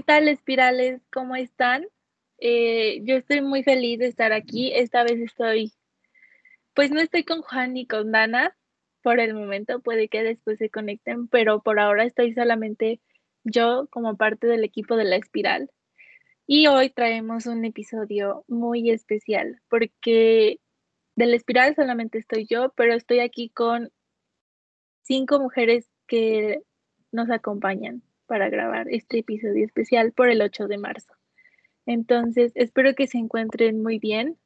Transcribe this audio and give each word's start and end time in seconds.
¿Qué 0.00 0.04
tal, 0.04 0.28
espirales? 0.28 1.02
¿Cómo 1.12 1.36
están? 1.36 1.84
Eh, 2.38 3.02
yo 3.04 3.16
estoy 3.16 3.42
muy 3.42 3.62
feliz 3.62 3.98
de 3.98 4.06
estar 4.06 4.32
aquí. 4.32 4.72
Esta 4.72 5.02
vez 5.02 5.20
estoy, 5.20 5.74
pues 6.72 6.90
no 6.90 7.00
estoy 7.00 7.22
con 7.22 7.42
Juan 7.42 7.74
ni 7.74 7.86
con 7.86 8.10
Dana 8.10 8.56
por 9.02 9.20
el 9.20 9.34
momento, 9.34 9.80
puede 9.80 10.08
que 10.08 10.22
después 10.22 10.56
se 10.56 10.70
conecten, 10.70 11.28
pero 11.28 11.60
por 11.60 11.78
ahora 11.78 12.04
estoy 12.04 12.32
solamente 12.32 13.02
yo 13.44 13.88
como 13.90 14.16
parte 14.16 14.46
del 14.46 14.64
equipo 14.64 14.96
de 14.96 15.04
la 15.04 15.16
espiral. 15.16 15.70
Y 16.46 16.66
hoy 16.66 16.88
traemos 16.88 17.44
un 17.44 17.66
episodio 17.66 18.46
muy 18.48 18.90
especial 18.90 19.60
porque 19.68 20.60
de 21.14 21.26
la 21.26 21.36
espiral 21.36 21.74
solamente 21.76 22.16
estoy 22.16 22.46
yo, 22.46 22.72
pero 22.74 22.94
estoy 22.94 23.20
aquí 23.20 23.50
con 23.50 23.92
cinco 25.02 25.38
mujeres 25.40 25.90
que 26.06 26.62
nos 27.12 27.28
acompañan 27.28 28.02
para 28.30 28.48
grabar 28.48 28.86
este 28.88 29.18
episodio 29.18 29.64
especial 29.64 30.12
por 30.12 30.30
el 30.30 30.40
8 30.40 30.68
de 30.68 30.78
marzo. 30.78 31.12
Entonces, 31.84 32.52
espero 32.54 32.94
que 32.94 33.08
se 33.08 33.18
encuentren 33.18 33.82
muy 33.82 33.98
bien 33.98 34.36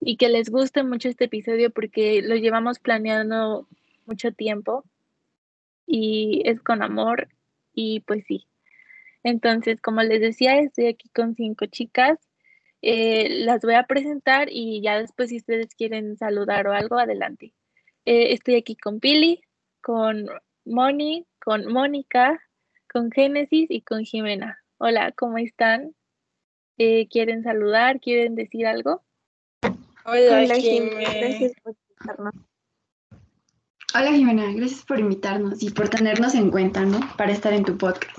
y 0.00 0.16
que 0.16 0.28
les 0.28 0.50
guste 0.50 0.82
mucho 0.82 1.08
este 1.08 1.26
episodio 1.26 1.70
porque 1.70 2.20
lo 2.20 2.34
llevamos 2.34 2.80
planeando 2.80 3.68
mucho 4.06 4.32
tiempo 4.32 4.84
y 5.86 6.42
es 6.46 6.60
con 6.60 6.82
amor 6.82 7.28
y 7.72 8.00
pues 8.00 8.24
sí. 8.26 8.48
Entonces, 9.22 9.80
como 9.80 10.02
les 10.02 10.20
decía, 10.20 10.58
estoy 10.58 10.88
aquí 10.88 11.08
con 11.10 11.36
cinco 11.36 11.66
chicas. 11.66 12.18
Eh, 12.82 13.44
las 13.44 13.62
voy 13.62 13.74
a 13.74 13.84
presentar 13.84 14.48
y 14.50 14.80
ya 14.82 14.98
después 14.98 15.28
si 15.28 15.36
ustedes 15.36 15.76
quieren 15.76 16.16
saludar 16.16 16.66
o 16.66 16.72
algo, 16.72 16.98
adelante. 16.98 17.52
Eh, 18.04 18.32
estoy 18.32 18.56
aquí 18.56 18.74
con 18.74 18.98
Pili, 18.98 19.42
con 19.80 20.26
Moni, 20.64 21.24
con 21.38 21.72
Mónica, 21.72 22.42
con 22.96 23.12
Génesis 23.12 23.70
y 23.70 23.82
con 23.82 24.06
Jimena. 24.06 24.58
Hola, 24.78 25.12
¿cómo 25.12 25.36
están? 25.36 25.94
Eh, 26.78 27.08
¿Quieren 27.08 27.42
saludar? 27.42 28.00
¿Quieren 28.00 28.34
decir 28.34 28.66
algo? 28.66 29.04
Hola, 30.06 30.54
Jimena. 30.54 31.12
Gracias 31.12 31.52
por 31.62 31.74
invitarnos. 31.74 32.34
Hola 33.94 34.12
Jimena, 34.12 34.52
gracias 34.54 34.84
por 34.86 34.98
invitarnos 34.98 35.62
y 35.62 35.70
por 35.72 35.90
tenernos 35.90 36.34
en 36.34 36.50
cuenta, 36.50 36.86
¿no? 36.86 37.00
Para 37.18 37.32
estar 37.32 37.52
en 37.52 37.64
tu 37.64 37.76
podcast. 37.76 38.18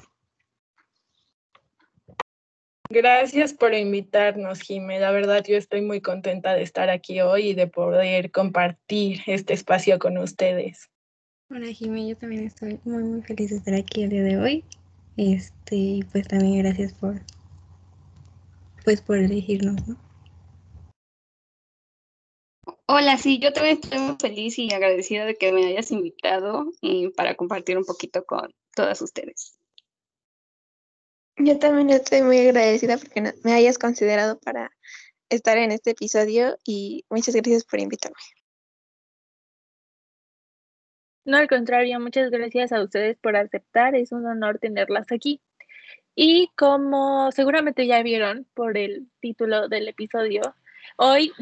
Gracias 2.91 3.55
por 3.55 3.73
invitarnos, 3.73 4.61
Jimena. 4.61 5.07
La 5.07 5.11
verdad, 5.11 5.43
yo 5.43 5.57
estoy 5.57 5.81
muy 5.81 6.01
contenta 6.01 6.53
de 6.53 6.61
estar 6.61 6.91
aquí 6.91 7.19
hoy 7.21 7.47
y 7.47 7.53
de 7.55 7.65
poder 7.65 8.29
compartir 8.29 9.21
este 9.25 9.55
espacio 9.55 9.97
con 9.97 10.19
ustedes. 10.19 10.91
Hola 11.49 11.67
Jimé, 11.67 12.09
yo 12.09 12.17
también 12.17 12.45
estoy 12.45 12.77
muy 12.83 13.03
muy 13.03 13.21
feliz 13.21 13.51
de 13.51 13.55
estar 13.55 13.73
aquí 13.73 14.03
el 14.03 14.09
día 14.09 14.21
de 14.21 14.37
hoy. 14.37 14.65
Este, 15.15 16.01
pues 16.11 16.27
también 16.27 16.59
gracias 16.59 16.91
por 16.93 17.21
pues 18.83 19.01
por 19.01 19.17
elegirnos, 19.17 19.87
¿no? 19.87 19.95
Hola, 22.85 23.17
sí, 23.17 23.39
yo 23.39 23.53
también 23.53 23.79
estoy 23.81 23.97
muy 23.99 24.17
feliz 24.19 24.59
y 24.59 24.73
agradecida 24.73 25.23
de 25.23 25.35
que 25.35 25.53
me 25.53 25.65
hayas 25.67 25.89
invitado 25.91 26.65
y 26.81 27.09
para 27.11 27.35
compartir 27.35 27.77
un 27.77 27.85
poquito 27.85 28.25
con 28.25 28.53
todas 28.75 29.01
ustedes. 29.01 29.57
Yo 31.37 31.59
también 31.59 31.89
estoy 31.91 32.23
muy 32.23 32.39
agradecida 32.39 32.97
porque 32.97 33.33
me 33.45 33.53
hayas 33.53 33.77
considerado 33.77 34.37
para 34.39 34.69
estar 35.29 35.57
en 35.57 35.71
este 35.71 35.91
episodio 35.91 36.57
y 36.65 37.05
muchas 37.09 37.35
gracias 37.35 37.63
por 37.63 37.79
invitarme. 37.79 38.17
No, 41.27 41.35
al 41.35 41.49
contrario, 41.49 41.99
muchas 41.99 42.31
gracias 42.31 42.71
a 42.71 42.81
ustedes 42.81 43.17
por 43.17 43.35
aceptar. 43.35 43.95
Es 43.95 44.13
un 44.13 44.25
honor 44.25 44.59
tenerlas 44.59 45.11
aquí. 45.11 45.41
Y 46.15 46.49
como 46.55 47.33
seguramente 47.33 47.85
ya 47.85 48.01
vieron 48.01 48.47
por 48.53 48.77
el 48.77 49.09
título 49.19 49.67
del 49.67 49.89
episodio, 49.89 50.55
hoy, 50.95 51.33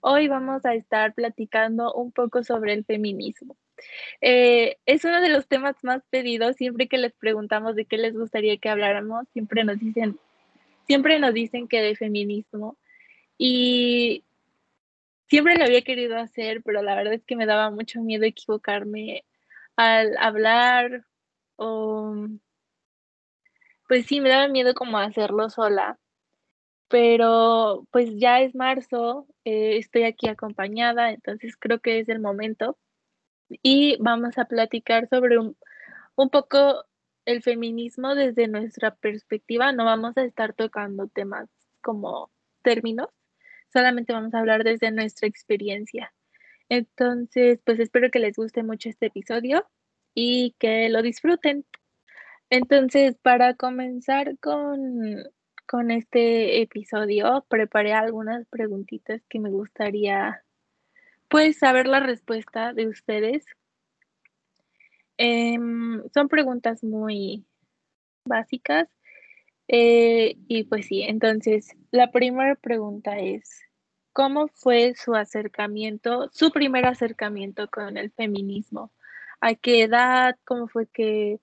hoy 0.00 0.26
vamos 0.26 0.64
a 0.64 0.74
estar 0.74 1.14
platicando 1.14 1.92
un 1.94 2.10
poco 2.10 2.42
sobre 2.42 2.72
el 2.72 2.84
feminismo. 2.84 3.56
Eh, 4.20 4.78
es 4.84 5.04
uno 5.04 5.20
de 5.20 5.28
los 5.28 5.46
temas 5.46 5.76
más 5.84 6.02
pedidos. 6.10 6.56
Siempre 6.56 6.88
que 6.88 6.98
les 6.98 7.12
preguntamos 7.12 7.76
de 7.76 7.84
qué 7.84 7.98
les 7.98 8.14
gustaría 8.14 8.56
que 8.56 8.68
habláramos, 8.68 9.28
siempre 9.32 9.62
nos 9.62 9.78
dicen, 9.78 10.18
siempre 10.88 11.20
nos 11.20 11.34
dicen 11.34 11.68
que 11.68 11.82
de 11.82 11.94
feminismo. 11.94 12.76
Y 13.38 14.24
siempre 15.28 15.56
lo 15.56 15.64
había 15.64 15.82
querido 15.82 16.16
hacer, 16.18 16.62
pero 16.62 16.82
la 16.82 16.94
verdad 16.96 17.14
es 17.14 17.24
que 17.24 17.36
me 17.36 17.46
daba 17.46 17.70
mucho 17.70 18.00
miedo 18.00 18.24
equivocarme 18.24 19.24
al 19.76 20.16
hablar 20.18 21.04
o 21.56 22.28
pues 23.88 24.06
sí, 24.06 24.20
me 24.20 24.28
daba 24.28 24.48
miedo 24.48 24.74
como 24.74 24.98
hacerlo 24.98 25.50
sola. 25.50 25.98
Pero 26.88 27.86
pues 27.90 28.10
ya 28.18 28.40
es 28.40 28.54
marzo, 28.54 29.26
eh, 29.44 29.78
estoy 29.78 30.04
aquí 30.04 30.28
acompañada, 30.28 31.10
entonces 31.12 31.56
creo 31.58 31.80
que 31.80 32.00
es 32.00 32.08
el 32.08 32.20
momento. 32.20 32.78
Y 33.62 33.96
vamos 34.00 34.38
a 34.38 34.46
platicar 34.46 35.08
sobre 35.08 35.38
un, 35.38 35.56
un 36.16 36.30
poco 36.30 36.84
el 37.26 37.42
feminismo 37.42 38.14
desde 38.14 38.48
nuestra 38.48 38.94
perspectiva. 38.96 39.72
No 39.72 39.84
vamos 39.84 40.16
a 40.18 40.24
estar 40.24 40.54
tocando 40.54 41.08
temas 41.08 41.48
como 41.82 42.30
términos, 42.62 43.08
solamente 43.72 44.12
vamos 44.12 44.34
a 44.34 44.40
hablar 44.40 44.64
desde 44.64 44.90
nuestra 44.90 45.28
experiencia. 45.28 46.12
Entonces, 46.68 47.60
pues 47.64 47.78
espero 47.80 48.10
que 48.10 48.18
les 48.18 48.36
guste 48.36 48.62
mucho 48.62 48.88
este 48.88 49.06
episodio 49.06 49.66
y 50.14 50.54
que 50.58 50.88
lo 50.88 51.02
disfruten. 51.02 51.64
Entonces, 52.50 53.16
para 53.22 53.54
comenzar 53.54 54.38
con, 54.38 55.24
con 55.66 55.90
este 55.90 56.62
episodio, 56.62 57.44
preparé 57.48 57.92
algunas 57.92 58.46
preguntitas 58.48 59.22
que 59.28 59.38
me 59.38 59.50
gustaría, 59.50 60.42
pues, 61.28 61.58
saber 61.58 61.86
la 61.86 62.00
respuesta 62.00 62.72
de 62.72 62.88
ustedes. 62.88 63.44
Em, 65.18 66.02
son 66.14 66.28
preguntas 66.28 66.84
muy 66.84 67.44
básicas, 68.24 68.88
eh, 69.68 70.36
y 70.48 70.64
pues 70.64 70.86
sí, 70.86 71.02
entonces 71.02 71.76
la 71.90 72.10
primera 72.10 72.54
pregunta 72.54 73.18
es, 73.18 73.60
¿cómo 74.12 74.48
fue 74.48 74.94
su 74.96 75.14
acercamiento, 75.14 76.30
su 76.32 76.50
primer 76.50 76.86
acercamiento 76.86 77.68
con 77.68 77.96
el 77.98 78.10
feminismo? 78.10 78.90
¿A 79.40 79.54
qué 79.54 79.82
edad? 79.82 80.36
¿Cómo 80.44 80.68
fue 80.68 80.86
que 80.88 81.38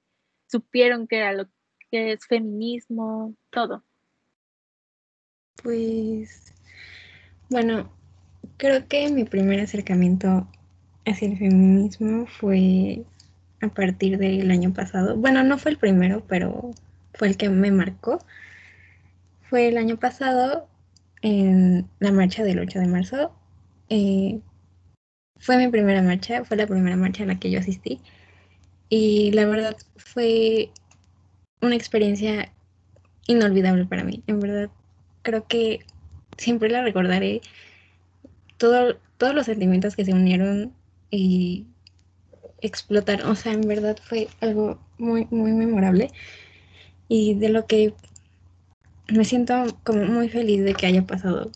supieron 0.48 1.08
que 1.08 1.18
era 1.18 1.34
lo 1.34 1.46
que 1.92 2.14
es 2.14 2.26
feminismo? 2.26 3.36
Todo. 3.52 3.84
Pues, 5.64 6.54
bueno, 7.50 7.92
creo 8.58 8.88
que 8.88 9.10
mi 9.10 9.24
primer 9.24 9.60
acercamiento 9.60 10.48
hacia 11.06 11.28
el 11.28 11.38
feminismo 11.38 12.26
fue 12.26 13.04
a 13.62 13.70
partir 13.70 14.18
del 14.18 14.52
año 14.52 14.74
pasado. 14.74 15.16
Bueno, 15.16 15.44
no 15.44 15.58
fue 15.58 15.72
el 15.72 15.78
primero, 15.78 16.26
pero 16.28 16.74
fue 17.16 17.30
el 17.30 17.38
que 17.38 17.50
me 17.50 17.72
marcó. 17.72 18.20
Fue 19.50 19.68
el 19.68 19.78
año 19.78 19.98
pasado 19.98 20.68
en 21.22 21.90
la 22.00 22.12
marcha 22.12 22.44
del 22.44 22.60
8 22.60 22.80
de 22.80 22.88
marzo. 22.88 23.32
Eh, 23.90 24.40
fue 25.38 25.58
mi 25.58 25.68
primera 25.70 26.02
marcha, 26.02 26.44
fue 26.44 26.58
la 26.58 26.68
primera 26.68 26.96
marcha 26.96 27.24
a 27.24 27.28
la 27.28 27.40
que 27.40 27.52
yo 27.52 27.60
asistí. 27.60 28.00
Y 28.90 29.32
la 29.32 29.46
verdad 29.46 29.76
fue 29.98 30.70
una 31.62 31.76
experiencia 31.76 32.52
inolvidable 33.28 33.86
para 33.86 34.04
mí. 34.04 34.24
En 34.28 34.40
verdad, 34.40 34.70
creo 35.24 35.48
que 35.48 35.86
siempre 36.38 36.70
la 36.70 36.84
recordaré. 36.84 37.42
Todo, 38.58 38.98
todos 39.18 39.36
los 39.36 39.48
sentimientos 39.48 39.96
que 39.96 40.06
se 40.06 40.14
unieron 40.14 40.74
y 41.12 41.66
explotaron. 42.62 43.30
O 43.30 43.36
sea, 43.36 43.54
en 43.54 43.68
verdad 43.68 43.98
fue 44.02 44.28
algo 44.42 44.80
muy, 44.98 45.28
muy 45.32 45.52
memorable 45.52 46.12
y 47.08 47.36
de 47.36 47.50
lo 47.50 47.66
que 47.66 47.94
me 49.08 49.26
siento 49.26 49.54
como 49.84 50.06
muy 50.06 50.30
feliz 50.30 50.64
de 50.64 50.74
que 50.74 50.88
haya 50.88 51.04
pasado. 51.04 51.52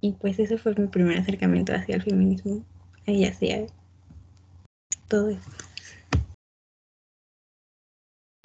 Y 0.00 0.12
pues 0.12 0.38
ese 0.38 0.58
fue 0.58 0.74
mi 0.74 0.88
primer 0.88 1.18
acercamiento 1.18 1.74
hacia 1.74 1.96
el 1.96 2.02
feminismo 2.02 2.64
y 3.06 3.24
hacia 3.24 3.66
todo. 5.08 5.36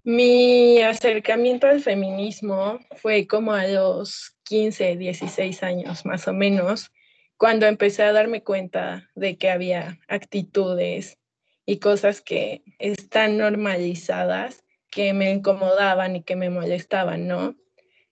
Mi 0.03 0.81
acercamiento 0.81 1.67
al 1.67 1.81
feminismo 1.81 2.79
fue 2.97 3.25
como 3.25 3.53
a 3.53 3.65
los 3.67 4.35
15, 4.43 4.97
16 4.97 5.63
años 5.63 6.05
más 6.05 6.27
o 6.27 6.33
menos, 6.33 6.91
cuando 7.37 7.65
empecé 7.65 8.03
a 8.03 8.13
darme 8.13 8.43
cuenta 8.43 9.09
de 9.15 9.37
que 9.37 9.49
había 9.49 9.99
actitudes 10.07 11.17
y 11.65 11.79
cosas 11.79 12.21
que 12.21 12.63
están 12.77 13.37
normalizadas 13.37 14.64
que 14.95 15.11
me 15.11 15.29
incomodaban 15.29 16.15
y 16.15 16.23
que 16.23 16.37
me 16.37 16.49
molestaban, 16.49 17.27
¿no? 17.27 17.53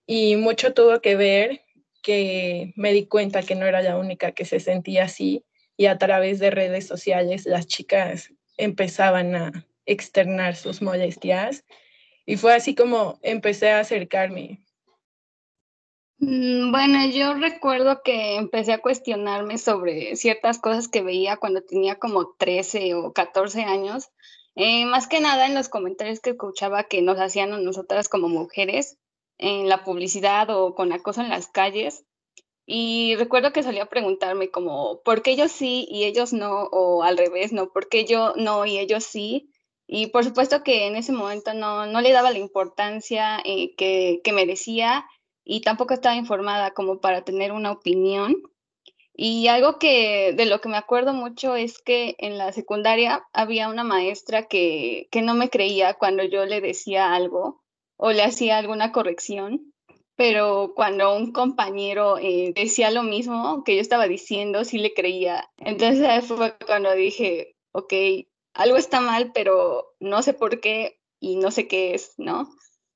Y 0.06 0.36
mucho 0.36 0.74
tuvo 0.74 1.00
que 1.00 1.16
ver 1.16 1.62
que 2.02 2.74
me 2.76 2.92
di 2.92 3.08
cuenta 3.08 3.42
que 3.42 3.56
no 3.56 3.66
era 3.66 3.82
la 3.82 3.98
única 3.98 4.34
que 4.34 4.44
se 4.44 4.60
sentía 4.60 5.06
así 5.06 5.46
y 5.78 5.86
a 5.86 5.98
través 5.98 6.40
de 6.40 6.52
redes 6.52 6.86
sociales 6.86 7.46
las 7.46 7.68
chicas 7.68 8.34
empezaban 8.58 9.34
a 9.34 9.66
externar 9.86 10.58
sus 10.58 10.82
molestias. 10.82 11.64
Y 12.26 12.36
fue 12.36 12.54
así 12.54 12.76
como 12.76 13.18
empecé 13.22 13.72
a 13.72 13.80
acercarme. 13.80 14.60
Mm, 16.18 16.70
bueno, 16.70 17.10
yo 17.12 17.36
recuerdo 17.36 18.02
que 18.04 18.36
empecé 18.36 18.74
a 18.74 18.82
cuestionarme 18.82 19.58
sobre 19.58 20.18
ciertas 20.18 20.60
cosas 20.60 20.90
que 20.90 21.02
veía 21.02 21.38
cuando 21.38 21.62
tenía 21.62 21.96
como 21.96 22.36
13 22.38 22.94
o 22.96 23.14
14 23.14 23.64
años, 23.64 24.10
eh, 24.56 24.86
más 24.86 25.08
que 25.08 25.20
nada 25.20 25.46
en 25.48 25.56
los 25.56 25.70
comentarios 25.70 26.20
que 26.20 26.32
escuchaba 26.32 26.84
que 26.84 27.02
nos 27.02 27.20
hacían 27.20 27.54
a 27.54 27.60
nosotras 27.60 28.10
como 28.10 28.30
mujeres 28.30 28.98
en 29.38 29.68
la 29.70 29.84
publicidad 29.84 30.50
o 30.50 30.76
con 30.76 30.94
acoso 30.94 31.22
en 31.22 31.30
las 31.30 31.48
calles. 31.48 32.06
Y 32.66 33.16
recuerdo 33.18 33.52
que 33.52 33.64
solía 33.64 33.88
preguntarme 33.88 34.50
como, 34.50 35.02
¿por 35.04 35.22
qué 35.22 35.32
ellos 35.32 35.52
sí 35.52 35.86
y 35.90 36.06
ellos 36.06 36.32
no? 36.32 36.64
O 36.72 37.04
al 37.04 37.18
revés, 37.18 37.52
¿no? 37.52 37.70
¿Por 37.72 37.90
qué 37.90 38.06
yo 38.06 38.34
no 38.38 38.66
y 38.66 38.78
ellos 38.78 39.04
sí? 39.04 39.50
Y 39.86 40.08
por 40.08 40.24
supuesto 40.24 40.64
que 40.64 40.88
en 40.88 40.96
ese 40.96 41.12
momento 41.12 41.54
no, 41.54 41.86
no 41.88 42.02
le 42.02 42.14
daba 42.14 42.32
la 42.32 42.40
importancia 42.40 43.40
eh, 43.44 43.76
que, 43.76 44.22
que 44.24 44.32
merecía 44.32 45.06
y 45.44 45.62
tampoco 45.62 45.94
estaba 45.94 46.16
informada 46.16 46.72
como 46.72 47.02
para 47.02 47.24
tener 47.26 47.52
una 47.52 47.72
opinión. 47.72 48.36
Y 49.16 49.48
algo 49.48 49.78
que 49.78 50.34
de 50.34 50.46
lo 50.46 50.60
que 50.60 50.70
me 50.70 50.78
acuerdo 50.78 51.14
mucho 51.14 51.56
es 51.56 51.80
que 51.80 52.16
en 52.18 52.38
la 52.38 52.52
secundaria 52.52 53.28
había 53.34 53.70
una 53.70 53.84
maestra 53.84 54.48
que, 54.48 55.08
que 55.12 55.22
no 55.22 55.36
me 55.36 55.50
creía 55.50 55.94
cuando 55.96 56.24
yo 56.24 56.46
le 56.46 56.62
decía 56.62 57.14
algo 57.14 57.62
o 57.98 58.12
le 58.12 58.24
hacía 58.24 58.58
alguna 58.58 58.92
corrección, 58.92 59.74
pero 60.16 60.74
cuando 60.76 61.16
un 61.16 61.32
compañero 61.32 62.18
eh, 62.18 62.54
decía 62.56 62.92
lo 62.92 63.04
mismo 63.04 63.64
que 63.64 63.76
yo 63.76 63.82
estaba 63.82 64.08
diciendo, 64.08 64.66
sí 64.66 64.80
le 64.80 64.94
creía. 64.94 65.50
Entonces 65.58 66.26
fue 66.26 66.56
cuando 66.66 66.94
dije, 66.94 67.56
ok, 67.72 67.94
algo 68.56 68.78
está 68.78 69.00
mal, 69.00 69.32
pero 69.34 69.94
no 70.00 70.22
sé 70.24 70.34
por 70.34 70.60
qué 70.60 71.00
y 71.20 71.36
no 71.38 71.52
sé 71.52 71.68
qué 71.68 71.94
es, 71.94 72.14
¿no? 72.18 72.50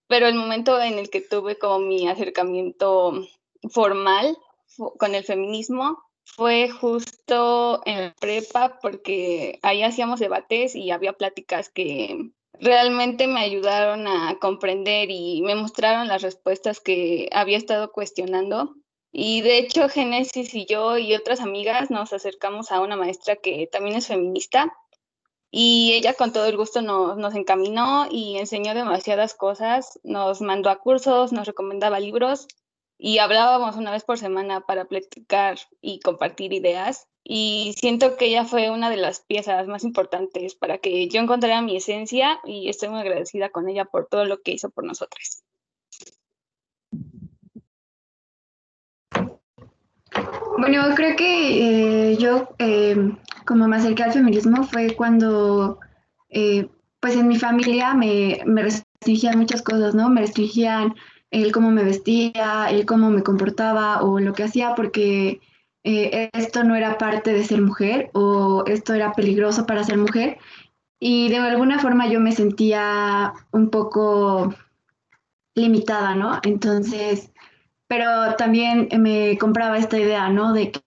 pero 0.08 0.28
el 0.28 0.36
momento 0.36 0.82
en 0.82 0.98
el 0.98 1.10
que 1.10 1.22
tuve 1.22 1.58
como 1.58 1.80
mi 1.80 2.08
acercamiento 2.08 3.28
formal 3.70 4.38
con 4.98 5.16
el 5.16 5.24
feminismo 5.24 6.04
fue 6.36 6.70
justo 6.70 7.82
en 7.86 8.02
la 8.02 8.14
prepa 8.20 8.80
porque 8.82 9.60
ahí 9.64 9.82
hacíamos 9.82 10.20
debates 10.20 10.76
y 10.76 10.92
había 10.92 11.14
pláticas 11.14 11.70
que 11.70 12.32
realmente 12.60 13.28
me 13.28 13.40
ayudaron 13.40 14.08
a 14.08 14.38
comprender 14.40 15.10
y 15.10 15.42
me 15.42 15.56
mostraron 15.56 16.08
las 16.08 16.22
respuestas 16.22 16.80
que 16.80 17.30
había 17.32 17.58
estado 17.58 17.92
cuestionando. 17.92 18.76
Y 19.12 19.42
de 19.42 19.58
hecho, 19.58 19.90
Génesis 19.90 20.54
y 20.54 20.66
yo 20.66 20.98
y 20.98 21.16
otras 21.16 21.40
amigas 21.40 21.90
nos 21.90 22.14
acercamos 22.14 22.72
a 22.72 22.82
una 22.82 22.96
maestra 22.96 23.38
que 23.38 23.68
también 23.72 23.96
es 23.96 24.08
feminista 24.08 24.72
y 25.50 25.94
ella 25.94 26.14
con 26.14 26.34
todo 26.34 26.46
el 26.46 26.58
gusto 26.58 26.82
nos, 26.82 27.18
nos, 27.18 27.36
encaminó 27.36 28.08
y 28.12 28.38
enseñó 28.38 28.74
demasiadas 28.74 29.34
cosas, 29.34 29.98
nos 30.04 30.42
mandó 30.42 30.70
a 30.70 30.80
cursos, 30.80 31.32
nos 31.32 31.48
recomendaba 31.48 32.00
libros 32.00 32.48
y 32.98 33.20
hablábamos 33.20 33.76
una 33.76 33.92
vez 33.92 34.04
por 34.04 34.18
semana 34.18 34.62
para 34.62 34.86
platicar 34.86 35.58
y 35.82 36.00
compartir 36.00 36.54
ideas. 36.54 37.08
Y 37.24 37.76
siento 37.78 38.16
que 38.16 38.28
ella 38.28 38.46
fue 38.46 38.72
una 38.72 38.90
de 38.90 38.98
las 38.98 39.20
piezas 39.20 39.68
más 39.68 39.84
importantes 39.84 40.56
para 40.56 40.78
que 40.78 41.08
yo 41.10 41.20
encontrara 41.20 41.62
mi 41.62 41.76
esencia 41.76 42.40
y 42.46 42.70
estoy 42.70 42.90
muy 42.90 43.02
agradecida 43.02 43.50
con 43.50 43.68
ella 43.68 43.86
por 43.86 44.08
todo 44.08 44.26
lo 44.26 44.42
que 44.42 44.52
hizo 44.52 44.70
por 44.70 44.86
nosotras. 44.86 45.44
Bueno, 50.58 50.84
creo 50.96 51.16
que 51.16 52.12
eh, 52.12 52.18
yo 52.18 52.50
eh, 52.58 52.96
como 53.46 53.68
me 53.68 53.78
acerqué 53.78 54.04
al 54.04 54.14
feminismo 54.14 54.64
fue 54.64 54.96
cuando, 54.96 55.80
eh, 56.30 56.68
pues 57.00 57.16
en 57.16 57.28
mi 57.28 57.38
familia 57.38 57.94
me, 57.94 58.42
me, 58.46 58.64
restringían 58.64 59.38
muchas 59.38 59.62
cosas, 59.62 59.94
¿no? 59.94 60.10
Me 60.10 60.22
restringían 60.22 60.96
el 61.32 61.52
cómo 61.52 61.72
me 61.72 61.84
vestía, 61.84 62.68
el 62.70 62.86
cómo 62.86 63.10
me 63.10 63.24
comportaba 63.24 64.02
o 64.02 64.20
lo 64.20 64.34
que 64.34 64.44
hacía 64.44 64.76
porque 64.76 65.40
esto 65.84 66.64
no 66.66 66.76
era 66.76 66.98
parte 66.98 67.32
de 67.32 67.46
ser 67.46 67.62
mujer 67.62 68.10
o 68.14 68.66
esto 68.68 68.94
era 68.94 69.14
peligroso 69.14 69.66
para 69.66 69.86
ser 69.86 69.98
mujer. 69.98 70.38
Y 71.00 71.30
de 71.30 71.38
alguna 71.38 71.80
forma 71.80 72.08
yo 72.08 72.20
me 72.20 72.32
sentía 72.34 73.34
un 73.52 73.70
poco 73.70 74.54
limitada, 75.56 76.16
¿no? 76.16 76.40
Entonces, 76.44 77.32
pero 77.88 78.36
también 78.38 78.90
me 79.00 79.38
compraba 79.38 79.78
esta 79.78 79.98
idea, 79.98 80.28
¿no? 80.30 80.54
De 80.54 80.72
que 80.72 80.82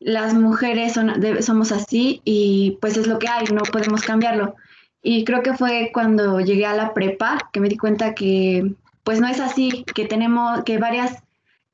las 0.00 0.34
mujeres 0.34 0.94
son, 0.94 1.22
somos 1.40 1.70
así 1.70 2.20
y 2.24 2.78
pues 2.80 2.96
es 2.96 3.06
lo 3.06 3.18
que 3.18 3.28
hay, 3.28 3.44
no 3.46 3.62
podemos 3.62 4.02
cambiarlo. 4.02 4.56
Y 5.02 5.24
creo 5.24 5.42
que 5.42 5.54
fue 5.54 5.90
cuando 5.92 6.40
llegué 6.40 6.66
a 6.66 6.74
la 6.74 6.94
prepa 6.94 7.48
que 7.52 7.60
me 7.60 7.68
di 7.68 7.76
cuenta 7.76 8.14
que 8.14 8.74
pues 9.06 9.20
no 9.20 9.28
es 9.28 9.38
así, 9.38 9.84
que 9.94 10.04
tenemos, 10.04 10.64
que 10.64 10.78
varias 10.78 11.22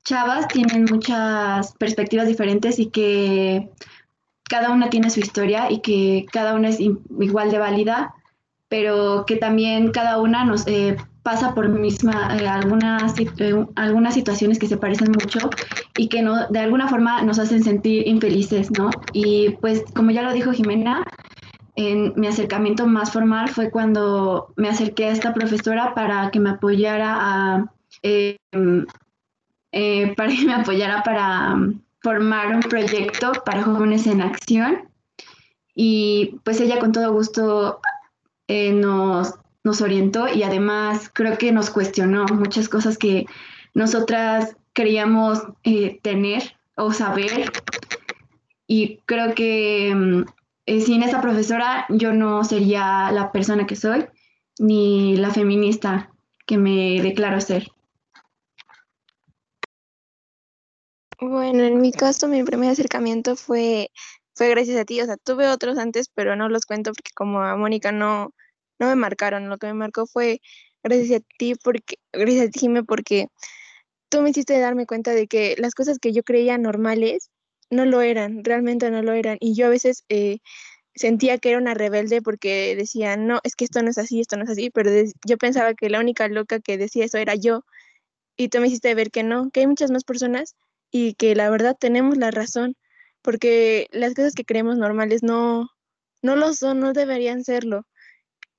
chavas 0.05 0.49
tienen 0.49 0.85
muchas 0.85 1.73
perspectivas 1.79 2.29
diferentes 2.29 2.79
y 2.79 2.91
que 2.91 3.71
cada 4.51 4.71
una 4.71 4.91
tiene 4.91 5.09
su 5.09 5.21
historia 5.21 5.71
y 5.71 5.81
que 5.81 6.27
cada 6.31 6.55
una 6.55 6.69
es 6.69 6.79
igual 6.79 7.51
de 7.51 7.59
válida, 7.59 8.15
pero 8.69 9.25
que 9.27 9.37
también 9.37 9.93
cada 9.93 10.21
una 10.21 10.45
nos 10.45 10.67
eh, 10.67 10.99
pasa 11.23 11.55
por 11.55 11.71
misma 11.71 12.37
eh, 12.39 12.47
algunas, 12.47 13.19
eh, 13.19 13.65
algunas 13.77 14.13
situaciones 14.13 14.59
que 14.59 14.69
se 14.69 14.77
parecen 14.77 15.11
mucho 15.13 15.49
y 15.97 16.09
que 16.09 16.21
no, 16.21 16.49
de 16.49 16.59
alguna 16.59 16.87
forma 16.87 17.23
nos 17.23 17.39
hacen 17.39 17.65
sentir 17.65 18.07
infelices, 18.07 18.71
¿no? 18.73 18.91
Y 19.15 19.57
pues 19.63 19.85
como 19.95 20.11
ya 20.11 20.21
lo 20.21 20.35
dijo 20.35 20.53
Jimena, 20.53 21.03
en 21.77 22.13
mi 22.17 22.27
acercamiento 22.27 22.87
más 22.87 23.13
formal 23.13 23.49
fue 23.49 23.71
cuando 23.71 24.53
me 24.57 24.69
acerqué 24.69 25.07
a 25.07 25.13
esta 25.13 25.33
profesora 25.33 25.95
para 25.95 26.31
que 26.31 26.41
me 26.41 26.51
apoyara 26.51 27.17
a, 27.19 27.73
em, 28.03 28.87
eh, 29.73 30.15
para 30.17 30.31
que 30.31 30.45
me 30.45 30.55
apoyara 30.55 31.03
para 31.03 31.57
formar 32.03 32.55
un 32.55 32.61
proyecto 32.61 33.33
para 33.45 33.63
jóvenes 33.63 34.07
en 34.07 34.21
acción 34.21 34.89
y 35.75 36.39
pues 36.45 36.61
ella 36.61 36.79
con 36.79 36.93
todo 36.93 37.13
gusto 37.13 37.81
nos 38.49 39.35
nos 39.65 39.81
orientó 39.81 40.29
y 40.29 40.43
además 40.43 41.11
creo 41.13 41.39
que 41.39 41.53
nos 41.53 41.71
cuestionó 41.71 42.27
muchas 42.27 42.69
cosas 42.69 42.99
que 42.99 43.27
nosotras 43.75 44.57
queríamos 44.73 45.43
eh, 45.63 46.01
tener 46.03 46.57
o 46.77 46.93
saber. 46.93 47.53
Y 48.67 48.99
creo 49.07 49.35
que 49.35 49.95
mm, 49.95 50.25
eh, 50.67 50.81
sin 50.81 51.03
esa 51.03 51.21
profesora 51.21 51.87
yo 51.89 52.13
no 52.13 52.45
sería 52.45 53.11
la 53.13 53.33
persona 53.33 53.67
que 53.67 53.77
soy, 53.77 54.07
ni 54.59 55.17
la 55.17 55.31
feminista 55.31 56.13
que 56.47 56.59
me 56.59 57.01
declaro 57.03 57.41
ser. 57.41 57.69
Bueno, 61.21 61.63
en 61.63 61.81
mi 61.81 61.93
caso, 61.93 62.27
mi 62.27 62.43
primer 62.43 62.71
acercamiento 62.71 63.37
fue, 63.37 63.91
fue 64.35 64.49
gracias 64.49 64.77
a 64.77 64.85
ti. 64.85 65.01
O 65.01 65.07
sea, 65.07 65.17
tuve 65.17 65.47
otros 65.49 65.79
antes, 65.79 66.09
pero 66.13 66.35
no 66.35 66.49
los 66.49 66.67
cuento 66.67 66.91
porque 66.91 67.13
como 67.15 67.41
a 67.43 67.57
Mónica 67.57 67.93
no, 67.93 68.35
no 68.81 68.89
me 68.89 68.97
marcaron, 68.97 69.49
lo 69.49 69.57
que 69.57 69.69
me 69.69 69.75
marcó 69.75 70.07
fue 70.07 70.41
gracias 70.83 71.21
a 71.21 71.25
ti, 71.39 71.55
porque, 71.63 71.97
gracias 72.13 72.49
a 72.49 72.51
ti, 72.51 72.61
Jimé, 72.61 72.83
porque 72.83 73.29
tú 74.09 74.21
me 74.21 74.31
hiciste 74.31 74.59
darme 74.59 74.87
cuenta 74.87 75.13
de 75.13 75.29
que 75.29 75.55
las 75.59 75.75
cosas 75.75 75.99
que 75.99 76.13
yo 76.13 76.25
creía 76.25 76.59
normales 76.59 77.31
no 77.73 77.85
lo 77.87 78.03
eran, 78.03 78.45
realmente 78.45 78.91
no 78.91 79.03
lo 79.03 79.13
eran. 79.13 79.39
Y 79.41 79.55
yo 79.55 79.67
a 79.67 79.71
veces 79.71 80.05
eh, 80.09 80.39
sentía 80.95 81.39
que 81.39 81.51
era 81.51 81.59
una 81.59 81.75
rebelde 81.75 82.23
porque 82.23 82.77
decía, 82.77 83.17
no, 83.17 83.41
es 83.45 83.57
que 83.57 83.65
esto 83.65 83.83
no 83.83 83.91
es 83.91 83.99
así, 83.99 84.21
esto 84.21 84.37
no 84.37 84.45
es 84.45 84.51
así, 84.51 84.71
pero 84.71 84.91
yo 85.27 85.39
pensaba 85.39 85.75
que 85.75 85.91
la 85.91 86.01
única 86.01 86.29
loca 86.29 86.61
que 86.61 86.79
decía 86.79 87.05
eso 87.07 87.19
era 87.19 87.35
yo. 87.35 87.65
Y 88.37 88.49
tú 88.49 88.61
me 88.61 88.69
hiciste 88.69 88.95
ver 88.95 89.11
que 89.11 89.23
no, 89.25 89.51
que 89.51 89.61
hay 89.61 89.67
muchas 89.67 89.91
más 89.91 90.05
personas 90.05 90.57
y 90.91 91.15
que 91.15 91.35
la 91.35 91.51
verdad 91.51 91.77
tenemos 91.79 92.19
la 92.19 92.31
razón, 92.31 92.77
porque 93.23 93.89
las 93.93 94.15
cosas 94.15 94.35
que 94.35 94.45
creemos 94.45 94.79
normales 94.79 95.23
no, 95.23 95.69
no 96.23 96.37
lo 96.37 96.55
son, 96.55 96.81
no 96.81 96.93
deberían 96.93 97.45
serlo 97.45 97.87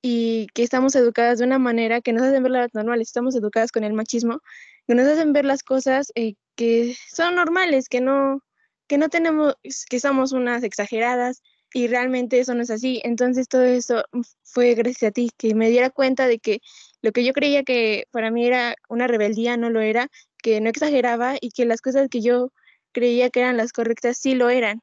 y 0.06 0.48
que 0.52 0.62
estamos 0.62 0.94
educadas 0.96 1.38
de 1.38 1.46
una 1.46 1.58
manera 1.58 2.02
que 2.02 2.12
nos 2.12 2.24
hacen 2.24 2.42
ver 2.42 2.52
las 2.52 2.74
normales, 2.74 3.08
estamos 3.08 3.34
educadas 3.36 3.72
con 3.72 3.84
el 3.84 3.94
machismo, 3.94 4.40
que 4.86 4.94
nos 4.94 5.08
hacen 5.08 5.32
ver 5.32 5.46
las 5.46 5.62
cosas 5.62 6.12
eh, 6.14 6.34
que 6.56 6.94
son 7.10 7.36
normales, 7.36 7.88
que 7.88 8.02
no, 8.02 8.42
que 8.86 8.98
no 8.98 9.08
tenemos, 9.08 9.56
que 9.88 10.00
somos 10.00 10.32
unas 10.32 10.62
exageradas 10.62 11.42
y 11.72 11.88
realmente 11.88 12.38
eso 12.38 12.54
no 12.54 12.62
es 12.62 12.70
así. 12.70 13.00
Entonces 13.04 13.48
todo 13.48 13.64
eso 13.64 14.04
fue 14.42 14.74
gracias 14.74 15.10
a 15.10 15.12
ti, 15.12 15.30
que 15.36 15.54
me 15.54 15.70
diera 15.70 15.90
cuenta 15.90 16.26
de 16.26 16.38
que 16.38 16.60
lo 17.02 17.12
que 17.12 17.24
yo 17.24 17.32
creía 17.32 17.64
que 17.64 18.06
para 18.10 18.30
mí 18.30 18.46
era 18.46 18.76
una 18.88 19.06
rebeldía 19.06 19.56
no 19.56 19.70
lo 19.70 19.80
era, 19.80 20.08
que 20.42 20.60
no 20.60 20.70
exageraba 20.70 21.36
y 21.40 21.50
que 21.50 21.64
las 21.64 21.80
cosas 21.80 22.08
que 22.08 22.20
yo 22.20 22.52
creía 22.92 23.30
que 23.30 23.40
eran 23.40 23.56
las 23.56 23.72
correctas 23.72 24.18
sí 24.18 24.34
lo 24.34 24.50
eran. 24.50 24.80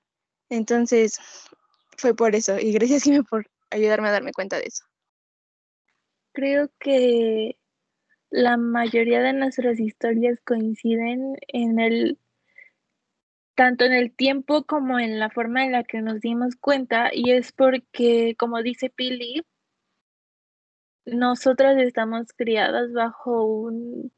Entonces 0.50 1.20
fue 1.98 2.16
por 2.16 2.36
eso 2.36 2.60
y 2.60 2.74
gracias 2.74 3.04
Jimmy 3.04 3.24
por 3.24 3.48
ayudarme 3.70 4.10
a 4.10 4.12
darme 4.12 4.34
cuenta 4.34 4.58
de 4.58 4.66
eso 4.66 4.84
creo 6.32 6.70
que 6.80 7.58
la 8.30 8.58
mayoría 8.58 9.22
de 9.22 9.34
nuestras 9.34 9.80
historias 9.80 10.40
coinciden 10.46 11.36
en 11.48 11.80
el 11.80 12.18
tanto 13.62 13.86
en 13.86 13.94
el 13.94 14.12
tiempo 14.12 14.64
como 14.64 14.98
en 14.98 15.20
la 15.20 15.30
forma 15.30 15.64
en 15.64 15.72
la 15.72 15.84
que 15.84 16.02
nos 16.02 16.20
dimos 16.20 16.56
cuenta 16.56 17.12
y 17.14 17.30
es 17.30 17.52
porque 17.52 18.36
como 18.40 18.60
dice 18.64 18.90
Pili 18.90 19.46
nosotras 21.06 21.78
estamos 21.78 22.34
criadas 22.36 22.92
bajo 22.92 23.46
un 23.46 24.12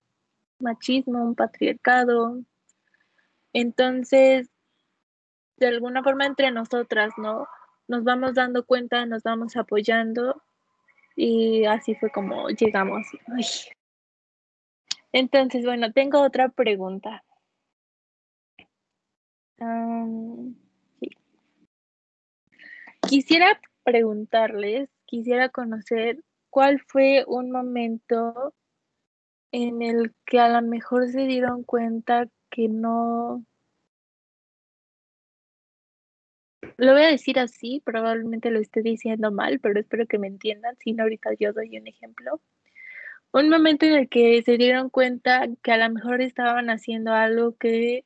machismo, 0.60 1.26
un 1.26 1.36
patriarcado. 1.36 2.40
Entonces, 3.52 4.50
de 5.58 5.68
alguna 5.68 6.04
forma 6.04 6.26
entre 6.26 6.50
nosotras, 6.52 7.12
¿no? 7.18 7.46
Nos 7.90 8.06
vamos 8.06 8.36
dando 8.36 8.66
cuenta, 8.66 9.06
nos 9.06 9.24
vamos 9.24 9.58
apoyando 9.58 10.42
y 11.18 11.66
así 11.66 11.96
fue 11.96 12.10
como 12.12 12.48
llegamos. 12.48 13.06
Entonces, 15.12 15.66
bueno, 15.66 15.92
tengo 15.92 16.22
otra 16.22 16.48
pregunta. 16.48 17.26
Quisiera 23.08 23.60
preguntarles, 23.84 24.90
quisiera 25.06 25.50
conocer 25.50 26.24
cuál 26.50 26.80
fue 26.80 27.26
un 27.28 27.52
momento 27.52 28.54
en 29.52 29.82
el 29.82 30.14
que 30.26 30.40
a 30.40 30.50
lo 30.50 30.68
mejor 30.68 31.10
se 31.10 31.28
dieron 31.28 31.64
cuenta 31.64 32.28
que 32.50 32.70
no... 32.70 33.46
Lo 36.78 36.94
voy 36.94 37.04
a 37.04 37.08
decir 37.08 37.40
así, 37.40 37.82
probablemente 37.86 38.50
lo 38.50 38.60
esté 38.60 38.82
diciendo 38.82 39.32
mal, 39.32 39.60
pero 39.60 39.80
espero 39.80 40.08
que 40.08 40.18
me 40.18 40.28
entiendan, 40.28 40.76
si 40.80 40.94
no 40.94 41.04
ahorita 41.04 41.32
yo 41.40 41.54
doy 41.54 41.78
un 41.78 41.88
ejemplo. 41.88 42.42
Un 43.32 43.50
momento 43.50 43.86
en 43.86 43.94
el 43.94 44.10
que 44.10 44.42
se 44.44 44.58
dieron 44.58 44.90
cuenta 44.90 45.48
que 45.62 45.72
a 45.72 45.78
lo 45.78 45.94
mejor 45.94 46.22
estaban 46.22 46.70
haciendo 46.70 47.14
algo 47.14 47.56
que 47.58 48.06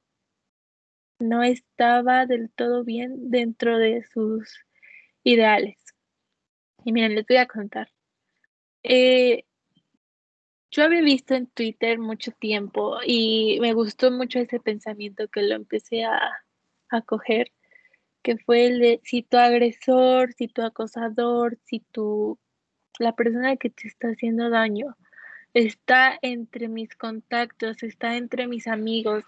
no 1.19 1.43
estaba 1.43 2.25
del 2.25 2.49
todo 2.51 2.83
bien 2.83 3.29
dentro 3.31 3.77
de 3.77 4.03
sus 4.03 4.65
ideales. 5.23 5.77
Y 6.85 6.91
miren, 6.91 7.15
les 7.15 7.25
voy 7.25 7.37
a 7.37 7.47
contar. 7.47 7.91
Eh, 8.83 9.45
yo 10.71 10.83
había 10.83 11.01
visto 11.01 11.33
en 11.33 11.47
Twitter 11.47 11.99
mucho 11.99 12.31
tiempo 12.31 12.97
y 13.05 13.57
me 13.61 13.73
gustó 13.73 14.11
mucho 14.11 14.39
ese 14.39 14.59
pensamiento 14.59 15.27
que 15.27 15.41
lo 15.41 15.55
empecé 15.55 16.03
a, 16.05 16.19
a 16.89 17.01
coger, 17.01 17.51
que 18.21 18.37
fue 18.37 18.67
el 18.67 18.79
de 18.79 19.01
si 19.03 19.23
tu 19.23 19.37
agresor, 19.37 20.33
si 20.33 20.47
tu 20.47 20.61
acosador, 20.61 21.57
si 21.65 21.79
tu 21.79 22.39
la 22.99 23.15
persona 23.15 23.57
que 23.57 23.69
te 23.69 23.87
está 23.87 24.09
haciendo 24.09 24.49
daño 24.49 24.95
está 25.53 26.17
entre 26.21 26.67
mis 26.67 26.95
contactos, 26.95 27.83
está 27.83 28.17
entre 28.17 28.47
mis 28.47 28.67
amigos, 28.67 29.23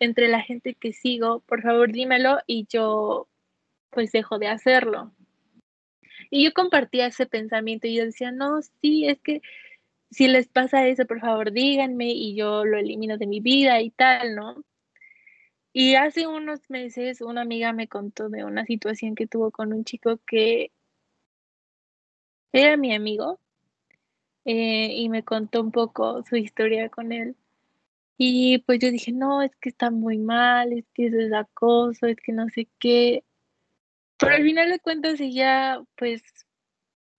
entre 0.00 0.28
la 0.28 0.42
gente 0.42 0.74
que 0.74 0.92
sigo, 0.92 1.40
por 1.40 1.62
favor 1.62 1.92
dímelo 1.92 2.38
y 2.46 2.66
yo 2.68 3.28
pues 3.90 4.12
dejo 4.12 4.38
de 4.38 4.48
hacerlo. 4.48 5.12
Y 6.30 6.44
yo 6.44 6.52
compartía 6.52 7.06
ese 7.06 7.26
pensamiento 7.26 7.86
y 7.86 7.96
yo 7.96 8.04
decía, 8.04 8.32
no, 8.32 8.60
sí, 8.82 9.06
es 9.08 9.20
que 9.20 9.42
si 10.10 10.28
les 10.28 10.48
pasa 10.48 10.86
eso, 10.86 11.06
por 11.06 11.20
favor 11.20 11.52
díganme 11.52 12.10
y 12.10 12.34
yo 12.36 12.64
lo 12.64 12.78
elimino 12.78 13.18
de 13.18 13.26
mi 13.26 13.40
vida 13.40 13.80
y 13.80 13.90
tal, 13.90 14.34
¿no? 14.36 14.64
Y 15.72 15.94
hace 15.94 16.26
unos 16.26 16.70
meses 16.70 17.20
una 17.20 17.42
amiga 17.42 17.72
me 17.72 17.88
contó 17.88 18.28
de 18.30 18.44
una 18.44 18.64
situación 18.64 19.14
que 19.14 19.26
tuvo 19.26 19.50
con 19.50 19.72
un 19.74 19.84
chico 19.84 20.18
que 20.26 20.72
era 22.52 22.76
mi 22.76 22.94
amigo 22.94 23.38
eh, 24.46 24.92
y 24.94 25.08
me 25.10 25.22
contó 25.24 25.60
un 25.60 25.72
poco 25.72 26.22
su 26.22 26.36
historia 26.36 26.88
con 26.88 27.12
él. 27.12 27.36
Y 28.18 28.58
pues 28.58 28.78
yo 28.80 28.90
dije, 28.90 29.12
no, 29.12 29.42
es 29.42 29.54
que 29.56 29.68
está 29.68 29.90
muy 29.90 30.18
mal, 30.18 30.72
es 30.72 30.86
que 30.94 31.06
es 31.06 31.32
acoso, 31.32 32.06
es 32.06 32.16
que 32.16 32.32
no 32.32 32.48
sé 32.48 32.68
qué. 32.78 33.24
Pero 34.18 34.34
al 34.34 34.42
final 34.42 34.70
de 34.70 34.80
cuentas 34.80 35.20
ella, 35.20 35.82
pues, 35.96 36.22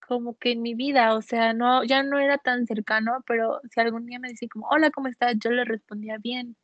como 0.07 0.37
que 0.37 0.51
en 0.53 0.61
mi 0.61 0.73
vida, 0.73 1.15
o 1.15 1.21
sea, 1.21 1.53
no, 1.53 1.83
ya 1.83 2.03
no 2.03 2.17
era 2.19 2.37
tan 2.37 2.65
cercano, 2.65 3.23
pero 3.27 3.61
si 3.71 3.79
algún 3.81 4.05
día 4.05 4.19
me 4.19 4.29
decía 4.29 4.47
como, 4.51 4.67
hola, 4.69 4.89
¿cómo 4.91 5.07
estás? 5.09 5.35
Yo 5.39 5.51
le 5.51 5.65
respondía 5.65 6.17
bien. 6.17 6.55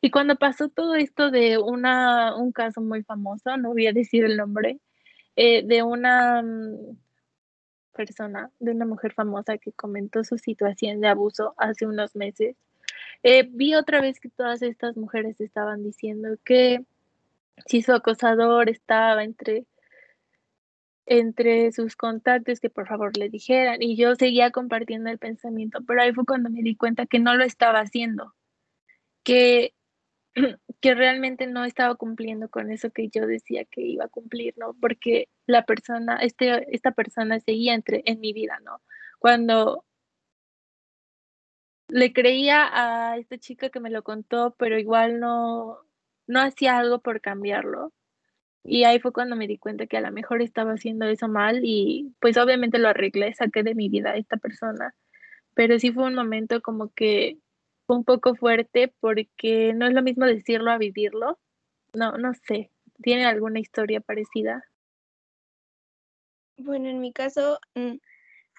Y 0.00 0.10
cuando 0.10 0.36
pasó 0.36 0.68
todo 0.68 0.96
esto 0.96 1.30
de 1.30 1.58
una, 1.58 2.36
un 2.36 2.52
caso 2.52 2.80
muy 2.80 3.04
famoso, 3.04 3.56
no 3.56 3.70
voy 3.70 3.86
a 3.86 3.92
decir 3.92 4.24
el 4.24 4.36
nombre, 4.36 4.80
eh, 5.36 5.62
de 5.64 5.82
una 5.82 6.42
mm, 6.42 6.96
persona, 7.92 8.50
de 8.58 8.72
una 8.72 8.86
mujer 8.86 9.12
famosa 9.14 9.58
que 9.58 9.72
comentó 9.72 10.24
su 10.24 10.38
situación 10.38 11.00
de 11.00 11.08
abuso 11.08 11.54
hace 11.58 11.86
unos 11.86 12.16
meses, 12.16 12.56
eh, 13.22 13.48
vi 13.50 13.74
otra 13.74 14.00
vez 14.00 14.20
que 14.20 14.28
todas 14.28 14.62
estas 14.62 14.96
mujeres 14.96 15.40
estaban 15.40 15.82
diciendo 15.82 16.28
que 16.44 16.84
si 17.66 17.82
su 17.82 17.92
acosador 17.92 18.68
estaba 18.68 19.24
entre, 19.24 19.66
entre 21.06 21.72
sus 21.72 21.96
contactos, 21.96 22.60
que 22.60 22.70
por 22.70 22.86
favor 22.88 23.16
le 23.16 23.28
dijeran. 23.28 23.82
Y 23.82 23.96
yo 23.96 24.14
seguía 24.14 24.50
compartiendo 24.50 25.10
el 25.10 25.18
pensamiento, 25.18 25.80
pero 25.86 26.02
ahí 26.02 26.12
fue 26.12 26.24
cuando 26.24 26.50
me 26.50 26.62
di 26.62 26.76
cuenta 26.76 27.06
que 27.06 27.18
no 27.18 27.34
lo 27.34 27.44
estaba 27.44 27.80
haciendo, 27.80 28.34
que, 29.22 29.74
que 30.80 30.94
realmente 30.94 31.46
no 31.46 31.64
estaba 31.64 31.94
cumpliendo 31.94 32.48
con 32.48 32.70
eso 32.70 32.90
que 32.90 33.08
yo 33.08 33.26
decía 33.26 33.64
que 33.64 33.82
iba 33.82 34.06
a 34.06 34.08
cumplir, 34.08 34.54
¿no? 34.56 34.74
Porque 34.80 35.28
la 35.46 35.64
persona, 35.64 36.16
este, 36.16 36.74
esta 36.74 36.92
persona 36.92 37.40
seguía 37.40 37.74
entre, 37.74 38.02
en 38.06 38.20
mi 38.20 38.32
vida, 38.32 38.58
¿no? 38.64 38.80
Cuando 39.18 39.84
le 41.92 42.14
creía 42.14 42.68
a 42.72 43.18
esta 43.18 43.36
chica 43.36 43.68
que 43.68 43.78
me 43.78 43.90
lo 43.90 44.02
contó, 44.02 44.54
pero 44.58 44.78
igual 44.78 45.20
no, 45.20 45.78
no 46.26 46.40
hacía 46.40 46.78
algo 46.78 47.00
por 47.00 47.20
cambiarlo. 47.20 47.92
Y 48.64 48.84
ahí 48.84 48.98
fue 48.98 49.12
cuando 49.12 49.36
me 49.36 49.46
di 49.46 49.58
cuenta 49.58 49.86
que 49.86 49.98
a 49.98 50.00
lo 50.00 50.10
mejor 50.10 50.40
estaba 50.40 50.72
haciendo 50.72 51.04
eso 51.06 51.28
mal 51.28 51.60
y 51.62 52.14
pues 52.18 52.38
obviamente 52.38 52.78
lo 52.78 52.88
arreglé, 52.88 53.34
saqué 53.34 53.62
de 53.62 53.74
mi 53.74 53.90
vida 53.90 54.12
a 54.12 54.16
esta 54.16 54.38
persona. 54.38 54.94
Pero 55.52 55.78
sí 55.78 55.92
fue 55.92 56.04
un 56.04 56.14
momento 56.14 56.62
como 56.62 56.88
que 56.94 57.38
un 57.86 58.04
poco 58.04 58.34
fuerte 58.36 58.94
porque 59.00 59.74
no 59.74 59.86
es 59.86 59.92
lo 59.92 60.02
mismo 60.02 60.24
decirlo 60.24 60.70
a 60.70 60.78
vivirlo. 60.78 61.38
No, 61.92 62.16
no 62.16 62.32
sé. 62.32 62.70
¿Tiene 63.02 63.26
alguna 63.26 63.60
historia 63.60 64.00
parecida? 64.00 64.64
Bueno, 66.56 66.88
en 66.88 67.00
mi 67.00 67.12
caso 67.12 67.58
mm, 67.74 67.96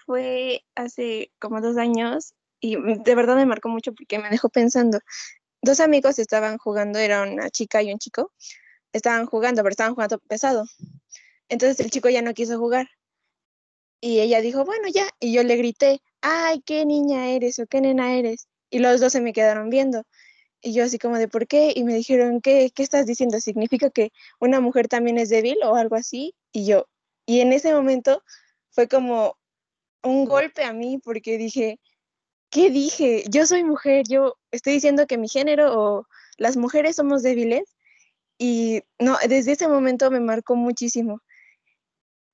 fue 0.06 0.64
hace 0.76 1.32
como 1.40 1.62
dos 1.62 1.78
años 1.78 2.36
y 2.64 2.78
de 2.78 3.16
verdad 3.16 3.36
me 3.36 3.46
marcó 3.46 3.68
mucho 3.68 3.94
porque 3.94 4.20
me 4.20 4.30
dejó 4.30 4.48
pensando. 4.48 5.00
Dos 5.62 5.82
amigos 5.82 6.18
estaban 6.18 6.58
jugando, 6.58 6.98
era 6.98 7.24
una 7.24 7.50
chica 7.50 7.84
y 7.84 7.92
un 7.92 8.00
chico, 8.00 8.32
estaban 8.94 9.26
jugando, 9.26 9.64
pero 9.64 9.72
estaban 9.72 9.94
jugando 9.96 10.18
pesado. 10.20 10.64
Entonces 11.50 11.82
el 11.82 11.92
chico 11.92 12.08
ya 12.08 12.22
no 12.22 12.34
quiso 12.34 12.58
jugar. 12.58 12.88
Y 14.00 14.22
ella 14.22 14.40
dijo, 14.40 14.64
bueno, 14.64 14.88
ya. 14.88 15.10
Y 15.20 15.34
yo 15.34 15.44
le 15.44 15.58
grité, 15.58 16.02
ay, 16.22 16.62
qué 16.66 16.86
niña 16.86 17.32
eres 17.32 17.60
o 17.60 17.68
qué 17.68 17.82
nena 17.82 18.16
eres. 18.16 18.48
Y 18.70 18.80
los 18.80 19.02
dos 19.02 19.12
se 19.12 19.20
me 19.20 19.34
quedaron 19.34 19.70
viendo. 19.70 20.04
Y 20.62 20.74
yo 20.74 20.86
así 20.86 20.98
como 20.98 21.18
de, 21.18 21.28
¿por 21.28 21.48
qué? 21.48 21.74
Y 21.76 21.84
me 21.84 21.96
dijeron, 21.96 22.40
¿qué, 22.40 22.72
qué 22.74 22.84
estás 22.84 23.06
diciendo? 23.06 23.42
¿Significa 23.42 23.90
que 23.90 24.14
una 24.40 24.62
mujer 24.62 24.88
también 24.88 25.18
es 25.18 25.28
débil 25.28 25.58
o 25.66 25.76
algo 25.76 25.98
así? 25.98 26.34
Y 26.54 26.66
yo, 26.66 26.88
y 27.26 27.42
en 27.42 27.52
ese 27.52 27.74
momento 27.74 28.24
fue 28.72 28.88
como 28.88 29.38
un 30.02 30.24
golpe 30.26 30.64
a 30.64 30.72
mí 30.72 31.00
porque 31.04 31.38
dije, 31.38 31.80
¿qué 32.54 32.70
dije? 32.70 33.24
Yo 33.30 33.48
soy 33.48 33.64
mujer, 33.64 34.06
yo 34.08 34.36
estoy 34.52 34.74
diciendo 34.74 35.08
que 35.08 35.18
mi 35.18 35.28
género 35.28 35.74
o 35.76 36.08
las 36.38 36.56
mujeres 36.56 36.96
somos 36.96 37.24
débiles 37.24 37.76
y 38.38 38.84
no, 39.00 39.18
desde 39.28 39.54
ese 39.54 39.68
momento 39.68 40.12
me 40.12 40.20
marcó 40.20 40.56
muchísimo. 40.56 41.22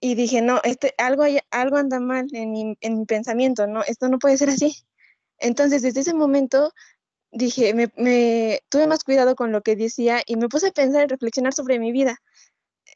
Y 0.02 0.16
dije, 0.16 0.42
no, 0.42 0.62
este, 0.64 0.94
algo, 0.98 1.24
algo 1.52 1.78
anda 1.78 2.00
mal 2.00 2.28
en 2.34 2.52
mi, 2.52 2.78
en 2.82 3.00
mi 3.00 3.06
pensamiento, 3.06 3.68
no, 3.68 3.84
esto 3.84 4.10
no 4.10 4.20
puede 4.20 4.38
ser 4.38 4.50
así. 4.50 4.76
Entonces, 5.40 5.82
desde 5.82 6.02
ese 6.02 6.14
momento 6.14 6.74
dije, 7.32 7.74
me, 7.74 7.90
me, 7.98 8.62
tuve 8.70 8.88
más 8.88 9.04
cuidado 9.06 9.36
con 9.36 9.52
lo 9.54 9.62
que 9.62 9.76
decía 9.78 10.22
y 10.26 10.36
me 10.36 10.50
puse 10.50 10.68
a 10.68 10.72
pensar 10.72 11.06
y 11.06 11.08
reflexionar 11.08 11.54
sobre 11.54 11.80
mi 11.80 11.92
vida. 11.94 12.18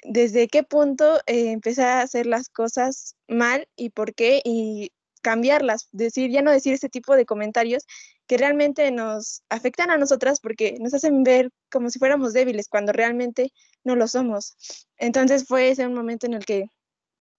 Desde 0.03 0.47
qué 0.49 0.63
punto 0.63 1.19
eh, 1.27 1.51
empecé 1.51 1.83
a 1.83 2.01
hacer 2.01 2.25
las 2.25 2.49
cosas 2.49 3.15
mal 3.29 3.67
y 3.77 3.91
por 3.91 4.13
qué, 4.13 4.41
y 4.43 4.91
cambiarlas, 5.23 5.87
decir, 5.91 6.29
ya 6.29 6.43
no 6.43 6.51
decir 6.51 6.73
ese 6.73 6.89
tipo 6.89 7.15
de 7.15 7.25
comentarios 7.25 7.87
que 8.27 8.37
realmente 8.37 8.91
nos 8.91 9.41
afectan 9.49 9.89
a 9.89 9.97
nosotras 9.97 10.39
porque 10.39 10.77
nos 10.79 10.93
hacen 10.93 11.23
ver 11.23 11.49
como 11.71 11.89
si 11.89 11.97
fuéramos 11.97 12.33
débiles 12.33 12.67
cuando 12.69 12.91
realmente 12.91 13.51
no 13.83 13.95
lo 13.95 14.07
somos. 14.07 14.55
Entonces 14.97 15.45
fue 15.47 15.69
ese 15.69 15.87
un 15.87 15.95
momento 15.95 16.27
en 16.27 16.35
el 16.35 16.45
que 16.45 16.65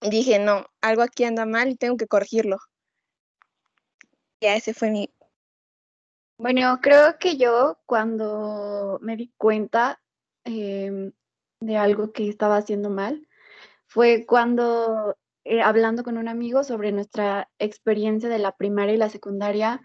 dije, 0.00 0.38
no, 0.38 0.66
algo 0.80 1.02
aquí 1.02 1.24
anda 1.24 1.46
mal 1.46 1.68
y 1.68 1.76
tengo 1.76 1.96
que 1.96 2.08
corregirlo. 2.08 2.58
Ya 4.40 4.56
ese 4.56 4.74
fue 4.74 4.90
mi... 4.90 5.10
Bueno, 6.36 6.80
creo 6.82 7.18
que 7.18 7.36
yo 7.36 7.78
cuando 7.86 8.98
me 9.00 9.16
di 9.16 9.32
cuenta 9.36 10.02
em, 10.44 11.12
de 11.60 11.76
algo 11.76 12.12
que 12.12 12.28
estaba 12.28 12.56
haciendo 12.56 12.90
mal, 12.90 13.26
fue 13.86 14.26
cuando 14.26 15.16
eh, 15.44 15.60
hablando 15.62 16.02
con 16.02 16.16
un 16.18 16.28
amigo 16.28 16.64
sobre 16.64 16.92
nuestra 16.92 17.50
experiencia 17.58 18.28
de 18.28 18.38
la 18.38 18.56
primaria 18.56 18.94
y 18.94 18.98
la 18.98 19.10
secundaria, 19.10 19.82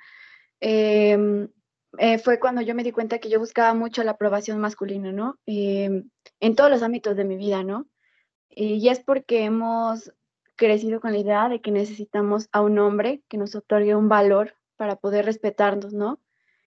em, 0.60 1.50
eh, 1.98 2.18
fue 2.20 2.40
cuando 2.40 2.62
yo 2.62 2.76
me 2.76 2.84
di 2.84 2.92
cuenta 2.92 3.20
que 3.20 3.30
yo 3.30 3.40
buscaba 3.40 3.74
mucho 3.74 4.04
la 4.04 4.12
aprobación 4.12 4.60
masculina, 4.60 5.12
¿no? 5.12 5.40
Em, 5.46 6.10
en 6.40 6.56
todos 6.56 6.70
los 6.70 6.84
ámbitos 6.84 7.16
de 7.16 7.26
mi 7.26 7.36
vida, 7.38 7.64
¿no? 7.64 7.88
Y 8.50 8.88
es 8.90 9.00
porque 9.00 9.44
hemos 9.46 10.12
crecido 10.56 11.00
con 11.02 11.14
la 11.14 11.20
idea 11.20 11.50
de 11.50 11.62
que 11.62 11.72
necesitamos 11.72 12.50
a 12.52 12.62
un 12.62 12.80
hombre 12.80 13.24
que 13.30 13.38
nos 13.38 13.56
otorgue 13.56 13.96
un 13.96 14.10
valor 14.10 14.56
para 14.76 14.98
poder 14.98 15.26
respetarnos, 15.26 15.94
¿no? 15.94 16.20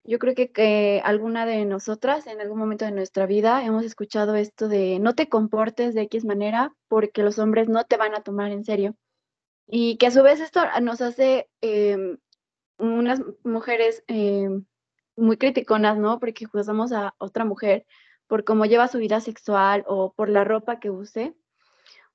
Yo 0.05 0.19
creo 0.19 0.35
que, 0.35 0.51
que 0.51 1.03
alguna 1.05 1.47
de 1.47 1.65
nosotras 1.65 2.27
en 2.27 2.41
algún 2.41 2.59
momento 2.59 2.85
de 2.85 2.93
nuestra 2.93 3.27
vida 3.27 3.65
hemos 3.65 3.85
escuchado 3.85 4.35
esto 4.35 4.69
de 4.69 4.99
no 4.99 5.15
te 5.15 5.29
comportes 5.29 5.95
de 5.95 6.03
X 6.03 6.25
manera 6.25 6.75
porque 6.89 7.23
los 7.23 7.39
hombres 7.39 7.69
no 7.69 7.85
te 7.85 7.97
van 7.97 8.15
a 8.15 8.23
tomar 8.23 8.51
en 8.51 8.65
serio. 8.65 8.97
Y 9.67 9.99
que 9.99 10.07
a 10.09 10.11
su 10.11 10.23
vez 10.23 10.41
esto 10.41 10.63
nos 10.83 11.01
hace 11.01 11.49
em, 11.61 12.19
unas 12.79 13.23
mujeres 13.45 14.03
em, 14.09 14.65
muy 15.17 15.37
criticonas, 15.37 15.99
¿no? 15.99 16.19
Porque 16.19 16.47
juzgamos 16.47 16.93
a 16.93 17.15
otra 17.19 17.45
mujer 17.45 17.87
por 18.27 18.45
cómo 18.45 18.65
lleva 18.65 18.89
su 18.89 18.99
vida 18.99 19.21
sexual 19.21 19.85
o 19.87 20.13
por 20.13 20.29
la 20.29 20.45
ropa 20.45 20.81
que 20.81 20.91
use. 20.91 21.35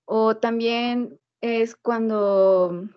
O 0.06 0.38
también 0.38 1.20
es 1.42 1.76
cuando 1.76 2.90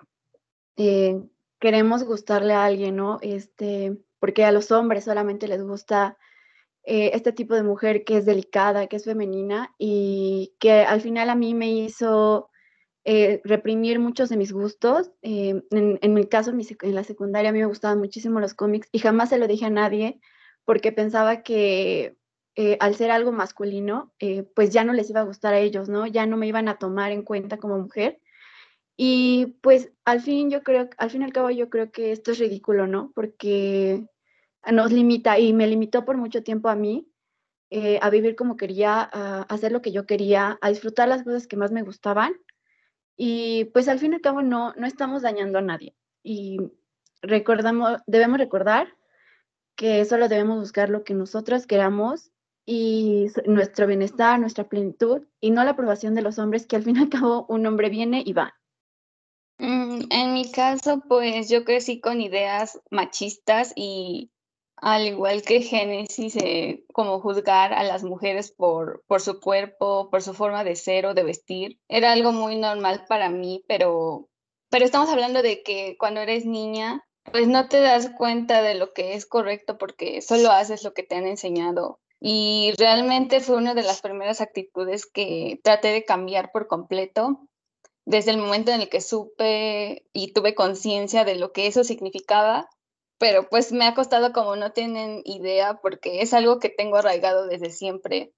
eh, 0.76 1.22
queremos 1.58 2.04
gustarle 2.04 2.54
a 2.54 2.64
alguien, 2.64 2.96
¿no? 2.96 3.18
Este, 3.22 3.98
porque 4.18 4.44
a 4.44 4.52
los 4.52 4.70
hombres 4.70 5.04
solamente 5.04 5.48
les 5.48 5.62
gusta 5.62 6.16
eh, 6.90 7.10
este 7.12 7.32
tipo 7.32 7.54
de 7.54 7.62
mujer 7.62 8.02
que 8.04 8.16
es 8.16 8.24
delicada, 8.24 8.86
que 8.86 8.96
es 8.96 9.04
femenina 9.04 9.74
y 9.78 10.54
que 10.58 10.82
al 10.82 11.02
final 11.02 11.28
a 11.28 11.34
mí 11.34 11.54
me 11.54 11.70
hizo 11.70 12.48
eh, 13.04 13.42
reprimir 13.44 13.98
muchos 13.98 14.30
de 14.30 14.38
mis 14.38 14.52
gustos. 14.52 15.10
Eh, 15.20 15.62
en, 15.70 16.14
mi 16.14 16.26
caso, 16.26 16.50
en, 16.50 16.94
la 16.94 17.04
secundaria, 17.04 17.50
a 17.50 17.52
mí 17.52 17.58
me 17.58 17.66
gustaban 17.66 17.98
muchísimo 17.98 18.40
los 18.40 18.54
cómics 18.54 18.88
y 18.90 19.00
jamás 19.00 19.28
se 19.28 19.38
lo 19.38 19.46
dije 19.46 19.66
a 19.66 19.70
nadie 19.70 20.18
porque 20.64 20.92
pensaba 20.92 21.42
que 21.42 22.16
al 22.80 22.96
ser 22.96 23.12
algo 23.12 23.30
masculino, 23.30 24.12
pues 24.56 24.70
ya 24.70 24.82
no 24.82 24.92
les 24.92 25.08
iba 25.10 25.20
a 25.20 25.24
gustar 25.24 25.54
a 25.54 25.60
ellos, 25.60 25.88
¿no? 25.88 26.08
Ya 26.08 26.26
no 26.26 26.36
me 26.36 26.48
iban 26.48 26.68
a 26.68 26.76
tomar 26.78 27.12
en 27.12 27.22
cuenta 27.22 27.58
como 27.58 27.78
mujer. 27.78 28.18
Y 29.00 29.58
pues 29.62 29.92
al 30.04 30.20
fin 30.20 30.50
yo 30.50 30.64
creo, 30.64 30.90
al 30.98 31.10
fin 31.10 31.22
y 31.22 31.24
al 31.24 31.32
cabo 31.32 31.50
yo 31.50 31.70
creo 31.70 31.92
que 31.92 32.10
esto 32.10 32.32
es 32.32 32.40
ridículo, 32.40 32.88
¿no? 32.88 33.12
Porque 33.14 34.04
nos 34.72 34.90
limita 34.90 35.38
y 35.38 35.52
me 35.52 35.68
limitó 35.68 36.04
por 36.04 36.16
mucho 36.16 36.42
tiempo 36.42 36.68
a 36.68 36.74
mí 36.74 37.08
eh, 37.70 38.00
a 38.02 38.10
vivir 38.10 38.34
como 38.34 38.56
quería, 38.56 39.08
a 39.12 39.42
hacer 39.42 39.70
lo 39.70 39.82
que 39.82 39.92
yo 39.92 40.04
quería, 40.04 40.58
a 40.60 40.68
disfrutar 40.70 41.06
las 41.06 41.22
cosas 41.22 41.46
que 41.46 41.56
más 41.56 41.70
me 41.70 41.82
gustaban. 41.82 42.32
Y 43.16 43.66
pues 43.66 43.86
al 43.86 44.00
fin 44.00 44.12
y 44.12 44.14
al 44.16 44.20
cabo 44.20 44.42
no, 44.42 44.74
no 44.74 44.86
estamos 44.86 45.22
dañando 45.22 45.58
a 45.58 45.62
nadie. 45.62 45.94
Y 46.24 46.58
recordamos, 47.22 48.00
debemos 48.08 48.38
recordar 48.38 48.88
que 49.76 50.04
solo 50.06 50.26
debemos 50.28 50.58
buscar 50.58 50.90
lo 50.90 51.04
que 51.04 51.14
nosotras 51.14 51.68
queramos 51.68 52.32
y 52.66 53.28
nuestro 53.46 53.86
bienestar, 53.86 54.40
nuestra 54.40 54.68
plenitud 54.68 55.22
y 55.40 55.52
no 55.52 55.62
la 55.62 55.70
aprobación 55.70 56.16
de 56.16 56.22
los 56.22 56.40
hombres, 56.40 56.66
que 56.66 56.74
al 56.74 56.82
fin 56.82 56.96
y 56.96 57.00
al 57.00 57.08
cabo 57.10 57.46
un 57.48 57.64
hombre 57.64 57.90
viene 57.90 58.24
y 58.26 58.32
va. 58.32 58.57
Mm, 59.58 60.04
en 60.10 60.34
mi 60.34 60.50
caso, 60.50 61.02
pues 61.08 61.48
yo 61.48 61.64
crecí 61.64 62.00
con 62.00 62.20
ideas 62.20 62.80
machistas 62.90 63.72
y 63.74 64.30
al 64.76 65.06
igual 65.06 65.42
que 65.42 65.62
Génesis, 65.62 66.36
eh, 66.36 66.84
como 66.92 67.20
juzgar 67.20 67.72
a 67.72 67.82
las 67.82 68.04
mujeres 68.04 68.52
por, 68.52 69.02
su 69.18 69.40
cuerpo, 69.40 70.08
por 70.10 70.22
su 70.22 70.34
forma 70.34 70.62
de 70.64 70.76
ser 70.76 71.06
o 71.06 71.14
de 71.14 71.24
vestir, 71.24 71.80
era 71.88 72.12
algo 72.12 72.32
muy 72.32 72.56
normal 72.56 73.04
para 73.08 73.28
mí, 73.30 73.64
pero, 73.66 74.28
pero 74.70 74.84
estamos 74.84 75.08
hablando 75.10 75.42
de 75.42 75.62
que 75.64 75.96
cuando 75.98 76.20
eres 76.20 76.46
niña, 76.46 77.04
pues 77.32 77.48
no 77.48 77.68
te 77.68 77.80
das 77.80 78.10
cuenta 78.16 78.62
de 78.62 78.74
lo 78.76 78.92
que 78.92 79.14
es 79.14 79.26
correcto 79.26 79.76
porque 79.78 80.22
solo 80.22 80.50
haces 80.52 80.84
lo 80.84 80.94
que 80.94 81.02
te 81.02 81.16
han 81.16 81.26
enseñado. 81.26 82.00
Y 82.20 82.72
realmente 82.78 83.40
fue 83.40 83.56
una 83.56 83.74
de 83.74 83.82
las 83.82 84.00
primeras 84.00 84.40
actitudes 84.40 85.06
que 85.06 85.60
traté 85.62 85.88
de 85.88 86.04
cambiar 86.04 86.50
por 86.52 86.66
completo 86.66 87.47
desde 88.08 88.30
el 88.30 88.38
momento 88.38 88.72
en 88.72 88.80
el 88.80 88.88
que 88.88 89.02
supe 89.02 90.06
y 90.14 90.32
tuve 90.32 90.54
conciencia 90.54 91.26
de 91.26 91.36
lo 91.36 91.52
que 91.52 91.66
eso 91.66 91.84
significaba, 91.84 92.70
pero 93.18 93.50
pues 93.50 93.70
me 93.70 93.84
ha 93.84 93.94
costado 93.94 94.32
como 94.32 94.56
no 94.56 94.72
tienen 94.72 95.20
idea 95.26 95.78
porque 95.82 96.22
es 96.22 96.32
algo 96.32 96.58
que 96.58 96.70
tengo 96.70 96.96
arraigado 96.96 97.46
desde 97.46 97.68
siempre. 97.68 98.32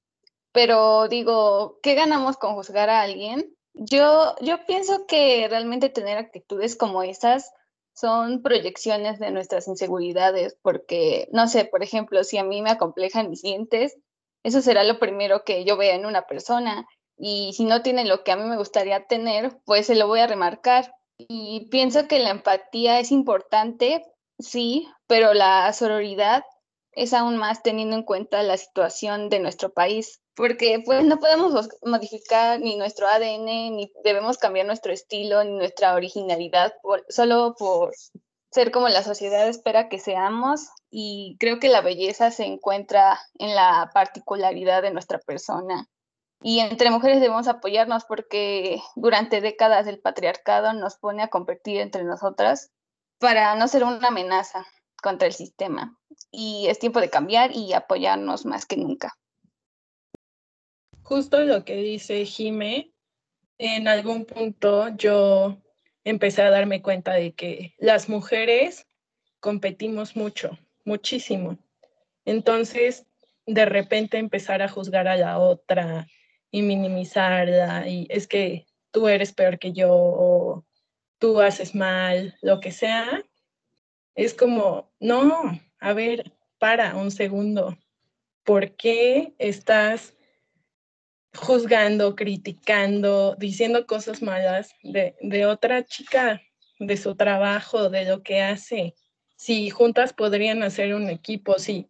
Pero 0.51 1.07
digo, 1.07 1.79
¿qué 1.85 1.95
ganamos 1.95 2.37
con 2.37 2.55
juzgar 2.55 2.91
a 2.91 3.03
alguien? 3.03 3.55
Yo, 3.75 4.35
yo 4.41 4.67
pienso 4.67 5.07
que 5.07 5.47
realmente 5.49 5.89
tener 5.89 6.19
actitudes 6.19 6.75
como 6.75 7.05
esas 7.05 7.53
son 7.93 8.43
proyecciones 8.43 9.21
de 9.21 9.31
nuestras 9.31 9.69
inseguridades, 9.69 10.59
porque, 10.63 11.29
no 11.31 11.47
sé, 11.47 11.65
por 11.65 11.85
ejemplo, 11.85 12.25
si 12.25 12.39
a 12.39 12.45
mí 12.45 12.61
me 12.61 12.71
acomplejan 12.71 13.31
mis 13.31 13.43
dientes, 13.43 13.97
eso 14.43 14.63
será 14.63 14.83
lo 14.83 14.99
primero 14.99 15.45
que 15.45 15.65
yo 15.65 15.77
vea 15.77 15.95
en 15.95 16.07
una 16.07 16.23
persona 16.23 16.89
y 17.23 17.53
si 17.53 17.65
no 17.67 17.83
tiene 17.83 18.07
lo 18.07 18.25
que 18.25 18.33
a 18.33 18.37
mí 18.37 18.45
me 18.45 18.57
gustaría 18.57 19.05
tener, 19.05 19.59
pues 19.67 19.87
se 19.87 19.95
lo 19.95 20.07
voy 20.07 20.21
a 20.21 20.27
remarcar. 20.27 20.95
Y 21.19 21.69
pienso 21.71 22.09
que 22.09 22.19
la 22.19 22.31
empatía 22.31 22.99
es 22.99 23.13
importante, 23.13 24.07
sí, 24.39 24.89
pero 25.07 25.35
la 25.35 25.71
sororidad 25.75 26.45
es 26.93 27.13
aún 27.13 27.37
más 27.37 27.63
teniendo 27.63 27.95
en 27.95 28.05
cuenta 28.05 28.43
la 28.43 28.57
situación 28.57 29.29
de 29.29 29.39
nuestro 29.39 29.71
país, 29.71 30.23
porque 30.35 30.83
pues 30.83 31.05
no 31.05 31.19
podemos 31.19 31.69
modificar 31.85 32.59
ni 32.59 32.77
nuestro 32.77 33.07
ADN, 33.07 33.77
ni 33.77 33.93
debemos 34.03 34.39
cambiar 34.39 34.65
nuestro 34.65 34.91
estilo, 34.91 35.45
ni 35.45 35.53
nuestra 35.53 35.95
originalidad, 35.95 36.73
solo 37.11 37.55
por 37.59 37.93
ser 38.51 38.71
como 38.71 38.89
la 38.89 39.03
sociedad 39.03 39.47
espera 39.47 39.91
que 39.91 39.99
seamos 39.99 40.71
y 40.91 41.37
creo 41.39 41.61
que 41.61 41.69
la 41.69 41.83
belleza 41.83 42.31
se 42.31 42.47
encuentra 42.47 43.21
en 43.39 43.55
la 43.55 43.91
particularidad 43.93 44.81
de 44.81 44.91
nuestra 44.91 45.19
persona 45.19 45.87
y 46.43 46.61
entre 46.61 46.91
mujeres 46.91 47.21
debemos 47.21 47.49
apoyarnos 47.49 48.05
porque 48.05 48.81
durante 48.97 49.41
décadas 49.41 49.87
el 49.87 49.99
patriarcado 49.99 50.73
nos 50.73 50.97
pone 50.97 51.23
a 51.23 51.29
competir 51.29 51.81
entre 51.81 52.05
nosotras 52.05 52.71
para 53.19 53.55
no 53.57 53.69
ser 53.69 53.85
una 53.85 54.09
amenaza 54.09 54.67
contra 55.03 55.27
el 55.27 55.35
sistema. 55.35 55.99
Y 56.31 56.67
es 56.69 56.79
tiempo 56.79 57.01
de 57.01 57.11
cambiar 57.11 57.55
y 57.55 57.75
apoyarnos 57.75 58.47
más 58.47 58.65
que 58.65 58.77
nunca. 58.77 59.15
Justo 61.03 61.41
lo 61.41 61.65
que 61.65 61.77
dice 61.77 62.25
Jime, 62.25 62.93
en 63.59 63.89
algún 63.89 64.25
punto 64.25 64.89
yo 64.97 65.59
empecé 66.05 66.43
a 66.43 66.51
darme 66.51 66.81
cuenta 66.81 67.13
de 67.13 67.35
que 67.35 67.75
las 67.79 68.09
mujeres 68.09 68.87
competimos 69.41 70.17
mucho, 70.17 70.59
muchísimo. 70.85 71.59
Entonces, 72.25 73.07
de 73.47 73.67
repente 73.67 74.19
empezar 74.19 74.63
a 74.63 74.69
juzgar 74.69 75.09
a 75.09 75.17
la 75.17 75.39
otra, 75.39 76.07
y 76.51 76.63
minimizarla 76.63 77.89
y 77.89 78.07
es 78.11 78.27
que 78.27 78.67
tú 78.91 79.09
eres 79.09 79.33
peor 79.33 79.59
que 79.59 79.73
yo 79.73 79.91
o 79.93 80.65
tú 81.19 81.41
haces 81.41 81.75
mal, 81.75 82.37
lo 82.41 82.61
que 82.61 82.73
sea, 82.73 83.23
es 84.15 84.35
como, 84.35 84.91
no, 84.99 85.61
a 85.79 85.93
ver, 85.93 86.33
para 86.59 86.97
un 86.97 87.11
segundo, 87.11 87.77
¿por 88.43 88.75
qué 88.77 89.35
estás 89.39 90.15
juzgando, 91.35 92.17
criticando, 92.17 93.37
diciendo 93.37 93.87
cosas 93.87 94.23
malas 94.23 94.75
de, 94.83 95.15
de 95.21 95.47
otra 95.47 95.85
chica, 95.85 96.43
de 96.79 96.97
su 96.97 97.15
trabajo, 97.15 97.91
de 97.91 98.07
lo 98.07 98.23
que 98.23 98.41
hace? 98.43 98.95
Si 99.37 99.71
juntas 99.71 100.13
podrían 100.13 100.63
hacer 100.63 100.95
un 100.95 101.09
equipo, 101.09 101.59
si 101.59 101.89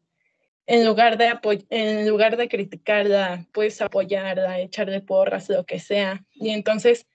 en 0.67 0.87
lugar 0.87 1.19
de, 1.19 1.39
en 1.71 2.09
lugar 2.09 2.37
de 2.37 2.49
criticarla, 2.49 3.47
puedes 3.53 3.81
apoyarla, 3.81 4.61
echarle 4.61 5.01
porras, 5.01 5.49
lo 5.49 5.65
que 5.65 5.81
sea. 5.81 6.25
Y 6.33 6.51
entonces 6.51 7.07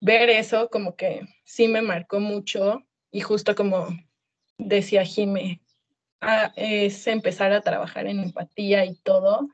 ver 0.00 0.30
eso 0.30 0.68
como 0.68 0.96
que 0.96 1.22
sí 1.44 1.68
me 1.68 1.82
marcó 1.82 2.20
mucho 2.20 2.84
y 3.10 3.20
justo 3.20 3.54
como 3.54 3.88
decía 4.58 5.04
Jime, 5.04 5.60
ah, 6.20 6.52
es 6.56 7.06
empezar 7.06 7.52
a 7.52 7.60
trabajar 7.60 8.06
en 8.06 8.20
empatía 8.20 8.84
y 8.84 8.94
todo. 8.96 9.48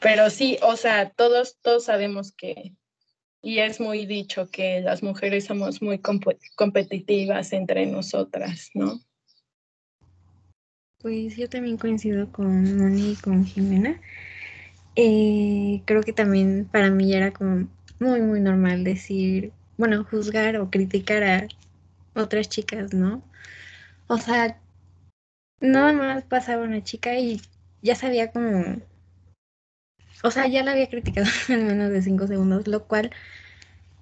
Pero 0.00 0.30
sí, 0.30 0.58
o 0.62 0.76
sea, 0.76 1.10
todos, 1.10 1.58
todos 1.60 1.84
sabemos 1.84 2.32
que, 2.32 2.72
y 3.42 3.58
es 3.58 3.80
muy 3.80 4.06
dicho 4.06 4.48
que 4.50 4.80
las 4.80 5.02
mujeres 5.02 5.44
somos 5.44 5.82
muy 5.82 6.00
competitivas 6.00 7.52
entre 7.52 7.86
nosotras, 7.86 8.70
¿no? 8.74 9.00
Pues 11.02 11.36
yo 11.36 11.48
también 11.48 11.78
coincido 11.78 12.30
con 12.30 12.76
Moni 12.76 13.12
y 13.12 13.16
con 13.16 13.46
Jimena. 13.46 13.98
Eh, 14.96 15.82
creo 15.86 16.02
que 16.02 16.12
también 16.12 16.68
para 16.70 16.90
mí 16.90 17.14
era 17.14 17.32
como 17.32 17.68
muy, 17.98 18.20
muy 18.20 18.40
normal 18.40 18.84
decir, 18.84 19.52
bueno, 19.78 20.04
juzgar 20.04 20.56
o 20.58 20.70
criticar 20.70 21.22
a 21.24 21.48
otras 22.14 22.50
chicas, 22.50 22.92
¿no? 22.92 23.22
O 24.08 24.18
sea, 24.18 24.60
nada 25.60 25.92
más 25.94 26.24
pasaba 26.24 26.64
una 26.64 26.84
chica 26.84 27.18
y 27.18 27.40
ya 27.82 27.94
sabía 27.94 28.30
como, 28.30 28.76
o 30.22 30.30
sea, 30.30 30.48
ya 30.48 30.62
la 30.64 30.72
había 30.72 30.90
criticado 30.90 31.26
en 31.48 31.66
menos 31.66 31.90
de 31.90 32.02
cinco 32.02 32.26
segundos, 32.26 32.66
lo 32.66 32.84
cual 32.84 33.10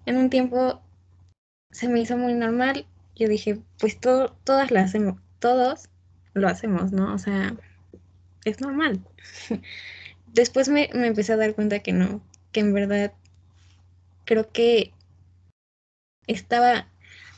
en 0.06 0.16
un 0.16 0.30
tiempo 0.30 0.80
se 1.70 1.88
me 1.88 2.00
hizo 2.00 2.16
muy 2.16 2.34
normal. 2.34 2.86
Yo 3.14 3.28
dije, 3.28 3.60
pues 3.78 4.00
todo, 4.00 4.36
todas 4.44 4.72
las 4.72 4.86
hacemos, 4.86 5.20
todos 5.38 5.88
lo 6.34 6.48
hacemos, 6.48 6.92
¿no? 6.92 7.14
O 7.14 7.18
sea, 7.18 7.54
es 8.44 8.60
normal. 8.60 9.00
Después 10.32 10.68
me, 10.68 10.90
empecé 10.92 11.32
a 11.32 11.36
dar 11.36 11.54
cuenta 11.54 11.80
que 11.80 11.92
no, 11.92 12.20
que 12.52 12.60
en 12.60 12.72
verdad 12.72 13.12
creo 14.24 14.50
que 14.52 14.92
estaba, 16.26 16.88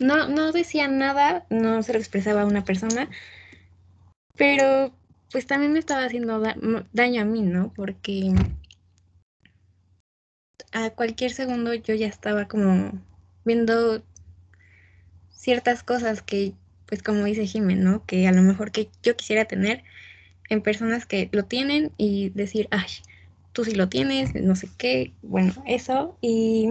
no, 0.00 0.28
no 0.28 0.52
decía 0.52 0.88
nada, 0.88 1.46
no 1.50 1.82
se 1.82 1.92
lo 1.92 1.98
expresaba 1.98 2.42
a 2.42 2.46
una 2.46 2.64
persona, 2.64 3.08
pero 4.36 4.92
pues 5.30 5.46
también 5.46 5.72
me 5.72 5.78
estaba 5.78 6.04
haciendo 6.04 6.42
daño 6.92 7.22
a 7.22 7.24
mí, 7.24 7.42
¿no? 7.42 7.72
Porque 7.74 8.34
a 10.72 10.90
cualquier 10.90 11.32
segundo 11.32 11.74
yo 11.74 11.94
ya 11.94 12.06
estaba 12.06 12.48
como 12.48 12.92
viendo 13.44 14.02
ciertas 15.30 15.82
cosas 15.82 16.22
que, 16.22 16.54
pues 16.90 17.04
como 17.04 17.24
dice 17.24 17.46
Jiménez, 17.46 17.84
¿no? 17.84 18.04
Que 18.04 18.26
a 18.26 18.32
lo 18.32 18.42
mejor 18.42 18.72
que 18.72 18.90
yo 19.02 19.16
quisiera 19.16 19.44
tener 19.46 19.84
en 20.50 20.60
personas 20.60 21.06
que 21.06 21.30
lo 21.32 21.44
tienen 21.44 21.92
y 21.96 22.30
decir, 22.30 22.66
ay, 22.72 22.88
tú 23.52 23.64
sí 23.64 23.76
lo 23.76 23.88
tienes, 23.88 24.34
no 24.34 24.56
sé 24.56 24.68
qué, 24.76 25.12
bueno, 25.22 25.54
eso. 25.66 26.18
Y 26.20 26.68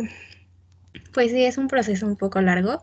pues 1.14 1.32
sí, 1.32 1.46
es 1.46 1.58
un 1.58 1.70
proceso 1.70 2.06
un 2.06 2.18
poco 2.18 2.42
largo. 2.42 2.82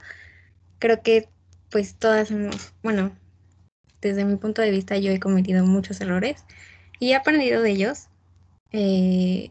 Creo 0.78 1.02
que 1.02 1.28
pues 1.70 1.96
todas 1.96 2.30
hemos, 2.30 2.72
bueno, 2.82 3.14
desde 4.00 4.24
mi 4.24 4.36
punto 4.36 4.62
de 4.62 4.70
vista 4.70 4.96
yo 4.96 5.12
he 5.12 5.20
cometido 5.20 5.64
muchos 5.66 6.00
errores 6.00 6.42
y 6.98 7.10
he 7.10 7.16
aprendido 7.16 7.60
de 7.60 7.70
ellos. 7.70 8.06
Eh, 8.72 9.50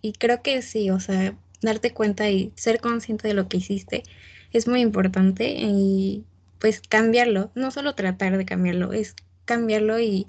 y 0.00 0.14
creo 0.14 0.42
que 0.42 0.62
sí, 0.62 0.90
o 0.90 1.00
sea, 1.00 1.36
darte 1.60 1.92
cuenta 1.92 2.30
y 2.30 2.50
ser 2.56 2.80
consciente 2.80 3.28
de 3.28 3.34
lo 3.34 3.48
que 3.48 3.58
hiciste 3.58 4.04
es 4.52 4.66
muy 4.66 4.80
importante 4.80 5.54
y 5.54 6.24
pues 6.62 6.80
cambiarlo, 6.80 7.50
no 7.56 7.72
solo 7.72 7.96
tratar 7.96 8.38
de 8.38 8.44
cambiarlo, 8.44 8.92
es 8.92 9.16
cambiarlo 9.44 9.98
y 9.98 10.28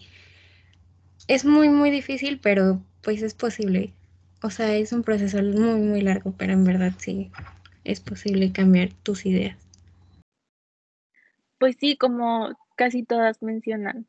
es 1.27 1.45
muy, 1.45 1.69
muy 1.69 1.91
difícil, 1.91 2.39
pero 2.41 2.81
pues 3.03 3.21
es 3.21 3.35
posible. 3.35 3.93
O 4.41 4.49
sea, 4.49 4.73
es 4.73 4.93
un 4.93 5.03
proceso 5.03 5.37
muy, 5.43 5.79
muy 5.79 6.01
largo, 6.01 6.33
pero 6.35 6.53
en 6.53 6.63
verdad 6.63 6.91
sí, 6.97 7.29
es 7.83 8.01
posible 8.01 8.51
cambiar 8.51 8.89
tus 9.03 9.27
ideas. 9.27 9.59
Pues 11.59 11.75
sí, 11.79 11.97
como 11.97 12.49
casi 12.75 13.03
todas 13.03 13.43
mencionan. 13.43 14.07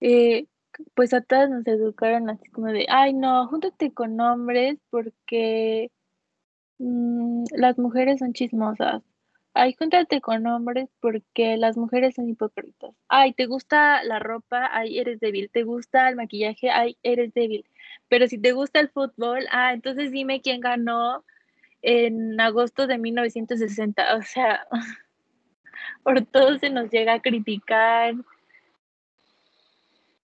Eh, 0.00 0.46
pues 0.94 1.12
a 1.14 1.20
todas 1.20 1.50
nos 1.50 1.66
educaron 1.66 2.30
así 2.30 2.48
como 2.50 2.68
de, 2.68 2.86
ay 2.88 3.12
no, 3.12 3.48
júntate 3.48 3.92
con 3.92 4.20
hombres 4.20 4.78
porque 4.88 5.90
mm, 6.78 7.42
las 7.56 7.76
mujeres 7.76 8.20
son 8.20 8.34
chismosas. 8.34 9.02
Ay, 9.58 9.74
júntate 9.78 10.20
con 10.20 10.46
hombres 10.46 10.90
porque 11.00 11.56
las 11.56 11.78
mujeres 11.78 12.16
son 12.16 12.28
hipócritas. 12.28 12.94
Ay, 13.08 13.32
¿te 13.32 13.46
gusta 13.46 14.04
la 14.04 14.18
ropa? 14.18 14.68
Ay, 14.70 14.98
eres 14.98 15.18
débil. 15.18 15.48
¿Te 15.50 15.62
gusta 15.62 16.10
el 16.10 16.16
maquillaje? 16.16 16.68
Ay, 16.68 16.98
eres 17.02 17.32
débil. 17.32 17.64
Pero 18.08 18.28
si 18.28 18.36
te 18.36 18.52
gusta 18.52 18.80
el 18.80 18.90
fútbol, 18.90 19.46
ah, 19.50 19.72
entonces 19.72 20.12
dime 20.12 20.42
quién 20.42 20.60
ganó 20.60 21.24
en 21.80 22.38
agosto 22.38 22.86
de 22.86 22.98
1960. 22.98 24.16
O 24.16 24.22
sea, 24.22 24.66
por 26.02 26.20
todo 26.26 26.58
se 26.58 26.68
nos 26.68 26.90
llega 26.90 27.14
a 27.14 27.22
criticar. 27.22 28.14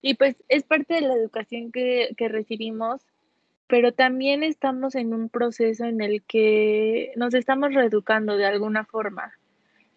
Y 0.02 0.12
pues 0.12 0.36
es 0.48 0.64
parte 0.64 0.92
de 0.92 1.00
la 1.00 1.14
educación 1.14 1.72
que, 1.72 2.10
que 2.18 2.28
recibimos 2.28 3.00
pero 3.72 3.94
también 3.94 4.42
estamos 4.42 4.94
en 4.96 5.14
un 5.14 5.30
proceso 5.30 5.86
en 5.86 6.02
el 6.02 6.22
que 6.24 7.10
nos 7.16 7.32
estamos 7.32 7.72
reeducando 7.72 8.36
de 8.36 8.44
alguna 8.44 8.84
forma. 8.84 9.32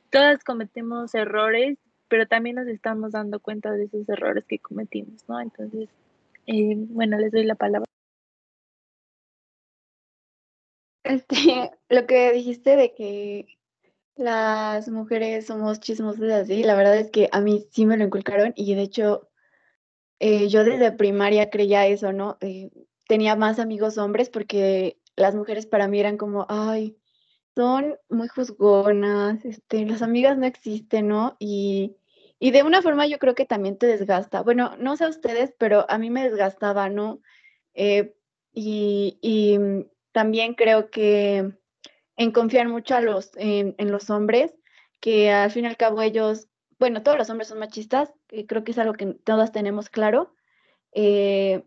Todas 0.10 0.46
cometemos 0.46 1.14
errores, 1.14 1.78
pero 2.08 2.26
también 2.26 2.56
nos 2.56 2.68
estamos 2.68 3.12
dando 3.12 3.42
cuenta 3.42 3.74
de 3.74 3.84
esos 3.84 4.08
errores 4.08 4.46
que 4.46 4.60
cometimos, 4.60 5.28
¿no? 5.28 5.42
Entonces, 5.42 5.90
eh, 6.48 6.76
bueno, 6.78 7.18
les 7.18 7.34
doy 7.34 7.44
la 7.44 7.56
palabra. 7.56 7.84
Este, 11.04 11.36
lo 11.90 12.08
que 12.08 12.32
dijiste 12.32 12.78
de 12.78 12.94
que 12.94 13.58
las 14.16 14.88
mujeres 14.88 15.48
somos 15.48 15.82
chismosas 15.82 16.32
así, 16.32 16.64
la 16.64 16.76
verdad 16.76 16.98
es 16.98 17.12
que 17.12 17.28
a 17.34 17.42
mí 17.42 17.68
sí 17.72 17.86
me 17.86 17.98
lo 17.98 18.06
inculcaron 18.06 18.54
y 18.56 18.74
de 18.74 18.84
hecho 18.84 19.28
eh, 20.22 20.48
yo 20.48 20.64
desde 20.64 20.94
primaria 20.94 21.50
creía 21.50 21.88
eso, 21.88 22.14
¿no? 22.14 22.38
Eh, 22.40 22.70
tenía 23.08 23.36
más 23.36 23.60
amigos 23.60 23.98
hombres 23.98 24.30
porque 24.30 25.00
las 25.15 25.36
mujeres 25.36 25.65
para 25.65 25.88
mí 25.88 26.00
eran 26.00 26.18
como, 26.18 26.46
ay, 26.50 26.98
son 27.56 27.96
muy 28.10 28.28
juzgonas, 28.28 29.44
este, 29.46 29.86
las 29.86 30.02
amigas 30.02 30.38
no 30.38 30.46
existen, 30.46 31.08
¿no? 31.08 31.38
Y, 31.39 31.96
y 32.39 32.52
de 32.52 32.63
una 32.63 32.82
forma 32.82 33.08
yo 33.08 33.18
creo 33.18 33.36
que 33.36 33.46
también 33.46 33.78
te 33.78 33.88
desgasta. 33.88 34.41
Bueno, 34.41 34.76
no 34.78 34.98
sé 34.98 35.06
a 35.06 35.10
ustedes, 35.10 35.54
pero 35.58 35.86
a 35.89 35.98
mí 35.98 36.10
me 36.10 36.24
desgastaba, 36.24 36.89
¿no? 36.89 37.22
Eh, 37.74 38.15
y, 38.54 39.18
y, 39.22 39.58
también 40.12 40.54
creo 40.54 40.89
que 40.89 41.52
en 42.15 42.32
confiar 42.32 42.70
mucho 42.70 42.96
a 42.96 43.02
los, 43.02 43.32
en, 43.36 43.76
los 43.91 44.10
hombres, 44.10 44.54
que 45.02 45.30
al 45.30 45.52
fin 45.52 45.65
y 45.65 45.68
al 45.68 45.76
cabo 45.76 46.02
ellos, 46.02 46.48
bueno, 46.80 47.04
todos 47.04 47.18
los 47.18 47.30
hombres 47.30 47.50
son 47.50 47.60
machistas, 47.60 48.13
creo 48.48 48.63
que 48.63 48.72
es 48.72 48.78
algo 48.78 48.94
que 48.94 49.08
todas 49.08 49.52
tenemos 49.52 49.89
claro. 49.89 50.34
Eh, 50.94 51.65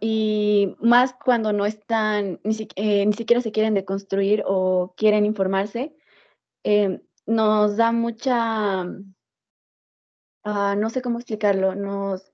y 0.00 0.76
más 0.80 1.14
cuando 1.14 1.52
no 1.52 1.66
están, 1.66 2.40
ni, 2.44 2.68
eh, 2.76 3.06
ni, 3.06 3.12
siquiera 3.12 3.40
se 3.40 3.52
quieren 3.52 3.74
deconstruir 3.74 4.42
o 4.46 4.94
quieren 4.96 5.24
informarse, 5.24 5.94
eh, 6.64 7.00
nos 7.26 7.76
da 7.76 7.92
mucha, 7.92 8.82
uh, 8.84 10.74
no 10.76 10.90
sé 10.90 11.02
cómo 11.02 11.18
explicarlo, 11.18 11.74
nos, 11.74 12.32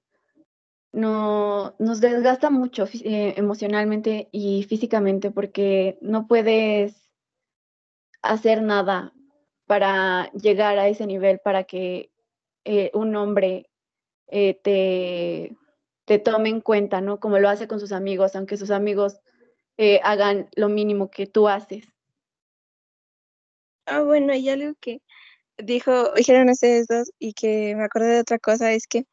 no, 0.93 1.75
nos 1.79 2.01
desgasta 2.01 2.51
mucho 2.51 2.87
eh, 3.05 3.35
emocionalmente 3.37 4.29
y 4.33 4.65
físicamente 4.65 5.31
porque 5.31 5.99
no 6.01 6.27
puedes 6.27 7.11
hacer 8.23 8.63
nada 8.63 9.13
para 9.67 10.31
llegar 10.33 10.79
a 10.79 10.89
ese 10.89 11.07
nivel, 11.07 11.41
para 11.41 11.65
que 11.65 12.11
eh, 12.65 12.91
un 12.95 13.15
hombre 13.17 13.71
te 14.31 15.57
te 16.09 16.19
tome 16.19 16.49
en 16.49 16.63
cuenta, 16.63 17.03
¿no? 17.03 17.21
Como 17.21 17.39
lo 17.39 17.51
hace 17.51 17.69
con 17.69 17.79
sus 17.79 17.93
amigos, 17.93 18.35
aunque 18.35 18.57
sus 18.57 18.71
amigos 18.71 19.21
eh, 19.77 20.01
hagan 20.03 20.49
lo 20.57 20.71
mínimo 20.71 21.11
que 21.11 21.27
tú 21.27 21.49
haces. 21.49 21.85
Ah, 23.85 24.01
bueno, 24.01 24.35
y 24.35 24.49
algo 24.49 24.75
que 24.81 25.03
dijo, 25.59 26.15
dijeron 26.15 26.49
ustedes 26.49 26.87
dos 26.87 27.11
y 27.19 27.35
que 27.35 27.75
me 27.77 27.85
acordé 27.85 28.09
de 28.09 28.21
otra 28.21 28.39
cosa 28.39 28.73
es 28.73 28.87
que, 28.87 29.05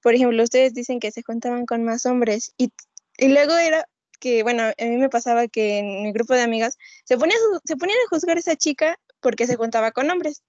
por 0.00 0.14
ejemplo, 0.14 0.40
ustedes 0.42 0.72
dicen 0.72 1.00
que 1.00 1.10
se 1.10 1.22
juntaban 1.22 1.66
con 1.66 1.82
más 1.82 2.06
hombres 2.06 2.52
y, 2.56 2.72
y 3.18 3.28
luego 3.28 3.56
era 3.56 3.84
que, 4.20 4.44
bueno, 4.44 4.62
a 4.62 4.84
mí 4.84 4.96
me 4.98 5.08
pasaba 5.08 5.48
que 5.48 5.78
en 5.78 6.04
mi 6.04 6.12
grupo 6.12 6.34
de 6.34 6.42
amigas 6.42 6.78
se 7.04 7.18
ponían, 7.18 7.38
se 7.64 7.76
ponían 7.76 7.98
a 7.98 8.08
juzgar 8.08 8.36
a 8.36 8.40
esa 8.40 8.54
chica 8.54 8.98
porque 9.20 9.48
se 9.48 9.56
juntaba 9.56 9.90
con 9.90 10.08
hombres. 10.10 10.42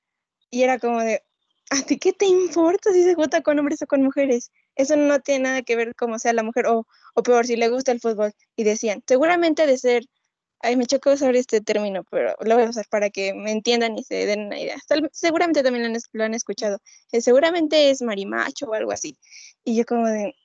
Y 0.51 0.61
era 0.61 0.77
como 0.77 1.01
de, 1.01 1.23
¿a 1.71 1.81
ti 1.81 1.97
qué 1.97 2.13
te 2.13 2.25
importa 2.25 2.93
si 2.93 3.03
se 3.03 3.15
junta 3.15 3.41
con 3.41 3.57
hombres 3.57 3.81
o 3.81 3.87
con 3.87 4.03
mujeres? 4.03 4.51
Eso 4.77 4.95
no 4.95 5.19
tiene 5.19 5.43
nada 5.45 5.61
que 5.63 5.75
ver 5.75 5.95
cómo 5.95 6.19
sea 6.19 6.33
la 6.33 6.43
mujer, 6.43 6.67
o, 6.67 6.87
o 7.15 7.23
peor, 7.23 7.45
si 7.47 7.55
le 7.55 7.69
gusta 7.69 7.91
el 7.91 7.99
fútbol. 7.99 8.33
Y 8.55 8.63
decían, 8.63 9.03
seguramente 9.07 9.65
de 9.65 9.77
ser, 9.77 10.05
ay, 10.61 10.75
me 10.77 10.85
chocó 10.85 11.11
usar 11.13 11.35
este 11.35 11.61
término, 11.61 12.03
pero 12.11 12.35
lo 12.41 12.55
voy 12.55 12.65
a 12.65 12.69
usar 12.69 12.85
para 12.89 13.09
que 13.09 13.33
me 13.33 13.51
entiendan 13.51 13.97
y 13.97 14.03
se 14.03 14.25
den 14.25 14.47
una 14.47 14.59
idea. 14.59 14.77
seguramente 15.11 15.63
también 15.63 15.83
lo 15.83 15.95
han, 15.95 16.01
lo 16.13 16.23
han 16.23 16.33
escuchado. 16.35 16.79
Eh, 17.11 17.21
seguramente 17.21 17.89
es 17.89 18.01
marimacho 18.01 18.67
o 18.67 18.73
algo 18.73 18.91
así. 18.91 19.17
Y 19.63 19.75
yo 19.75 19.85
como 19.85 20.07
de, 20.07 20.35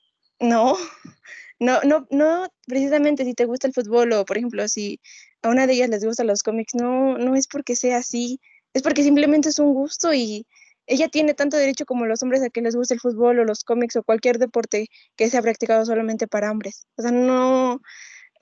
no, 0.40 0.76
no, 1.60 1.80
no, 1.84 2.06
no, 2.10 2.48
precisamente 2.66 3.24
si 3.24 3.34
te 3.34 3.44
gusta 3.46 3.66
el 3.66 3.74
fútbol 3.74 4.12
o, 4.14 4.24
por 4.24 4.38
ejemplo, 4.38 4.66
si 4.68 5.00
a 5.42 5.50
una 5.50 5.66
de 5.66 5.74
ellas 5.74 5.90
les 5.90 6.04
gustan 6.04 6.26
los 6.26 6.42
cómics, 6.42 6.74
no, 6.74 7.18
no 7.18 7.36
es 7.36 7.46
porque 7.48 7.76
sea 7.76 7.98
así, 7.98 8.40
es 8.74 8.82
porque 8.82 9.02
simplemente 9.02 9.50
es 9.50 9.58
un 9.58 9.74
gusto 9.74 10.14
y 10.14 10.46
ella 10.92 11.08
tiene 11.08 11.32
tanto 11.32 11.56
derecho 11.56 11.86
como 11.86 12.04
los 12.04 12.22
hombres 12.22 12.42
a 12.42 12.50
que 12.50 12.60
les 12.60 12.76
guste 12.76 12.94
el 12.94 13.00
fútbol 13.00 13.38
o 13.38 13.44
los 13.44 13.64
cómics 13.64 13.96
o 13.96 14.02
cualquier 14.02 14.38
deporte 14.38 14.88
que 15.16 15.30
sea 15.30 15.40
practicado 15.40 15.86
solamente 15.86 16.28
para 16.28 16.50
hombres. 16.50 16.86
O 16.96 17.02
sea, 17.02 17.10
no, 17.10 17.80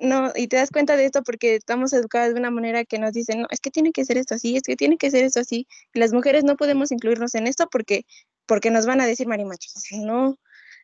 no, 0.01 0.33
y 0.35 0.49
te 0.49 0.57
das 0.57 0.71
cuenta 0.71 0.97
de 0.97 1.05
esto 1.05 1.23
porque 1.23 1.55
estamos 1.55 1.93
educadas 1.93 2.35
de 2.35 2.41
una 2.41 2.51
manera 2.51 2.85
que 2.85 2.99
nos 2.99 3.13
dicen, 3.13 3.43
no, 3.43 3.47
es 3.51 3.61
que 3.61 3.71
tiene 3.71 3.93
que 3.93 4.05
ser 4.05 4.19
esto 4.19 4.35
así, 4.35 4.57
es 4.57 4.65
que 4.65 4.75
tiene 4.75 4.97
que 4.97 5.13
ser 5.13 5.25
esto 5.25 5.41
así. 5.41 5.69
Las 5.95 6.13
mujeres 6.13 6.43
no 6.43 6.57
podemos 6.57 6.91
incluirnos 6.91 7.37
en 7.37 7.47
esto 7.47 7.69
porque, 7.71 8.05
porque 8.47 8.71
nos 8.71 8.85
van 8.87 9.01
a 9.01 9.07
decir 9.07 9.29
marimachos. 9.29 9.73
no. 9.93 10.37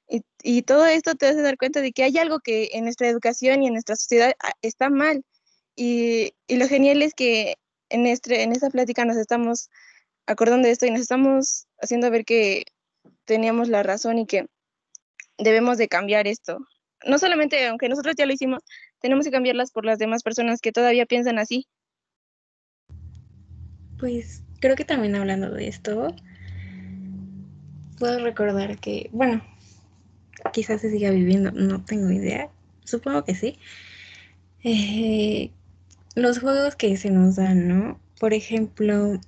Y, 0.08 0.22
y 0.42 0.62
todo 0.62 0.86
esto 0.86 1.16
te 1.16 1.26
hace 1.26 1.42
dar 1.42 1.56
cuenta 1.56 1.80
de 1.80 1.90
que 1.90 2.04
hay 2.04 2.16
algo 2.18 2.38
que 2.38 2.70
en 2.74 2.84
nuestra 2.84 3.08
educación 3.08 3.62
y 3.64 3.66
en 3.66 3.72
nuestra 3.72 3.96
sociedad 3.96 4.34
ah, 4.40 4.52
está 4.62 4.88
mal. 4.88 5.24
Y, 5.74 6.34
y 6.46 6.56
lo 6.58 6.68
genial 6.68 7.02
es 7.02 7.12
que 7.14 7.56
en, 7.88 8.06
este, 8.06 8.42
en 8.42 8.52
esta 8.52 8.70
plática 8.70 9.04
nos 9.04 9.16
estamos 9.16 9.68
acordando 10.26 10.66
de 10.66 10.72
esto 10.72 10.86
y 10.86 10.90
nos 10.90 11.00
estamos 11.00 11.66
haciendo 11.80 12.10
ver 12.10 12.24
que 12.24 12.64
teníamos 13.24 13.68
la 13.68 13.82
razón 13.82 14.18
y 14.18 14.26
que 14.26 14.46
debemos 15.38 15.78
de 15.78 15.88
cambiar 15.88 16.26
esto. 16.26 16.58
No 17.04 17.18
solamente, 17.18 17.66
aunque 17.66 17.88
nosotros 17.88 18.14
ya 18.16 18.26
lo 18.26 18.32
hicimos, 18.32 18.62
tenemos 19.00 19.24
que 19.24 19.30
cambiarlas 19.30 19.70
por 19.70 19.84
las 19.84 19.98
demás 19.98 20.22
personas 20.22 20.60
que 20.60 20.72
todavía 20.72 21.06
piensan 21.06 21.38
así. 21.38 21.66
Pues 23.98 24.42
creo 24.60 24.76
que 24.76 24.84
también 24.84 25.14
hablando 25.14 25.50
de 25.50 25.68
esto, 25.68 26.14
puedo 27.98 28.18
recordar 28.20 28.78
que, 28.78 29.08
bueno, 29.12 29.42
quizás 30.52 30.80
se 30.80 30.90
siga 30.90 31.10
viviendo, 31.10 31.50
no 31.52 31.84
tengo 31.84 32.10
idea, 32.10 32.50
supongo 32.84 33.24
que 33.24 33.34
sí. 33.34 33.58
Eh, 34.64 35.50
los 36.14 36.40
juegos 36.40 36.76
que 36.76 36.96
se 36.96 37.10
nos 37.10 37.36
dan, 37.36 37.68
¿no? 37.68 38.00
por 38.18 38.32
ejemplo, 38.32 39.20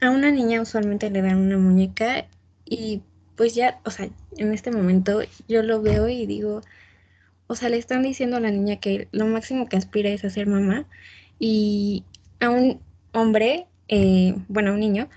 a 0.00 0.10
una 0.10 0.30
niña 0.30 0.60
usualmente 0.60 1.10
le 1.10 1.22
dan 1.22 1.38
una 1.38 1.58
muñeca 1.58 2.26
y 2.64 3.02
pues 3.36 3.54
ya, 3.54 3.80
o 3.84 3.90
sea, 3.90 4.08
en 4.36 4.52
este 4.52 4.70
momento 4.70 5.20
yo 5.48 5.62
lo 5.62 5.82
veo 5.82 6.08
y 6.08 6.26
digo, 6.26 6.62
o 7.46 7.54
sea, 7.54 7.68
le 7.68 7.76
están 7.76 8.02
diciendo 8.02 8.36
a 8.36 8.40
la 8.40 8.50
niña 8.50 8.76
que 8.76 9.08
lo 9.12 9.26
máximo 9.26 9.68
que 9.68 9.76
aspira 9.76 10.10
es 10.10 10.24
a 10.24 10.30
ser 10.30 10.46
mamá 10.46 10.86
y 11.38 12.04
a 12.40 12.50
un 12.50 12.80
hombre, 13.12 13.66
eh, 13.88 14.34
bueno, 14.48 14.70
a 14.70 14.74
un 14.74 14.80
niño, 14.80 15.08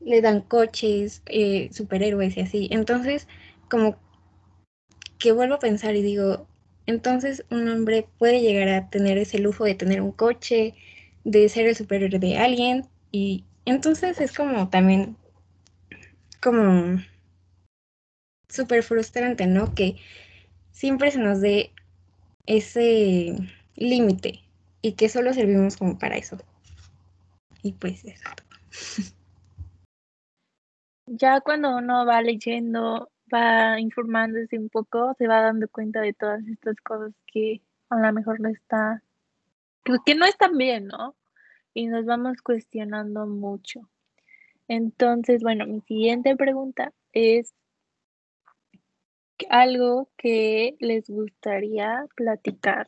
le 0.00 0.20
dan 0.20 0.40
coches, 0.40 1.22
eh, 1.26 1.70
superhéroes 1.72 2.36
y 2.36 2.40
así. 2.40 2.68
Entonces, 2.70 3.28
como 3.68 3.96
que 5.18 5.32
vuelvo 5.32 5.54
a 5.56 5.58
pensar 5.60 5.94
y 5.96 6.02
digo, 6.02 6.46
entonces 6.86 7.44
un 7.50 7.68
hombre 7.68 8.06
puede 8.18 8.40
llegar 8.40 8.68
a 8.68 8.90
tener 8.90 9.18
ese 9.18 9.38
lujo 9.38 9.64
de 9.64 9.74
tener 9.74 10.00
un 10.00 10.12
coche, 10.12 10.74
de 11.24 11.48
ser 11.48 11.66
el 11.66 11.76
superhéroe 11.76 12.18
de 12.18 12.38
alguien 12.38 12.86
y 13.12 13.44
entonces 13.64 14.20
es 14.20 14.32
como 14.32 14.68
también 14.68 15.16
como 16.42 17.00
súper 18.48 18.82
frustrante, 18.82 19.46
¿no? 19.46 19.74
Que 19.74 19.96
siempre 20.70 21.10
se 21.10 21.18
nos 21.18 21.40
dé 21.40 21.72
ese 22.46 23.36
límite 23.76 24.40
y 24.82 24.92
que 24.92 25.08
solo 25.08 25.32
servimos 25.32 25.76
como 25.76 25.98
para 25.98 26.16
eso. 26.16 26.38
Y 27.62 27.72
pues 27.72 28.04
eso. 28.04 28.28
Ya 31.06 31.40
cuando 31.40 31.76
uno 31.76 32.06
va 32.06 32.22
leyendo, 32.22 33.10
va 33.32 33.78
informándose 33.80 34.58
un 34.58 34.68
poco, 34.68 35.14
se 35.18 35.26
va 35.26 35.42
dando 35.42 35.68
cuenta 35.68 36.00
de 36.00 36.12
todas 36.12 36.46
estas 36.46 36.76
cosas 36.82 37.12
que 37.26 37.60
a 37.90 37.98
lo 37.98 38.12
mejor 38.12 38.40
no 38.40 38.48
está, 38.48 39.02
que 40.04 40.14
no 40.14 40.24
están 40.24 40.56
bien, 40.56 40.86
¿no? 40.86 41.14
Y 41.74 41.86
nos 41.86 42.04
vamos 42.04 42.42
cuestionando 42.42 43.26
mucho. 43.26 43.88
Entonces, 44.68 45.42
bueno, 45.42 45.66
mi 45.66 45.80
siguiente 45.82 46.36
pregunta 46.36 46.92
es, 47.12 47.54
algo 49.48 50.08
que 50.16 50.76
les 50.80 51.08
gustaría 51.08 52.06
platicar 52.14 52.86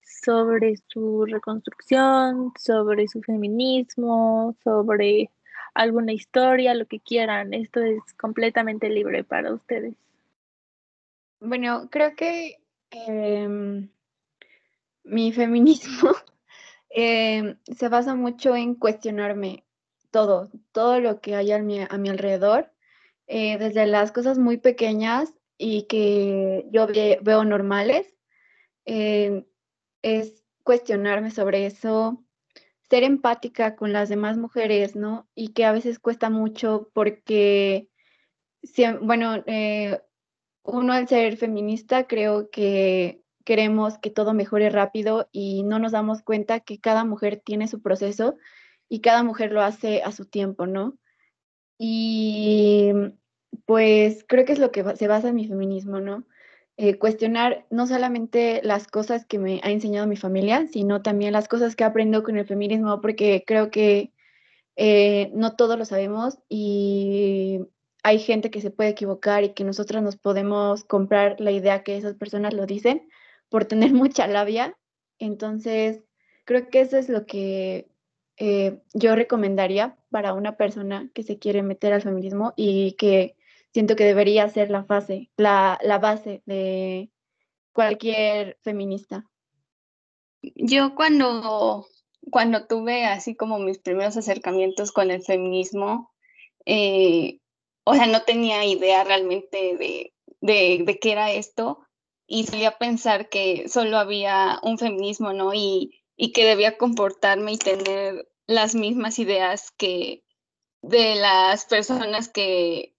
sobre 0.00 0.76
su 0.88 1.24
reconstrucción, 1.26 2.52
sobre 2.58 3.06
su 3.08 3.22
feminismo, 3.22 4.56
sobre 4.64 5.30
alguna 5.74 6.12
historia, 6.12 6.74
lo 6.74 6.86
que 6.86 7.00
quieran. 7.00 7.54
Esto 7.54 7.80
es 7.80 8.00
completamente 8.18 8.88
libre 8.88 9.24
para 9.24 9.52
ustedes. 9.52 9.94
Bueno, 11.40 11.88
creo 11.90 12.14
que 12.16 12.58
em, 12.90 13.88
mi 15.04 15.32
feminismo 15.32 16.12
em, 16.96 17.58
se 17.76 17.88
basa 17.90 18.14
mucho 18.14 18.56
en 18.56 18.74
cuestionarme 18.74 19.66
todo, 20.10 20.50
todo 20.72 20.98
lo 20.98 21.20
que 21.20 21.36
hay 21.36 21.52
a 21.52 21.58
mi, 21.58 21.80
a 21.80 21.98
mi 21.98 22.08
alrededor 22.08 22.72
eh, 23.26 23.58
desde 23.58 23.86
las 23.86 24.12
cosas 24.12 24.38
muy 24.38 24.56
pequeñas 24.56 25.34
y 25.58 25.82
que 25.88 26.66
yo 26.70 26.86
veo 26.86 27.44
normales, 27.44 28.16
eh, 28.86 29.46
es 30.02 30.42
cuestionarme 30.62 31.30
sobre 31.30 31.66
eso, 31.66 32.24
ser 32.88 33.02
empática 33.02 33.76
con 33.76 33.92
las 33.92 34.08
demás 34.08 34.38
mujeres, 34.38 34.96
¿no? 34.96 35.28
Y 35.34 35.48
que 35.48 35.64
a 35.66 35.72
veces 35.72 35.98
cuesta 35.98 36.30
mucho 36.30 36.90
porque, 36.94 37.90
bueno, 39.02 39.42
eh, 39.46 40.00
uno 40.62 40.92
al 40.94 41.08
ser 41.08 41.36
feminista 41.36 42.06
creo 42.06 42.48
que 42.50 43.22
queremos 43.46 43.96
que 43.98 44.10
todo 44.10 44.34
mejore 44.34 44.68
rápido 44.70 45.28
y 45.30 45.62
no 45.62 45.78
nos 45.78 45.92
damos 45.92 46.20
cuenta 46.20 46.60
que 46.60 46.80
cada 46.80 47.04
mujer 47.04 47.40
tiene 47.42 47.68
su 47.68 47.80
proceso 47.80 48.36
y 48.88 49.00
cada 49.00 49.22
mujer 49.22 49.52
lo 49.52 49.62
hace 49.62 50.02
a 50.02 50.10
su 50.10 50.26
tiempo, 50.26 50.66
¿no? 50.66 50.98
Y 51.78 52.92
pues 53.64 54.24
creo 54.28 54.44
que 54.44 54.52
es 54.52 54.58
lo 54.58 54.72
que 54.72 54.84
se 54.96 55.06
basa 55.06 55.28
en 55.28 55.36
mi 55.36 55.46
feminismo, 55.46 56.00
¿no? 56.00 56.26
Eh, 56.76 56.98
cuestionar 56.98 57.66
no 57.70 57.86
solamente 57.86 58.60
las 58.64 58.88
cosas 58.88 59.24
que 59.24 59.38
me 59.38 59.60
ha 59.62 59.70
enseñado 59.70 60.08
mi 60.08 60.16
familia, 60.16 60.66
sino 60.66 61.00
también 61.02 61.32
las 61.32 61.46
cosas 61.48 61.76
que 61.76 61.84
aprendo 61.84 62.24
con 62.24 62.36
el 62.36 62.46
feminismo, 62.46 63.00
porque 63.00 63.44
creo 63.46 63.70
que 63.70 64.12
eh, 64.74 65.30
no 65.34 65.54
todos 65.54 65.78
lo 65.78 65.84
sabemos 65.84 66.38
y 66.48 67.60
hay 68.02 68.18
gente 68.18 68.50
que 68.50 68.60
se 68.60 68.72
puede 68.72 68.90
equivocar 68.90 69.44
y 69.44 69.54
que 69.54 69.64
nosotros 69.64 70.02
nos 70.02 70.16
podemos 70.16 70.84
comprar 70.84 71.40
la 71.40 71.52
idea 71.52 71.84
que 71.84 71.96
esas 71.96 72.14
personas 72.14 72.52
lo 72.52 72.66
dicen 72.66 73.08
por 73.48 73.64
tener 73.64 73.92
mucha 73.94 74.26
labia. 74.26 74.76
Entonces, 75.18 76.02
creo 76.44 76.68
que 76.68 76.80
eso 76.80 76.98
es 76.98 77.08
lo 77.08 77.26
que 77.26 77.88
eh, 78.38 78.78
yo 78.92 79.16
recomendaría 79.16 79.96
para 80.10 80.34
una 80.34 80.56
persona 80.56 81.10
que 81.14 81.22
se 81.22 81.38
quiere 81.38 81.62
meter 81.62 81.92
al 81.92 82.02
feminismo 82.02 82.52
y 82.56 82.92
que 82.92 83.36
siento 83.72 83.96
que 83.96 84.04
debería 84.04 84.48
ser 84.48 84.70
la, 84.70 84.84
fase, 84.84 85.30
la, 85.36 85.78
la 85.82 85.98
base 85.98 86.42
de 86.46 87.10
cualquier 87.72 88.58
feminista. 88.62 89.26
Yo 90.42 90.94
cuando, 90.94 91.86
cuando 92.30 92.66
tuve 92.66 93.04
así 93.04 93.34
como 93.34 93.58
mis 93.58 93.78
primeros 93.78 94.16
acercamientos 94.16 94.92
con 94.92 95.10
el 95.10 95.22
feminismo, 95.22 96.12
eh, 96.64 97.40
o 97.84 97.94
sea, 97.94 98.06
no 98.06 98.22
tenía 98.22 98.64
idea 98.64 99.04
realmente 99.04 99.76
de, 99.76 100.12
de, 100.40 100.82
de, 100.84 100.98
qué 100.98 101.12
era 101.12 101.32
esto 101.32 101.85
y 102.26 102.46
solía 102.46 102.78
pensar 102.78 103.28
que 103.28 103.68
solo 103.68 103.98
había 103.98 104.58
un 104.62 104.78
feminismo, 104.78 105.32
¿no? 105.32 105.54
Y, 105.54 106.02
y 106.16 106.32
que 106.32 106.44
debía 106.44 106.76
comportarme 106.76 107.52
y 107.52 107.58
tener 107.58 108.28
las 108.46 108.74
mismas 108.74 109.18
ideas 109.18 109.72
que 109.76 110.24
de 110.82 111.16
las 111.16 111.66
personas 111.66 112.28
que, 112.28 112.94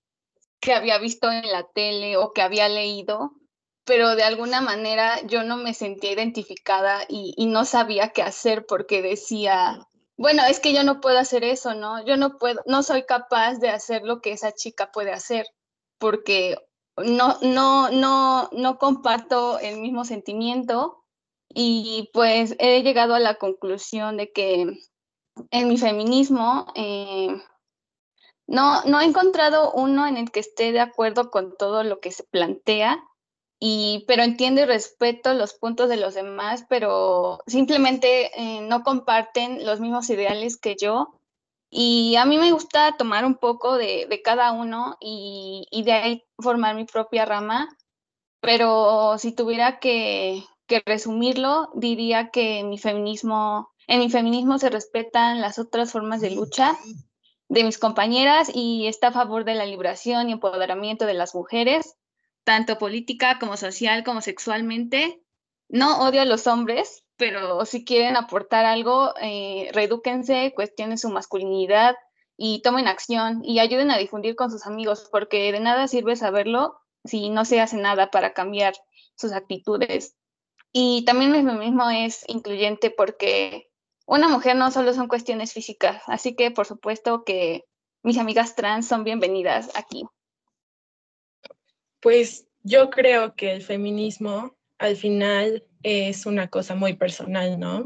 que 0.60 0.74
había 0.74 0.98
visto 0.98 1.32
en 1.32 1.50
la 1.52 1.64
tele 1.64 2.18
o 2.18 2.34
que 2.34 2.42
había 2.42 2.70
leído, 2.70 3.32
pero 3.86 4.16
de 4.16 4.24
alguna 4.24 4.62
manera 4.62 5.22
yo 5.26 5.44
no 5.44 5.58
me 5.58 5.74
sentía 5.74 6.12
identificada 6.12 7.04
y, 7.08 7.34
y, 7.38 7.46
no 7.46 7.64
sabía 7.64 8.10
qué 8.10 8.22
hacer 8.22 8.66
porque 8.66 9.02
decía, 9.02 9.88
bueno, 10.18 10.44
es 10.46 10.60
que 10.60 10.74
yo 10.74 10.84
no 10.84 11.00
puedo 11.00 11.18
hacer 11.18 11.44
eso, 11.44 11.74
¿no? 11.74 12.06
Yo 12.06 12.18
no 12.18 12.38
puedo, 12.38 12.62
no 12.66 12.84
soy 12.84 13.04
capaz 13.04 13.60
de 13.60 13.70
hacer 13.70 14.04
lo 14.04 14.20
que 14.20 14.32
esa 14.32 14.52
chica 14.52 14.92
puede 14.92 15.12
hacer 15.12 15.46
porque 15.98 16.58
no, 16.98 17.38
no, 17.42 17.90
no, 17.90 18.50
no 18.52 18.78
comparto 18.78 19.60
el 19.60 19.80
mismo 19.80 20.06
sentimiento 20.06 21.04
y 21.50 22.10
pues 22.14 22.56
he 22.60 22.84
llegado 22.84 23.16
a 23.16 23.20
la 23.20 23.36
conclusión 23.36 24.18
de 24.18 24.32
que 24.32 24.80
en 25.52 25.68
mi 25.68 25.78
feminismo 25.78 26.68
eh, 26.76 27.30
no, 28.48 28.84
no 28.84 29.02
he 29.02 29.06
encontrado 29.06 29.72
uno 29.74 30.08
en 30.08 30.18
el 30.18 30.32
que 30.32 30.40
esté 30.40 30.72
de 30.72 30.80
acuerdo 30.80 31.32
con 31.32 31.56
todo 31.58 31.84
lo 31.84 32.00
que 32.00 32.12
se 32.12 32.24
plantea, 32.24 33.04
y, 33.60 34.06
pero 34.08 34.24
entiendo 34.24 34.62
y 34.62 34.66
respeto 34.66 35.34
los 35.34 35.54
puntos 35.54 35.90
de 35.90 35.98
los 35.98 36.14
demás, 36.14 36.66
pero 36.70 37.40
simplemente 37.48 38.32
eh, 38.40 38.62
no 38.62 38.84
comparten 38.84 39.66
los 39.66 39.80
mismos 39.80 40.10
ideales 40.10 40.58
que 40.58 40.76
yo. 40.80 41.17
Y 41.70 42.16
a 42.16 42.26
mí 42.26 42.38
me 42.38 42.52
gusta 42.52 42.96
tomar 42.98 43.26
un 43.26 43.36
poco 43.36 43.78
de, 43.78 44.22
cada 44.24 44.52
uno 44.52 44.98
y, 45.02 45.68
y, 45.72 45.84
de 45.84 45.92
ahí 45.92 46.24
formar 46.40 46.76
mi 46.76 46.86
propia 46.86 47.26
rama, 47.26 47.68
pero 48.40 49.18
si 49.18 49.34
tuviera 49.34 49.80
que, 49.80 50.44
que 50.66 50.82
resumirlo, 50.86 51.70
diría 51.76 52.30
que 52.30 52.64
mi 52.64 52.78
feminismo 52.78 53.70
en 53.88 54.00
mi 54.00 54.10
feminismo 54.10 54.60
se 54.60 54.70
respetan 54.70 55.40
las 55.40 55.60
otras 55.60 55.94
formas 55.94 56.20
de 56.20 56.32
lucha 56.32 56.78
de 57.48 57.64
mis 57.64 57.78
compañeras 57.78 58.52
y 58.54 58.88
está 58.88 59.08
a 59.08 59.14
favor 59.14 59.46
de 59.46 59.56
la 59.56 59.66
liberación 59.66 60.28
y 60.28 60.34
empoderamiento 60.34 61.06
de 61.06 61.14
las 61.14 61.34
mujeres, 61.34 61.96
tanto 62.44 62.78
política 62.78 63.40
como 63.40 63.56
social 63.56 64.04
como 64.04 64.20
sexualmente. 64.22 65.22
No 65.70 66.00
odio 66.00 66.22
a 66.22 66.26
los 66.26 66.48
hombres, 66.48 67.06
pero 67.18 67.66
si 67.66 67.84
quieren 67.84 68.16
aportar 68.16 68.66
algo, 68.66 69.14
eh, 69.22 69.70
redúquense, 69.74 70.54
cuestionen 70.56 70.98
su 70.98 71.10
masculinidad 71.10 71.96
y 72.38 72.62
tomen 72.62 72.88
acción 72.88 73.44
y 73.44 73.60
ayuden 73.60 73.90
a 73.90 73.98
difundir 73.98 74.36
con 74.36 74.52
sus 74.52 74.66
amigos, 74.68 75.10
porque 75.12 75.52
de 75.52 75.60
nada 75.60 75.88
sirve 75.88 76.16
saberlo 76.16 76.80
si 77.04 77.30
no 77.30 77.46
se 77.46 77.60
hace 77.60 77.78
nada 77.78 78.12
para 78.12 78.34
cambiar 78.34 78.76
sus 79.16 79.32
actitudes. 79.32 80.16
Y 80.72 81.06
también 81.06 81.34
el 81.34 81.46
feminismo 81.46 81.90
es 81.90 82.24
incluyente 82.28 82.92
porque 82.92 83.72
una 84.06 84.28
mujer 84.28 84.56
no 84.56 84.70
solo 84.72 84.94
son 84.94 85.08
cuestiones 85.08 85.54
físicas, 85.54 86.04
así 86.06 86.36
que 86.36 86.52
por 86.52 86.68
supuesto 86.68 87.24
que 87.24 87.66
mis 88.04 88.20
amigas 88.20 88.56
trans 88.56 88.88
son 88.88 89.04
bienvenidas 89.04 89.72
aquí. 89.76 90.06
Pues 92.00 92.48
yo 92.62 92.92
creo 92.92 93.34
que 93.34 93.54
el 93.54 93.64
feminismo 93.64 94.57
al 94.78 94.96
final 94.96 95.64
es 95.84 96.26
una 96.26 96.50
cosa 96.50 96.76
muy 96.76 96.94
personal, 96.94 97.60
¿no? 97.60 97.86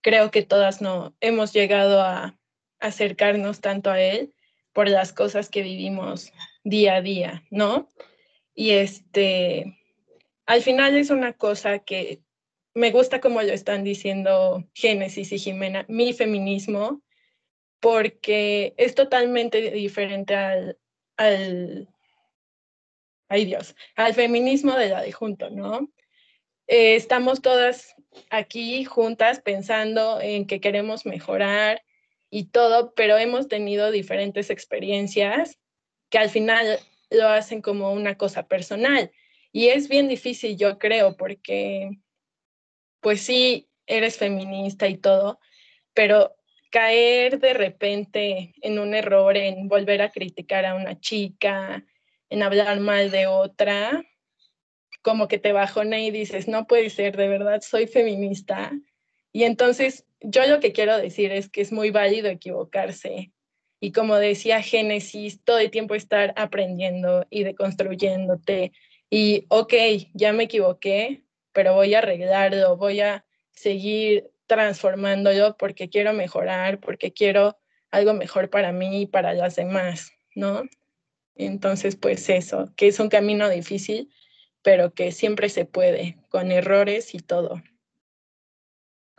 Creo 0.00 0.30
que 0.30 0.42
todas 0.42 0.80
no 0.80 1.14
hemos 1.20 1.52
llegado 1.52 2.00
a 2.00 2.38
acercarnos 2.80 3.60
tanto 3.60 3.90
a 3.90 4.00
él 4.00 4.34
por 4.72 4.88
las 4.88 5.12
cosas 5.12 5.48
que 5.48 5.62
vivimos 5.62 6.32
día 6.64 6.96
a 6.96 7.02
día, 7.02 7.44
¿no? 7.50 7.88
Y 8.54 8.70
este, 8.70 9.78
al 10.46 10.62
final 10.62 10.96
es 10.96 11.10
una 11.10 11.32
cosa 11.32 11.78
que 11.80 12.22
me 12.74 12.90
gusta 12.90 13.20
como 13.20 13.42
lo 13.42 13.52
están 13.52 13.84
diciendo 13.84 14.64
Génesis 14.74 15.32
y 15.32 15.38
Jimena, 15.38 15.84
mi 15.88 16.12
feminismo, 16.12 17.02
porque 17.80 18.74
es 18.76 18.94
totalmente 18.94 19.70
diferente 19.72 20.34
al, 20.34 20.78
al, 21.16 21.88
ay 23.28 23.44
Dios, 23.44 23.74
al 23.96 24.14
feminismo 24.14 24.74
de 24.74 24.88
la 24.88 25.02
de 25.02 25.12
junto, 25.12 25.50
¿no? 25.50 25.90
Eh, 26.66 26.94
estamos 26.94 27.42
todas 27.42 27.94
aquí 28.30 28.84
juntas 28.84 29.40
pensando 29.40 30.20
en 30.20 30.46
que 30.46 30.60
queremos 30.60 31.06
mejorar 31.06 31.82
y 32.30 32.44
todo, 32.44 32.94
pero 32.94 33.18
hemos 33.18 33.48
tenido 33.48 33.90
diferentes 33.90 34.50
experiencias 34.50 35.58
que 36.08 36.18
al 36.18 36.30
final 36.30 36.78
lo 37.10 37.28
hacen 37.28 37.62
como 37.62 37.92
una 37.92 38.16
cosa 38.16 38.46
personal. 38.46 39.10
Y 39.52 39.68
es 39.68 39.88
bien 39.88 40.08
difícil, 40.08 40.56
yo 40.56 40.78
creo, 40.78 41.16
porque 41.16 41.98
pues 43.00 43.20
sí, 43.20 43.68
eres 43.86 44.16
feminista 44.16 44.88
y 44.88 44.96
todo, 44.96 45.40
pero 45.92 46.34
caer 46.70 47.38
de 47.40 47.52
repente 47.52 48.54
en 48.62 48.78
un 48.78 48.94
error, 48.94 49.36
en 49.36 49.68
volver 49.68 50.00
a 50.00 50.10
criticar 50.10 50.64
a 50.64 50.74
una 50.74 50.98
chica, 50.98 51.84
en 52.30 52.42
hablar 52.42 52.80
mal 52.80 53.10
de 53.10 53.26
otra, 53.26 54.02
como 55.02 55.28
que 55.28 55.38
te 55.38 55.52
bajona 55.52 56.00
y 56.00 56.10
dices, 56.10 56.48
no 56.48 56.66
puede 56.66 56.90
ser, 56.90 57.16
de 57.16 57.28
verdad, 57.28 57.60
soy 57.60 57.86
feminista. 57.86 58.72
Y 59.32 59.44
entonces 59.44 60.06
yo 60.20 60.46
lo 60.46 60.60
que 60.60 60.72
quiero 60.72 60.96
decir 60.96 61.32
es 61.32 61.48
que 61.48 61.60
es 61.60 61.72
muy 61.72 61.90
válido 61.90 62.28
equivocarse. 62.28 63.32
Y 63.80 63.92
como 63.92 64.16
decía 64.16 64.62
Génesis, 64.62 65.42
todo 65.42 65.58
el 65.58 65.70
tiempo 65.70 65.94
estar 65.94 66.32
aprendiendo 66.36 67.26
y 67.30 67.42
deconstruyéndote. 67.42 68.72
Y, 69.10 69.46
ok, 69.48 69.74
ya 70.14 70.32
me 70.32 70.44
equivoqué, 70.44 71.24
pero 71.52 71.74
voy 71.74 71.94
a 71.94 71.98
arreglarlo, 71.98 72.76
voy 72.76 73.00
a 73.00 73.24
seguir 73.50 74.30
transformándolo 74.46 75.56
porque 75.56 75.88
quiero 75.88 76.12
mejorar, 76.12 76.78
porque 76.78 77.12
quiero 77.12 77.58
algo 77.90 78.14
mejor 78.14 78.50
para 78.50 78.72
mí 78.72 79.02
y 79.02 79.06
para 79.06 79.34
las 79.34 79.56
demás, 79.56 80.12
¿no? 80.34 80.62
Entonces, 81.34 81.96
pues 81.96 82.28
eso, 82.28 82.72
que 82.76 82.86
es 82.88 83.00
un 83.00 83.08
camino 83.08 83.48
difícil, 83.48 84.10
pero 84.62 84.94
que 84.94 85.12
siempre 85.12 85.48
se 85.48 85.64
puede, 85.64 86.18
con 86.28 86.50
errores 86.52 87.14
y 87.14 87.18
todo. 87.18 87.62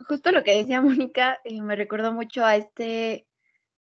Justo 0.06 0.32
lo 0.32 0.42
que 0.42 0.56
decía 0.56 0.80
Mónica, 0.82 1.40
eh, 1.44 1.60
me 1.60 1.76
recordó 1.76 2.12
mucho 2.12 2.44
a 2.44 2.56
este 2.56 3.26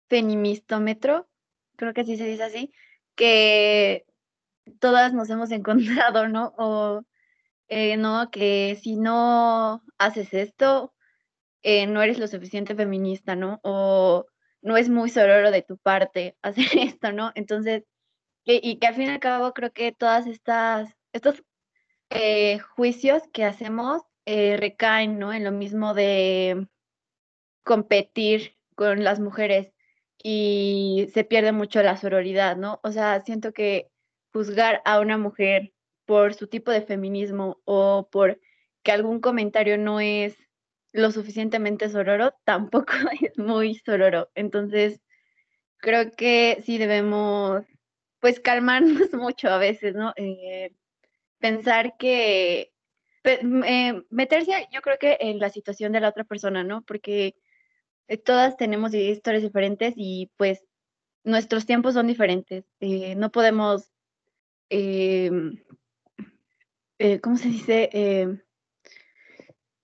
feministómetro, 0.09 1.27
creo 1.75 1.93
que 1.93 2.01
así 2.01 2.17
se 2.17 2.25
dice 2.25 2.43
así, 2.43 2.73
que 3.15 4.05
todas 4.79 5.13
nos 5.13 5.29
hemos 5.29 5.51
encontrado, 5.51 6.27
¿no? 6.27 6.53
O 6.57 7.03
eh, 7.67 7.97
no, 7.97 8.29
que 8.31 8.77
si 8.81 8.95
no 8.95 9.83
haces 9.97 10.33
esto, 10.33 10.93
eh, 11.63 11.87
no 11.87 12.01
eres 12.03 12.19
lo 12.19 12.27
suficiente 12.27 12.75
feminista, 12.75 13.35
¿no? 13.35 13.59
O 13.63 14.27
no 14.61 14.77
es 14.77 14.89
muy 14.89 15.09
sororo 15.09 15.51
de 15.51 15.61
tu 15.63 15.77
parte 15.77 16.37
hacer 16.41 16.67
esto, 16.77 17.11
¿no? 17.11 17.31
Entonces, 17.35 17.83
y 18.47 18.77
que 18.77 18.87
al 18.87 18.93
fin 18.95 19.05
y 19.07 19.09
al 19.09 19.19
cabo 19.19 19.53
creo 19.53 19.71
que 19.71 19.91
todas 19.91 20.27
estas, 20.27 20.95
estos 21.15 21.43
eh, 22.11 22.59
juicios 22.59 23.23
que 23.33 23.45
hacemos 23.45 24.03
recaen, 24.25 25.19
¿no? 25.19 25.33
En 25.33 25.43
lo 25.43 25.51
mismo 25.51 25.93
de 25.93 26.67
competir 27.63 28.55
con 28.75 29.03
las 29.03 29.19
mujeres 29.19 29.73
y 30.23 31.09
se 31.13 31.23
pierde 31.23 31.51
mucho 31.51 31.83
la 31.83 31.97
sororidad, 31.97 32.57
¿no? 32.57 32.79
O 32.83 32.91
sea, 32.91 33.21
siento 33.21 33.53
que 33.53 33.89
juzgar 34.33 34.81
a 34.85 34.99
una 34.99 35.17
mujer 35.17 35.73
por 36.05 36.33
su 36.33 36.47
tipo 36.47 36.71
de 36.71 36.81
feminismo 36.81 37.61
o 37.65 38.09
por 38.11 38.39
que 38.83 38.91
algún 38.91 39.19
comentario 39.19 39.77
no 39.77 39.99
es 39.99 40.37
lo 40.93 41.11
suficientemente 41.11 41.89
sororo, 41.89 42.33
tampoco 42.45 42.93
es 43.21 43.37
muy 43.37 43.75
sororo. 43.75 44.29
Entonces, 44.35 45.01
creo 45.77 46.11
que 46.11 46.61
sí 46.65 46.77
debemos, 46.77 47.65
pues, 48.19 48.39
calmarnos 48.39 49.13
mucho 49.13 49.49
a 49.49 49.57
veces, 49.57 49.95
¿no? 49.95 50.13
Eh, 50.17 50.73
pensar 51.45 51.95
que, 51.97 52.73
eh, 53.23 54.03
meterse, 54.09 54.67
yo 54.71 54.81
creo 54.81 54.97
que 54.97 55.17
en 55.19 55.39
la 55.39 55.49
situación 55.49 55.91
de 55.91 55.99
la 55.99 56.09
otra 56.09 56.23
persona, 56.23 56.63
¿no? 56.63 56.81
Porque 56.83 57.35
eh, 58.07 58.17
todas 58.17 58.57
tenemos 58.57 58.93
historias 58.93 59.43
diferentes 59.43 59.93
y 59.95 60.31
pues 60.37 60.63
nuestros 61.23 61.65
tiempos 61.65 61.93
son 61.93 62.07
diferentes. 62.07 62.65
no 62.79 63.31
podemos 63.31 63.91
em, 64.69 65.63
eh, 66.97 67.19
¿cómo 67.19 67.37
se 67.37 67.49
dice? 67.49 67.89
Eh, 67.91 68.41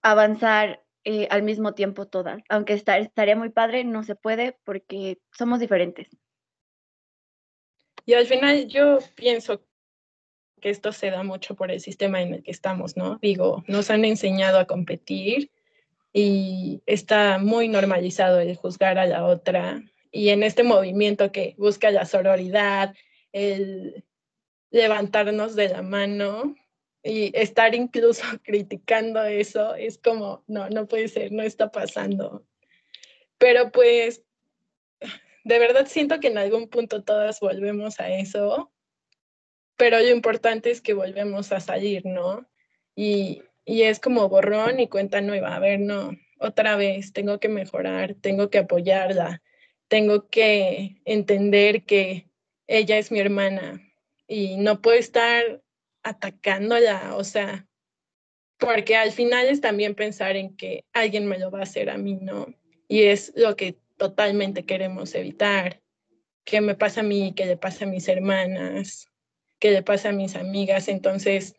avanzar 0.02 0.84
eh, 1.04 1.28
al 1.30 1.43
mismo 1.43 1.74
tiempo 1.74 2.08
todas. 2.08 2.41
Aunque 2.50 2.74
estaría 2.74 3.36
muy 3.36 3.50
padre, 3.50 3.84
no 3.84 4.04
se 4.04 4.15
puede 4.15 4.58
porque 4.63 5.19
somos 5.32 5.60
diferentes. 5.60 6.08
Y 8.06 8.13
al 8.13 8.26
final 8.26 8.67
yo 8.67 8.97
pienso 9.15 9.63
que 10.62 10.69
esto 10.69 10.93
se 10.93 11.12
da 11.12 11.24
mucho 11.24 11.56
por 11.56 11.71
el 11.71 11.82
sistema 11.82 12.21
en 12.21 12.36
el 12.36 12.43
que 12.43 12.52
estamos, 12.52 12.95
¿no? 12.95 13.19
Digo, 13.21 13.63
nos 13.67 13.89
han 13.89 14.06
enseñado 14.06 14.60
a 14.60 14.67
competir 14.67 15.52
y 16.13 16.82
está 16.86 17.39
muy 17.39 17.67
normalizado 17.67 18.39
el 18.39 18.56
juzgar 18.56 18.97
a 18.97 19.06
la 19.06 19.26
otra. 19.26 19.84
Y 20.12 20.30
en 20.30 20.43
este 20.43 20.63
movimiento 20.63 21.32
que 21.32 21.56
busca 21.58 21.91
la 21.91 22.06
sororidad, 22.06 22.95
el 23.34 24.06
levantarnos 24.69 25.56
de 25.56 25.69
la 25.69 25.82
mano, 25.82 26.56
y 27.04 27.32
estar 27.38 27.74
incluso 27.76 28.24
criticando 28.43 29.24
eso 29.24 29.76
es 29.76 29.97
como, 29.97 30.43
no, 30.47 30.69
no 30.69 30.88
puede 30.88 31.08
ser, 31.08 31.32
no 31.32 31.43
está 31.43 31.71
pasando. 31.71 32.45
Pero 33.38 33.71
pues, 33.71 34.24
de 35.43 35.60
verdad 35.60 35.88
siento 35.88 36.19
que 36.19 36.28
en 36.28 36.38
algún 36.38 36.69
punto 36.69 37.04
todas 37.04 37.39
volvemos 37.39 38.00
a 38.00 38.10
eso, 38.10 38.71
pero 39.82 40.00
lo 40.00 40.10
importante 40.10 40.70
es 40.70 40.80
que 40.80 40.94
volvemos 40.94 41.52
a 41.52 41.60
salir, 41.60 42.06
¿no? 42.06 42.48
Y, 42.96 43.41
y 43.65 43.82
es 43.82 44.00
como 44.00 44.30
borrón 44.30 44.80
y 44.80 44.88
cuenta 44.88 45.22
nueva, 45.22 45.56
a 45.56 45.60
ver, 45.60 45.80
no, 45.80 46.12
otra 46.38 46.76
vez, 46.76 47.13
tengo 47.13 47.39
que 47.39 47.50
mejorar, 47.50 48.13
tengo 48.13 48.52
que 48.52 48.60
apoyarla, 48.60 49.41
tengo 49.88 50.30
que 50.30 51.02
entender 51.04 51.84
que 51.84 52.30
ella 52.67 53.00
es 53.00 53.12
mi 53.12 53.22
hermana 53.22 53.82
y 54.28 54.58
no 54.58 54.84
puedo 54.84 55.00
estar 55.00 55.63
atacándola, 56.04 57.15
o 57.15 57.24
sea, 57.24 57.67
porque 58.60 58.96
al 58.96 59.12
final 59.12 59.48
es 59.48 59.62
también 59.62 59.96
pensar 59.96 60.36
en 60.36 60.56
que 60.56 60.86
alguien 60.94 61.26
me 61.26 61.39
lo 61.39 61.50
va 61.50 61.62
a 61.62 61.63
hacer 61.63 61.89
a 61.89 61.98
mí, 61.98 62.20
¿no? 62.22 62.54
Y 62.88 63.06
es 63.06 63.34
lo 63.36 63.56
que 63.56 63.80
totalmente 63.98 64.63
queremos 64.63 65.15
evitar, 65.15 65.82
que 66.44 66.62
me 66.62 66.76
pasa 66.76 67.00
a 67.00 67.04
mí, 67.04 67.34
que 67.36 67.48
le 67.48 67.58
pasa 67.58 67.86
a 67.86 67.88
mis 67.88 68.08
hermanas, 68.08 69.11
que 69.62 69.71
le 69.71 69.84
pasa 69.84 70.10
a 70.10 70.12
mis 70.12 70.36
amigas, 70.36 70.88
entonces 70.89 71.56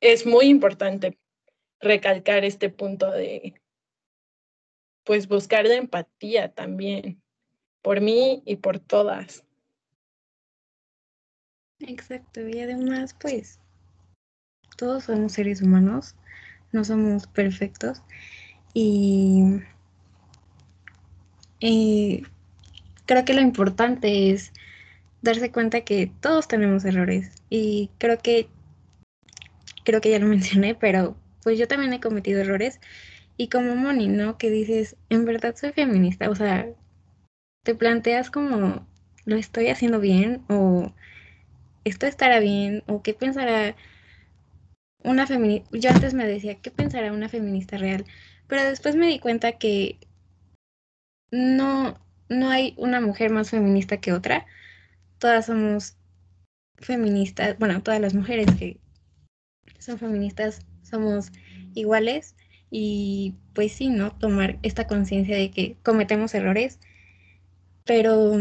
es 0.00 0.26
muy 0.26 0.46
importante 0.46 1.18
recalcar 1.80 2.44
este 2.44 2.70
punto 2.70 3.10
de, 3.10 3.60
pues, 5.04 5.26
buscar 5.26 5.66
la 5.66 5.74
empatía 5.74 6.54
también, 6.54 7.20
por 7.82 8.00
mí 8.00 8.42
y 8.46 8.56
por 8.56 8.78
todas. 8.78 9.44
Exacto, 11.80 12.48
y 12.48 12.60
además, 12.60 13.14
pues, 13.20 13.58
todos 14.76 15.04
somos 15.04 15.32
seres 15.32 15.60
humanos, 15.62 16.14
no 16.70 16.84
somos 16.84 17.26
perfectos 17.26 18.02
y, 18.72 19.62
creo 23.04 23.24
que 23.24 23.34
lo 23.34 23.40
importante 23.40 24.30
es 24.30 24.52
darse 25.26 25.50
cuenta 25.52 25.82
que 25.82 26.10
todos 26.20 26.48
tenemos 26.48 26.84
errores 26.84 27.42
y 27.50 27.90
creo 27.98 28.18
que 28.18 28.48
creo 29.84 30.00
que 30.00 30.10
ya 30.10 30.18
lo 30.18 30.26
mencioné, 30.36 30.74
pero 30.74 31.16
pues 31.42 31.58
yo 31.58 31.68
también 31.68 31.92
he 31.92 32.00
cometido 32.00 32.40
errores 32.40 32.80
y 33.36 33.48
como 33.48 33.76
Moni, 33.76 34.08
¿no? 34.08 34.38
Que 34.38 34.50
dices, 34.50 34.96
en 35.10 35.24
verdad 35.26 35.54
soy 35.56 35.72
feminista, 35.72 36.30
o 36.30 36.34
sea, 36.34 36.66
te 37.64 37.74
planteas 37.74 38.30
como, 38.30 38.86
¿lo 39.26 39.36
estoy 39.36 39.68
haciendo 39.68 40.00
bien? 40.00 40.42
o 40.48 40.92
esto 41.84 42.06
estará 42.06 42.40
bien 42.40 42.82
o 42.86 43.02
qué 43.02 43.14
pensará 43.14 43.76
una 45.04 45.26
feminista. 45.26 45.68
Yo 45.78 45.90
antes 45.90 46.14
me 46.14 46.26
decía, 46.26 46.56
¿qué 46.56 46.70
pensará 46.70 47.12
una 47.12 47.28
feminista 47.28 47.76
real? 47.76 48.04
Pero 48.48 48.64
después 48.64 48.96
me 48.96 49.06
di 49.06 49.20
cuenta 49.20 49.52
que 49.52 49.98
no, 51.30 51.98
no 52.28 52.50
hay 52.50 52.74
una 52.76 53.00
mujer 53.00 53.30
más 53.30 53.50
feminista 53.50 53.98
que 53.98 54.12
otra. 54.12 54.46
Todas 55.26 55.46
somos 55.46 55.96
feministas, 56.76 57.58
bueno, 57.58 57.82
todas 57.82 58.00
las 58.00 58.14
mujeres 58.14 58.46
que 58.56 58.78
son 59.80 59.98
feministas 59.98 60.64
somos 60.84 61.32
iguales 61.74 62.36
y 62.70 63.34
pues 63.52 63.72
sí, 63.72 63.88
¿no? 63.88 64.16
Tomar 64.16 64.60
esta 64.62 64.86
conciencia 64.86 65.36
de 65.36 65.50
que 65.50 65.76
cometemos 65.82 66.32
errores, 66.32 66.78
pero 67.84 68.34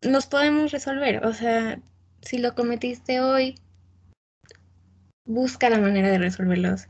nos 0.00 0.26
podemos 0.26 0.72
resolver, 0.72 1.22
o 1.26 1.34
sea, 1.34 1.82
si 2.22 2.38
lo 2.38 2.54
cometiste 2.54 3.20
hoy, 3.20 3.56
busca 5.26 5.68
la 5.68 5.80
manera 5.80 6.08
de 6.08 6.16
resolverlos. 6.16 6.86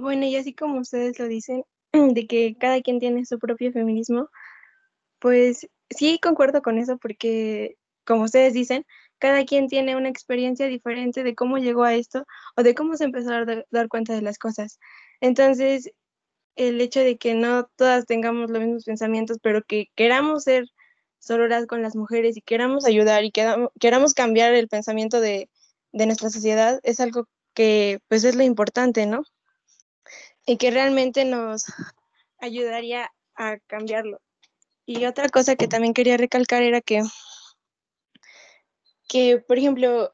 Bueno, 0.00 0.24
y 0.26 0.34
así 0.34 0.54
como 0.54 0.80
ustedes 0.80 1.20
lo 1.20 1.28
dicen, 1.28 1.62
de 1.92 2.26
que 2.26 2.56
cada 2.58 2.80
quien 2.82 2.98
tiene 2.98 3.24
su 3.26 3.38
propio 3.38 3.70
feminismo, 3.70 4.28
pues 5.20 5.68
sí 5.90 6.18
concuerdo 6.20 6.62
con 6.62 6.78
eso 6.78 6.98
porque, 6.98 7.76
como 8.04 8.24
ustedes 8.24 8.54
dicen, 8.54 8.86
cada 9.18 9.44
quien 9.44 9.68
tiene 9.68 9.96
una 9.96 10.08
experiencia 10.08 10.66
diferente 10.66 11.22
de 11.22 11.34
cómo 11.34 11.58
llegó 11.58 11.84
a 11.84 11.94
esto 11.94 12.26
o 12.56 12.62
de 12.62 12.74
cómo 12.74 12.96
se 12.96 13.04
empezó 13.04 13.32
a 13.32 13.44
dar, 13.70 13.88
cuenta 13.88 14.14
de 14.14 14.22
las 14.22 14.38
cosas. 14.38 14.78
Entonces, 15.20 15.92
el 16.56 16.80
hecho 16.80 17.00
de 17.00 17.18
que 17.18 17.34
no 17.34 17.68
todas 17.76 18.06
tengamos 18.06 18.50
los 18.50 18.62
mismos 18.62 18.84
pensamientos, 18.84 19.38
pero 19.42 19.62
que 19.62 19.88
queramos 19.94 20.44
ser 20.44 20.66
sororas 21.18 21.66
con 21.66 21.82
las 21.82 21.96
mujeres 21.96 22.36
y 22.36 22.40
queramos 22.40 22.86
ayudar 22.86 23.24
y 23.24 23.32
queramos 23.78 24.14
cambiar 24.14 24.54
el 24.54 24.68
pensamiento 24.68 25.20
de, 25.20 25.50
de 25.92 26.06
nuestra 26.06 26.30
sociedad, 26.30 26.80
es 26.82 27.00
algo 27.00 27.26
que 27.54 28.00
pues 28.08 28.24
es 28.24 28.34
lo 28.34 28.42
importante, 28.42 29.06
¿no? 29.06 29.22
Y 30.46 30.56
que 30.56 30.70
realmente 30.70 31.24
nos 31.24 31.66
ayudaría 32.38 33.10
a 33.34 33.58
cambiarlo. 33.66 34.20
Y 34.92 35.06
otra 35.06 35.28
cosa 35.28 35.54
que 35.54 35.68
también 35.68 35.94
quería 35.94 36.16
recalcar 36.16 36.64
era 36.64 36.80
que, 36.80 37.04
que, 39.08 39.38
por 39.38 39.56
ejemplo, 39.56 40.12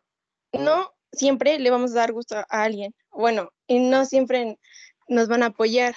no 0.53 0.93
siempre 1.12 1.59
le 1.59 1.70
vamos 1.70 1.93
a 1.93 2.01
dar 2.01 2.12
gusto 2.12 2.37
a 2.37 2.45
alguien. 2.51 2.95
Bueno, 3.11 3.49
y 3.66 3.79
no 3.79 4.05
siempre 4.05 4.59
nos 5.09 5.29
van 5.29 5.43
a 5.43 5.47
apoyar. 5.47 5.95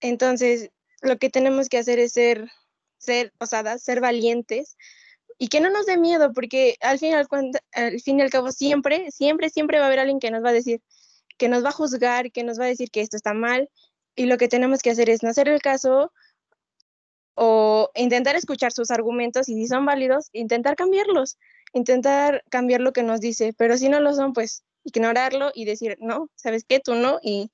Entonces, 0.00 0.70
lo 1.02 1.18
que 1.18 1.30
tenemos 1.30 1.68
que 1.68 1.78
hacer 1.78 2.00
es 2.00 2.14
ser, 2.14 2.50
ser 2.98 3.32
osadas, 3.38 3.84
ser 3.84 4.00
valientes 4.00 4.76
y 5.38 5.46
que 5.46 5.60
no 5.60 5.70
nos 5.70 5.86
dé 5.86 5.98
miedo, 5.98 6.32
porque 6.32 6.74
al 6.80 6.98
fin, 6.98 7.14
al, 7.14 7.28
al 7.74 8.00
fin 8.00 8.18
y 8.18 8.22
al 8.22 8.30
cabo 8.30 8.50
siempre, 8.50 9.12
siempre, 9.12 9.50
siempre 9.50 9.78
va 9.78 9.84
a 9.84 9.86
haber 9.86 10.00
alguien 10.00 10.18
que 10.18 10.32
nos 10.32 10.44
va 10.44 10.48
a 10.48 10.52
decir, 10.52 10.82
que 11.38 11.48
nos 11.48 11.64
va 11.64 11.68
a 11.68 11.72
juzgar, 11.72 12.32
que 12.32 12.42
nos 12.42 12.58
va 12.58 12.64
a 12.64 12.74
decir 12.74 12.90
que 12.90 13.02
esto 13.02 13.16
está 13.16 13.34
mal, 13.34 13.70
y 14.16 14.26
lo 14.26 14.36
que 14.36 14.48
tenemos 14.48 14.80
que 14.82 14.90
hacer 14.90 15.08
es 15.10 15.22
no 15.22 15.28
hacer 15.28 15.48
el 15.48 15.62
caso 15.62 16.12
o 17.34 17.90
intentar 17.94 18.36
escuchar 18.36 18.72
sus 18.72 18.90
argumentos 18.90 19.48
y 19.48 19.54
si 19.54 19.66
son 19.66 19.86
válidos, 19.86 20.28
intentar 20.32 20.76
cambiarlos, 20.76 21.38
intentar 21.72 22.44
cambiar 22.50 22.80
lo 22.80 22.92
que 22.92 23.02
nos 23.02 23.20
dice, 23.20 23.54
pero 23.56 23.76
si 23.76 23.88
no 23.88 24.00
lo 24.00 24.14
son, 24.14 24.32
pues 24.32 24.64
ignorarlo 24.84 25.50
y 25.54 25.64
decir, 25.64 25.96
no, 26.00 26.28
¿sabes 26.36 26.64
qué? 26.66 26.80
Tú 26.80 26.94
no, 26.94 27.18
y 27.22 27.50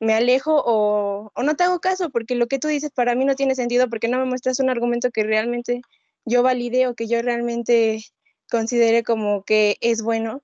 me 0.00 0.14
alejo 0.14 0.62
o, 0.64 1.32
o 1.34 1.42
no 1.42 1.56
te 1.56 1.64
hago 1.64 1.80
caso 1.80 2.10
porque 2.10 2.34
lo 2.34 2.46
que 2.46 2.58
tú 2.58 2.68
dices 2.68 2.90
para 2.92 3.14
mí 3.14 3.24
no 3.24 3.34
tiene 3.34 3.54
sentido 3.54 3.88
porque 3.88 4.08
no 4.08 4.18
me 4.18 4.26
muestras 4.26 4.60
un 4.60 4.70
argumento 4.70 5.10
que 5.10 5.24
realmente 5.24 5.80
yo 6.24 6.42
valide 6.42 6.86
o 6.86 6.94
que 6.94 7.08
yo 7.08 7.20
realmente 7.20 8.04
considere 8.50 9.02
como 9.02 9.42
que 9.44 9.76
es 9.80 10.02
bueno 10.02 10.42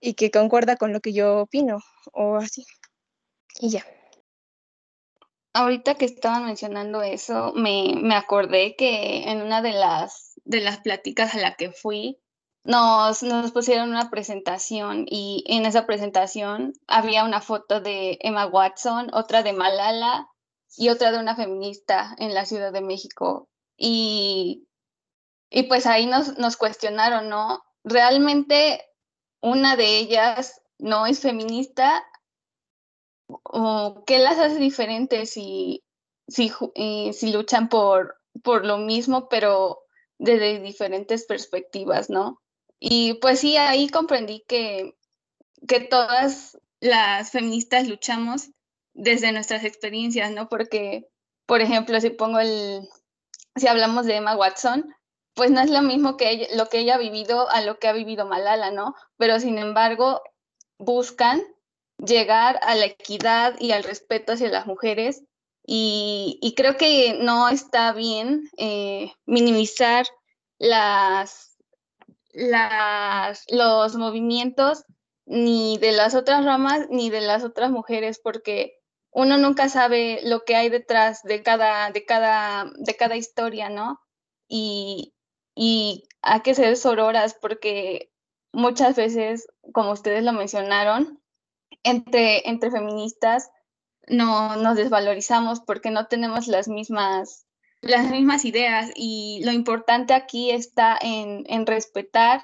y 0.00 0.14
que 0.14 0.30
concuerda 0.30 0.76
con 0.76 0.92
lo 0.92 1.00
que 1.00 1.12
yo 1.12 1.40
opino 1.40 1.80
o 2.12 2.36
así. 2.36 2.64
Y 3.60 3.70
ya. 3.70 3.84
Ahorita 5.58 5.96
que 5.96 6.04
estaban 6.04 6.44
mencionando 6.44 7.02
eso, 7.02 7.52
me, 7.56 7.94
me 8.00 8.14
acordé 8.14 8.76
que 8.76 9.28
en 9.28 9.42
una 9.42 9.60
de 9.60 9.72
las, 9.72 10.40
de 10.44 10.60
las 10.60 10.78
pláticas 10.78 11.34
a 11.34 11.38
la 11.38 11.56
que 11.56 11.72
fui, 11.72 12.20
nos, 12.62 13.24
nos 13.24 13.50
pusieron 13.50 13.90
una 13.90 14.08
presentación 14.08 15.04
y 15.10 15.42
en 15.48 15.66
esa 15.66 15.84
presentación 15.84 16.74
había 16.86 17.24
una 17.24 17.40
foto 17.40 17.80
de 17.80 18.18
Emma 18.20 18.46
Watson, 18.46 19.08
otra 19.12 19.42
de 19.42 19.52
Malala 19.52 20.28
y 20.76 20.90
otra 20.90 21.10
de 21.10 21.18
una 21.18 21.34
feminista 21.34 22.14
en 22.18 22.34
la 22.34 22.46
Ciudad 22.46 22.72
de 22.72 22.80
México. 22.80 23.48
Y, 23.76 24.68
y 25.50 25.64
pues 25.64 25.86
ahí 25.86 26.06
nos, 26.06 26.38
nos 26.38 26.56
cuestionaron, 26.56 27.28
¿no? 27.28 27.64
Realmente 27.82 28.80
una 29.40 29.74
de 29.74 29.98
ellas 29.98 30.62
no 30.78 31.06
es 31.06 31.18
feminista 31.18 32.04
qué 34.06 34.18
las 34.18 34.38
hace 34.38 34.58
diferentes 34.58 35.30
si, 35.30 35.84
si, 36.26 36.52
eh, 36.74 37.12
si 37.12 37.32
luchan 37.32 37.68
por, 37.68 38.16
por 38.42 38.64
lo 38.64 38.78
mismo, 38.78 39.28
pero 39.28 39.80
desde 40.18 40.60
diferentes 40.60 41.24
perspectivas, 41.26 42.10
¿no? 42.10 42.40
Y 42.80 43.14
pues 43.14 43.40
sí, 43.40 43.56
ahí 43.56 43.88
comprendí 43.88 44.44
que, 44.46 44.96
que 45.66 45.80
todas 45.80 46.58
las 46.80 47.30
feministas 47.30 47.88
luchamos 47.88 48.50
desde 48.94 49.32
nuestras 49.32 49.64
experiencias, 49.64 50.30
¿no? 50.32 50.48
Porque, 50.48 51.08
por 51.46 51.60
ejemplo, 51.60 52.00
si 52.00 52.10
pongo 52.10 52.38
el, 52.38 52.88
si 53.56 53.66
hablamos 53.66 54.06
de 54.06 54.16
Emma 54.16 54.36
Watson, 54.36 54.94
pues 55.34 55.50
no 55.50 55.60
es 55.60 55.70
lo 55.70 55.82
mismo 55.82 56.16
que 56.16 56.48
lo 56.56 56.68
que 56.68 56.80
ella 56.80 56.96
ha 56.96 56.98
vivido 56.98 57.48
a 57.50 57.60
lo 57.60 57.78
que 57.78 57.88
ha 57.88 57.92
vivido 57.92 58.26
Malala, 58.26 58.70
¿no? 58.70 58.94
Pero 59.16 59.38
sin 59.38 59.58
embargo, 59.58 60.20
buscan 60.78 61.42
llegar 62.04 62.58
a 62.62 62.74
la 62.74 62.86
equidad 62.86 63.56
y 63.58 63.72
al 63.72 63.84
respeto 63.84 64.32
hacia 64.32 64.48
las 64.48 64.66
mujeres 64.66 65.22
y, 65.70 66.54
creo 66.56 66.78
que 66.78 67.18
no 67.20 67.50
está 67.50 67.92
bien 67.92 68.48
eh, 68.56 69.12
minimizar 69.26 70.06
los 70.58 71.58
movimientos 73.96 74.84
ni 75.26 75.76
de 75.76 75.92
las 75.92 76.14
otras 76.14 76.46
ramas 76.46 76.86
ni 76.88 77.10
de 77.10 77.20
las 77.20 77.44
otras 77.44 77.70
mujeres 77.70 78.18
porque 78.18 78.78
uno 79.10 79.36
nunca 79.36 79.68
sabe 79.68 80.20
lo 80.24 80.44
que 80.44 80.56
hay 80.56 80.70
detrás 80.70 81.22
de 81.22 81.42
cada, 81.42 81.90
de 81.90 82.06
cada, 82.06 82.72
de 82.78 82.96
cada 82.96 83.16
historia, 83.16 83.68
¿no? 83.68 84.00
Y, 84.48 85.14
y 85.54 86.08
hay 86.22 86.40
que 86.40 86.54
ser 86.54 86.76
sororas 86.76 87.34
porque 87.34 88.10
muchas 88.52 88.96
veces, 88.96 89.48
como 89.72 89.92
ustedes 89.92 90.24
lo 90.24 90.32
mencionaron, 90.32 91.20
entre, 91.82 92.48
entre 92.48 92.70
feministas 92.70 93.50
no 94.06 94.56
nos 94.56 94.76
desvalorizamos 94.76 95.60
porque 95.60 95.90
no 95.90 96.06
tenemos 96.06 96.46
las 96.46 96.68
mismas, 96.68 97.46
las 97.80 98.10
mismas 98.10 98.44
ideas 98.44 98.90
y 98.94 99.42
lo 99.44 99.52
importante 99.52 100.14
aquí 100.14 100.50
está 100.50 100.98
en, 101.00 101.44
en 101.48 101.66
respetar 101.66 102.42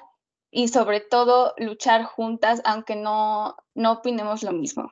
y 0.51 0.67
sobre 0.67 1.01
todo 1.01 1.53
luchar 1.57 2.03
juntas 2.03 2.61
aunque 2.65 2.95
no, 2.95 3.57
no 3.73 3.93
opinemos 3.93 4.43
lo 4.43 4.51
mismo. 4.51 4.91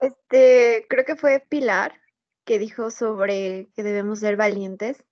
Este, 0.00 0.86
creo 0.88 1.04
que 1.04 1.16
fue 1.16 1.44
Pilar 1.48 2.00
que 2.44 2.58
dijo 2.58 2.90
sobre 2.90 3.68
que 3.74 3.82
debemos 3.82 4.20
ser 4.20 4.36
valientes, 4.36 5.04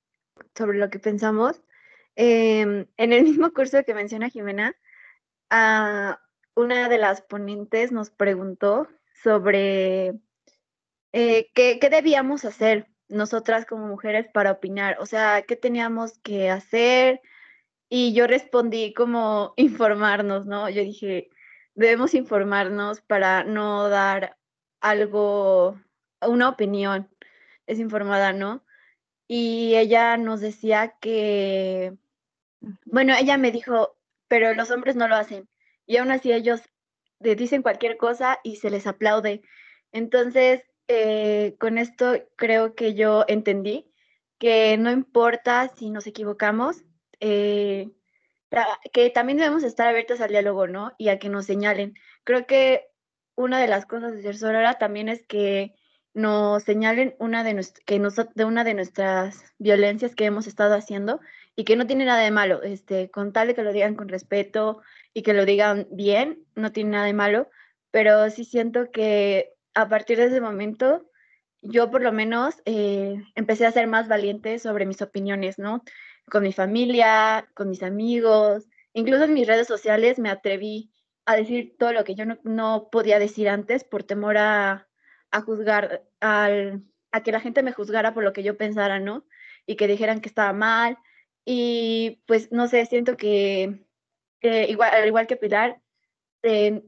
sobre 0.55 0.79
lo 0.79 0.89
que 0.89 0.99
pensamos. 0.99 1.61
Em, 2.15 2.87
en 2.97 3.13
el 3.13 3.25
mismo 3.25 3.53
curso 3.53 3.85
que 3.85 3.93
menciona 3.93 4.31
Jimena, 4.31 4.75
a 5.51 6.19
una 6.57 6.89
de 6.89 6.99
las 6.99 7.23
ponentes 7.23 7.93
nos 7.93 8.11
preguntó 8.11 8.89
sobre 9.23 10.15
eh, 11.13 11.51
qué, 11.55 11.79
debíamos 11.91 12.45
hacer 12.45 12.89
nosotras 13.09 13.67
como 13.67 13.87
mujeres 13.87 14.27
para 14.33 14.53
opinar, 14.53 14.97
o 14.99 15.07
sea, 15.07 15.43
qué 15.43 15.55
teníamos 15.57 16.19
que 16.21 16.51
hacer. 16.51 17.21
Y 17.89 18.15
yo 18.15 18.27
respondí 18.27 18.95
como 18.95 19.53
informarnos, 19.57 20.47
¿no? 20.47 20.69
Yo 20.71 20.83
dije, 20.83 21.31
debemos 21.75 22.15
informarnos 22.15 23.03
para 23.03 23.45
no 23.45 23.89
dar 23.89 24.37
algo, 24.81 25.79
una 26.23 26.49
opinión 26.49 27.09
desinformada, 27.67 28.33
¿no? 28.33 28.65
Y 29.29 29.77
ella 29.77 30.17
nos 30.17 30.41
decía 30.41 30.97
que, 31.01 31.97
bueno, 32.87 33.15
ella 33.19 33.39
me 33.39 33.53
dijo, 33.53 33.97
pero 34.29 34.55
los 34.55 34.71
hombres 34.71 34.97
no 34.97 35.09
lo 35.09 35.17
hacen 35.17 35.49
y 35.87 35.97
aún 35.97 36.11
así 36.11 36.33
ellos 36.33 36.61
dicen 37.21 37.63
cualquier 37.63 37.97
cosa 37.97 38.39
y 38.43 38.57
se 38.57 38.71
les 38.71 38.87
aplaude. 38.87 39.43
Entonces, 39.93 40.63
eh, 40.89 41.57
con 41.59 41.79
esto 41.79 42.15
creo 42.37 42.75
que 42.75 42.95
yo 42.95 43.25
entendí 43.29 43.91
que 44.39 44.77
no 44.77 44.91
importa 44.91 45.69
si 45.77 45.91
nos 45.91 46.07
equivocamos, 46.07 46.85
eh, 47.21 47.91
que 48.93 49.11
también 49.11 49.39
debemos 49.39 49.65
estar 49.65 49.89
abiertos 49.89 50.21
al 50.21 50.31
diálogo, 50.31 50.67
¿no? 50.67 50.93
Y 50.99 51.09
a 51.09 51.19
que 51.19 51.29
nos 51.29 51.47
señalen. 51.47 51.95
Creo 52.25 52.47
que 52.47 52.87
una 53.35 53.61
de 53.61 53.69
las 53.69 53.87
cosas 53.87 54.13
de 54.13 54.23
ser 54.23 54.37
sorora 54.37 54.75
también 54.75 55.09
es 55.09 55.27
que 55.27 55.75
nos 56.15 56.63
señalen 56.63 57.15
una 57.19 57.45
de, 57.45 57.67
que 57.85 58.01
de 58.35 58.45
una 58.45 58.65
de 58.65 58.75
nuestras 58.75 59.55
violencias 59.59 60.15
que 60.15 60.25
hemos 60.25 60.47
estado 60.47 60.75
haciendo 60.75 61.21
y 61.57 61.65
que 61.65 61.75
no 61.75 61.87
tiene 61.87 62.05
nada 62.05 62.21
de 62.21 62.31
malo, 62.31 62.63
este, 62.63 63.11
con 63.11 63.33
tal 63.33 63.49
de 63.49 63.55
que 63.55 63.63
lo 63.63 63.73
digan 63.73 63.97
con 63.97 64.09
respeto 64.09 64.83
y 65.15 65.23
que 65.23 65.33
lo 65.33 65.47
digan 65.47 65.89
bien, 65.91 66.45
no 66.55 66.71
tiene 66.71 66.91
nada 66.91 67.07
de 67.07 67.15
malo, 67.15 67.51
pero 67.91 68.29
sí 68.31 68.45
siento 68.45 68.91
que 68.91 69.55
a 69.75 69.89
partir 69.89 70.19
de 70.19 70.27
ese 70.27 70.43
momento 70.43 71.11
yo 71.63 71.91
por 71.91 72.03
lo 72.03 72.13
menos 72.13 72.57
eh, 72.67 73.17
empecé 73.35 73.67
a 73.67 73.73
ser 73.73 73.87
más 73.87 74.07
valiente 74.07 74.59
sobre 74.59 74.85
mis 74.85 75.01
opiniones, 75.01 75.59
¿no? 75.59 75.83
Con 76.31 76.43
mi 76.43 76.53
familia, 76.53 77.49
con 77.55 77.71
mis 77.71 77.83
amigos, 77.83 78.69
incluso 78.93 79.25
en 79.25 79.35
mis 79.35 79.47
redes 79.47 79.67
sociales 79.67 80.19
me 80.19 80.29
atreví 80.29 80.93
a 81.25 81.37
decir 81.37 81.75
todo 81.79 81.93
lo 81.93 82.05
que 82.05 82.15
yo 82.15 82.25
no, 82.45 82.89
podía 82.93 83.19
decir 83.19 83.49
antes 83.49 83.83
por 83.83 84.05
temor 84.05 84.37
a, 84.37 84.89
a 85.31 85.41
juzgar, 85.41 86.05
al, 86.21 86.85
a 87.13 87.23
que 87.23 87.33
la 87.33 87.41
gente 87.41 87.63
me 87.63 87.73
juzgara 87.73 88.15
por 88.15 88.23
lo 88.23 88.33
que 88.33 88.43
yo 88.43 88.57
pensara, 88.57 89.01
¿no? 89.01 89.27
Y 89.65 89.77
que 89.77 89.89
dijeran 89.89 90.21
que 90.21 90.29
estaba 90.29 90.53
mal, 90.53 90.99
y 91.47 92.21
pues 92.27 92.51
no 92.51 92.67
sé, 92.67 92.85
siento 92.87 93.17
que 93.17 93.87
igual, 94.43 94.93
al 94.93 95.07
igual 95.07 95.29
que 95.29 95.37
Pilar, 95.37 95.81
eh, 96.43 96.83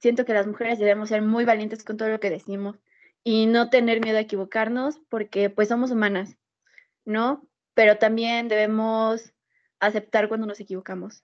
siento 0.00 0.24
que 0.24 0.34
las 0.34 0.46
mujeres 0.46 0.78
debemos 0.78 1.08
ser 1.08 1.22
muy 1.22 1.44
valientes 1.44 1.84
con 1.84 1.96
todo 1.96 2.08
lo 2.08 2.20
que 2.20 2.28
decimos 2.28 2.76
y 3.22 3.46
no 3.46 3.70
tener 3.70 4.00
miedo 4.00 4.18
a 4.18 4.22
equivocarnos 4.22 5.00
porque 5.08 5.50
pues 5.50 5.68
somos 5.68 5.92
humanas, 5.92 6.36
¿no? 7.04 7.46
Pero 7.74 7.96
también 7.96 8.48
debemos 8.48 9.32
aceptar 9.78 10.28
cuando 10.28 10.46
nos 10.46 10.60
equivocamos. 10.60 11.22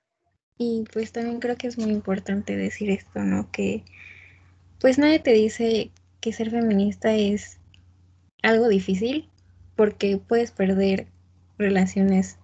Y 0.57 0.85
pues 0.93 1.11
también 1.11 1.41
creo 1.41 1.57
que 1.57 1.67
es 1.67 1.79
muy 1.79 1.91
importante 1.91 2.57
decir 2.57 2.91
esto, 2.91 3.21
¿no? 3.21 3.51
Que 3.51 3.85
pues 4.81 4.99
nadie 4.99 5.19
te 5.19 5.33
dice 5.33 5.91
que 6.21 6.33
ser 6.33 6.51
feminista 6.51 7.13
es 7.15 7.59
algo 8.43 8.69
difícil 8.69 9.29
porque 9.75 10.19
puedes 10.19 10.53
perder 10.53 11.09
relaciones 11.59 12.39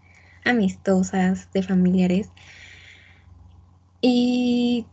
amistosas, 0.48 1.50
de 1.52 1.62
familiares. 1.62 2.30
Y 4.00 4.86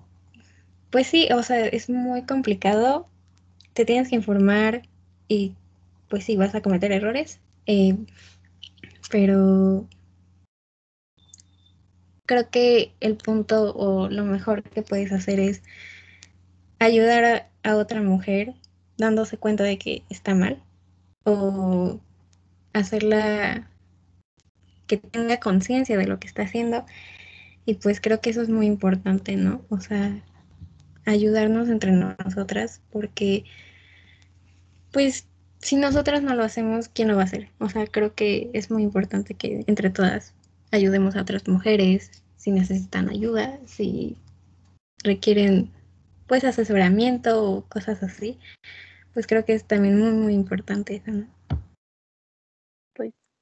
pues 0.91 1.08
sí, 1.08 1.28
o 1.34 1.43
sea, 1.43 1.66
es 1.66 1.89
muy 1.89 2.24
complicado. 2.24 3.08
Te 3.74 3.86
tienes 3.86 4.10
que 4.10 4.16
informar 4.16 4.84
y 5.28 5.56
pues 6.10 6.24
sí, 6.26 6.38
vas 6.38 6.56
a 6.56 6.62
cometer 6.62 6.91
errores. 6.91 7.39
Eh, 7.68 7.97
pero 9.10 9.88
creo 12.26 12.49
que 12.49 12.93
el 12.99 13.16
punto 13.18 13.74
o 13.76 14.10
lo 14.10 14.24
mejor 14.24 14.64
que 14.64 14.82
puedes 14.82 15.12
hacer 15.12 15.39
es 15.39 15.62
ayudar 16.80 17.49
a, 17.64 17.76
otra 17.76 18.01
mujer 18.01 18.53
dándose 18.97 19.38
cuenta 19.38 19.64
de 19.64 19.78
que 19.78 20.03
está 20.10 20.36
mal 20.36 20.62
o 21.24 21.99
hacerla 22.74 23.70
que 24.88 24.97
tenga 24.97 25.39
conciencia 25.39 25.97
de 25.97 26.07
lo 26.07 26.19
que 26.19 26.27
está 26.27 26.43
haciendo 26.43 26.86
y 27.65 27.75
pues 27.75 27.99
creo 27.99 28.21
que 28.21 28.29
eso 28.29 28.41
es 28.41 28.49
muy 28.49 28.67
importante, 28.67 29.36
¿no? 29.36 29.65
O 29.69 29.79
sea, 29.79 30.21
ayudarnos 31.05 31.69
entre 31.69 31.91
nosotras 31.91 32.81
porque 32.91 33.45
pues 34.91 35.27
si 35.59 35.75
nosotras 35.77 36.21
no 36.21 36.36
lo 36.36 36.43
hacemos, 36.43 36.89
¿quién 36.89 37.07
lo 37.07 37.15
va 37.15 37.23
a 37.23 37.25
hacer? 37.25 37.49
O 37.59 37.69
sea, 37.69 37.88
creo 37.88 38.13
que 38.13 38.51
es 38.53 38.69
muy 38.69 38.83
importante 38.83 39.33
que 39.33 39.63
entre 39.67 39.89
todas 39.89 40.33
ayudemos 40.71 41.15
a 41.15 41.21
otras 41.21 41.47
mujeres 41.47 42.23
si 42.38 42.51
necesitan 42.51 43.09
ayuda, 43.09 43.59
si 43.65 44.17
requieren 45.03 45.71
pues 46.27 46.43
asesoramiento 46.43 47.43
o 47.43 47.61
cosas 47.65 48.03
así, 48.03 48.39
pues 49.13 49.27
creo 49.27 49.45
que 49.45 49.53
es 49.53 49.65
también 49.65 49.99
muy, 49.99 50.11
muy 50.11 50.33
importante 50.33 50.95
eso, 50.95 51.11
¿no? 51.11 51.34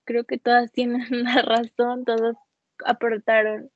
Creo 0.06 0.26
que 0.26 0.38
todas 0.38 0.72
tienen 0.72 1.06
la 1.24 1.42
razón, 1.42 2.06
todas 2.06 2.36
aportaron 2.86 3.72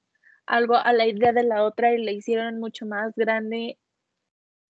algo 0.46 0.76
a 0.76 0.94
la 0.94 1.06
idea 1.06 1.34
de 1.34 1.44
la 1.44 1.64
otra 1.64 1.94
y 1.94 2.04
la 2.04 2.12
hicieron 2.12 2.60
mucho 2.60 2.86
más 2.86 3.14
grande. 3.16 3.78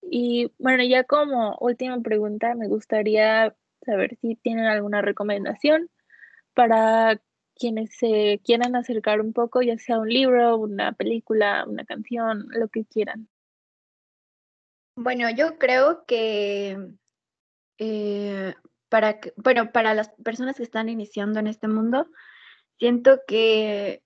Y 0.01 0.51
bueno, 0.57 0.83
ya 0.83 1.03
como 1.03 1.57
última 1.59 1.99
pregunta, 2.01 2.55
me 2.55 2.67
gustaría 2.67 3.55
saber 3.85 4.17
si 4.21 4.35
tienen 4.35 4.65
alguna 4.65 5.01
recomendación 5.01 5.89
para 6.53 7.21
quienes 7.55 7.95
se 7.95 8.41
quieran 8.43 8.75
acercar 8.75 9.21
un 9.21 9.33
poco, 9.33 9.61
ya 9.61 9.77
sea 9.77 9.99
un 9.99 10.09
libro, 10.09 10.57
una 10.57 10.93
película, 10.93 11.65
una 11.67 11.85
canción, 11.85 12.47
lo 12.49 12.67
que 12.67 12.85
quieran. 12.85 13.27
Bueno, 14.95 15.29
yo 15.29 15.57
creo 15.57 16.05
que 16.05 16.77
eh, 17.77 18.55
para 18.89 19.19
bueno, 19.35 19.71
para 19.71 19.93
las 19.93 20.09
personas 20.23 20.57
que 20.57 20.63
están 20.63 20.89
iniciando 20.89 21.39
en 21.39 21.47
este 21.47 21.67
mundo, 21.67 22.07
siento 22.79 23.19
que 23.27 24.03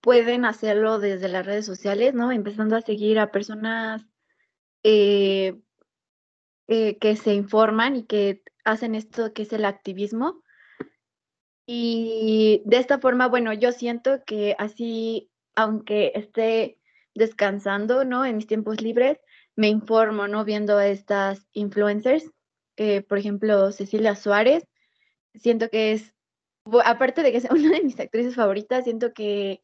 pueden 0.00 0.44
hacerlo 0.44 0.98
desde 0.98 1.28
las 1.28 1.46
redes 1.46 1.66
sociales, 1.66 2.14
¿no? 2.14 2.30
Empezando 2.30 2.76
a 2.76 2.82
seguir 2.82 3.18
a 3.18 3.30
personas 3.30 4.06
eh, 4.82 5.58
eh, 6.68 6.98
que 6.98 7.16
se 7.16 7.34
informan 7.34 7.96
y 7.96 8.04
que 8.04 8.42
hacen 8.64 8.94
esto 8.94 9.32
que 9.32 9.42
es 9.42 9.52
el 9.52 9.64
activismo. 9.64 10.42
Y 11.66 12.62
de 12.66 12.76
esta 12.76 12.98
forma, 12.98 13.28
bueno, 13.28 13.54
yo 13.54 13.72
siento 13.72 14.22
que 14.26 14.54
así, 14.58 15.30
aunque 15.56 16.12
esté 16.14 16.78
descansando, 17.14 18.04
¿no? 18.04 18.26
En 18.26 18.36
mis 18.36 18.46
tiempos 18.46 18.82
libres, 18.82 19.18
me 19.56 19.68
informo, 19.68 20.28
¿no? 20.28 20.44
Viendo 20.44 20.76
a 20.76 20.86
estas 20.86 21.46
influencers, 21.52 22.30
eh, 22.76 23.02
por 23.02 23.18
ejemplo, 23.18 23.72
Cecilia 23.72 24.16
Suárez, 24.16 24.66
siento 25.34 25.68
que 25.68 25.92
es, 25.92 26.14
aparte 26.84 27.22
de 27.22 27.32
que 27.32 27.38
es 27.38 27.44
una 27.50 27.70
de 27.70 27.82
mis 27.82 27.98
actrices 27.98 28.34
favoritas, 28.34 28.84
siento 28.84 29.12
que 29.12 29.62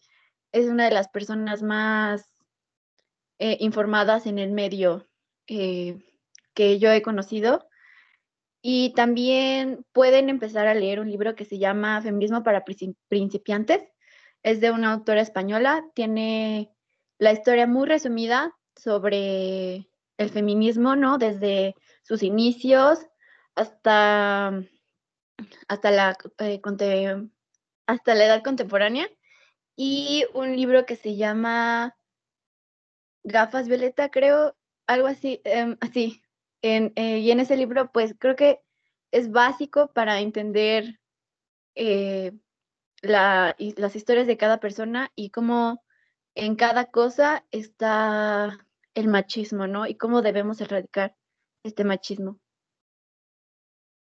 es 0.52 0.66
una 0.66 0.84
de 0.84 0.94
las 0.94 1.08
personas 1.08 1.62
más 1.62 2.28
eh, 3.38 3.56
informadas 3.60 4.26
en 4.26 4.38
el 4.38 4.52
medio 4.52 5.06
eh, 5.46 5.98
que 6.54 6.78
yo 6.78 6.90
he 6.92 7.02
conocido. 7.02 7.66
Y 8.62 8.92
también 8.94 9.86
pueden 9.92 10.28
empezar 10.28 10.66
a 10.66 10.74
leer 10.74 11.00
un 11.00 11.10
libro 11.10 11.34
que 11.34 11.46
se 11.46 11.58
llama 11.58 12.02
Feminismo 12.02 12.42
para 12.42 12.64
principiantes. 13.08 13.82
Es 14.42 14.60
de 14.60 14.70
una 14.70 14.92
autora 14.92 15.22
española. 15.22 15.86
Tiene 15.94 16.70
la 17.18 17.32
historia 17.32 17.66
muy 17.66 17.88
resumida 17.88 18.54
sobre 18.76 19.88
el 20.18 20.28
feminismo, 20.28 20.96
¿no? 20.96 21.16
Desde 21.16 21.74
sus 22.10 22.24
inicios 22.24 22.98
hasta, 23.54 24.48
hasta, 25.68 25.90
la, 25.92 26.18
eh, 26.38 26.60
hasta 27.86 28.14
la 28.16 28.24
edad 28.24 28.42
contemporánea. 28.42 29.08
Y 29.76 30.26
un 30.34 30.56
libro 30.56 30.86
que 30.86 30.96
se 30.96 31.14
llama 31.14 31.96
Gafas 33.22 33.68
Violeta, 33.68 34.10
creo, 34.10 34.56
algo 34.88 35.06
así, 35.06 35.40
em, 35.44 35.76
así, 35.80 36.20
en, 36.62 36.92
eh, 36.96 37.18
y 37.20 37.30
en 37.30 37.38
ese 37.38 37.56
libro, 37.56 37.92
pues 37.92 38.16
creo 38.18 38.34
que 38.34 38.60
es 39.12 39.30
básico 39.30 39.92
para 39.92 40.18
entender 40.18 40.98
eh, 41.76 42.32
la, 43.02 43.54
las 43.76 43.94
historias 43.94 44.26
de 44.26 44.36
cada 44.36 44.58
persona 44.58 45.12
y 45.14 45.30
cómo 45.30 45.84
en 46.34 46.56
cada 46.56 46.86
cosa 46.86 47.46
está 47.52 48.66
el 48.94 49.06
machismo, 49.06 49.68
¿no? 49.68 49.86
Y 49.86 49.94
cómo 49.94 50.22
debemos 50.22 50.60
erradicar 50.60 51.14
este 51.64 51.84
machismo. 51.84 52.38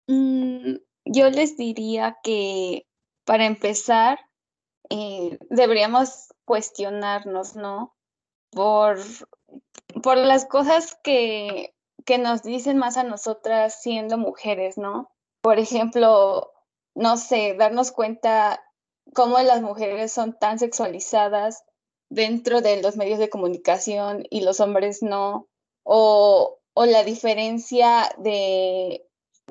Mm, 0.07 0.75
yo 1.05 1.29
les 1.29 1.57
diría 1.57 2.17
que 2.23 2.85
para 3.25 3.45
empezar, 3.45 4.19
eh, 4.89 5.37
deberíamos 5.49 6.33
cuestionarnos, 6.45 7.55
¿no? 7.55 7.95
Por, 8.51 8.99
por 10.01 10.17
las 10.17 10.45
cosas 10.45 10.97
que 11.03 11.73
que 12.05 12.17
nos 12.17 12.43
dicen 12.43 12.77
más 12.77 12.97
a 12.97 13.03
nosotras 13.03 13.81
siendo 13.81 14.17
mujeres, 14.17 14.77
¿no? 14.77 15.11
Por 15.41 15.59
ejemplo, 15.59 16.51
no 16.95 17.17
sé, 17.17 17.55
darnos 17.57 17.91
cuenta 17.91 18.63
cómo 19.13 19.39
las 19.39 19.61
mujeres 19.61 20.11
son 20.11 20.37
tan 20.37 20.59
sexualizadas 20.59 21.63
dentro 22.09 22.61
de 22.61 22.81
los 22.81 22.95
medios 22.95 23.19
de 23.19 23.29
comunicación 23.29 24.25
y 24.29 24.41
los 24.41 24.59
hombres 24.59 25.01
no, 25.01 25.47
o, 25.83 26.59
o 26.73 26.85
la 26.85 27.03
diferencia 27.03 28.09
de, 28.17 29.05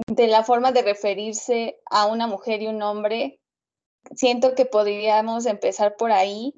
de 0.07 0.27
la 0.27 0.45
forma 0.45 0.73
de 0.73 0.83
referirse 0.83 1.81
a 1.91 2.07
una 2.07 2.27
mujer 2.27 2.63
y 2.63 2.67
un 2.67 2.83
hombre. 2.83 3.41
Siento 4.15 4.55
que 4.55 4.67
podríamos 4.67 5.47
empezar 5.47 5.97
por 5.97 6.13
ahí 6.13 6.55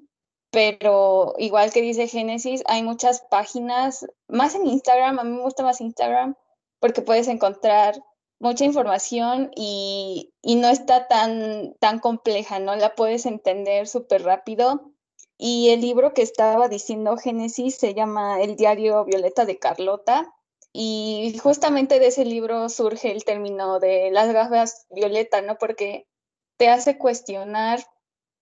pero 0.55 1.35
igual 1.39 1.73
que 1.73 1.83
dice 1.83 2.07
Génesis, 2.07 2.63
hay 2.67 2.85
muchas 2.85 3.23
páginas, 3.29 4.07
más 4.29 4.55
en 4.55 4.69
Instagram, 4.69 5.19
a 5.19 5.25
mí 5.25 5.33
me 5.33 5.43
gusta 5.43 5.65
más 5.65 5.81
Instagram 5.81 6.37
porque 6.79 7.03
puedes 7.03 7.27
encontrar 7.27 8.01
mucha 8.39 8.65
información 8.65 9.51
y, 9.57 10.33
no 10.45 10.69
está 10.69 11.09
tan, 11.09 11.75
tan 11.81 11.99
compleja, 11.99 12.61
¿no? 12.61 12.77
La 12.77 12.95
puedes 12.95 13.27
entender 13.27 13.89
súper 13.89 14.23
rápido. 14.23 14.93
Y 15.37 15.71
el 15.71 15.81
libro 15.81 16.15
que 16.15 16.23
estaba 16.23 16.69
diciendo 16.69 17.17
Génesis 17.17 17.75
se 17.75 17.95
llama 17.95 18.41
El 18.41 18.55
diario 18.55 19.05
Violeta 19.05 19.45
de 19.47 19.59
Carlota. 19.59 20.33
Y 20.77 21.39
justamente 21.41 22.01
de 22.01 22.09
ese 22.09 22.25
libro 22.25 22.69
surge 22.69 23.13
el 23.13 23.25
término 23.25 23.79
de 23.79 24.11
las 24.11 24.33
gafas 24.33 24.87
violeta, 24.91 25.41
¿no? 25.41 25.57
Porque 25.57 26.09
te 26.59 26.69
hace 26.69 26.99
cuestionar 26.99 27.79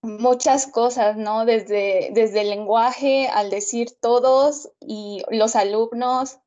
muchas 0.00 0.66
cosas, 0.66 1.18
¿no? 1.18 1.44
Desde, 1.44 2.08
desde 2.14 2.40
el 2.40 2.48
lenguaje 2.48 3.28
al 3.28 3.50
decir 3.50 3.90
todos 4.00 4.70
y 4.80 5.22
los 5.28 5.56
alumnos 5.56 6.38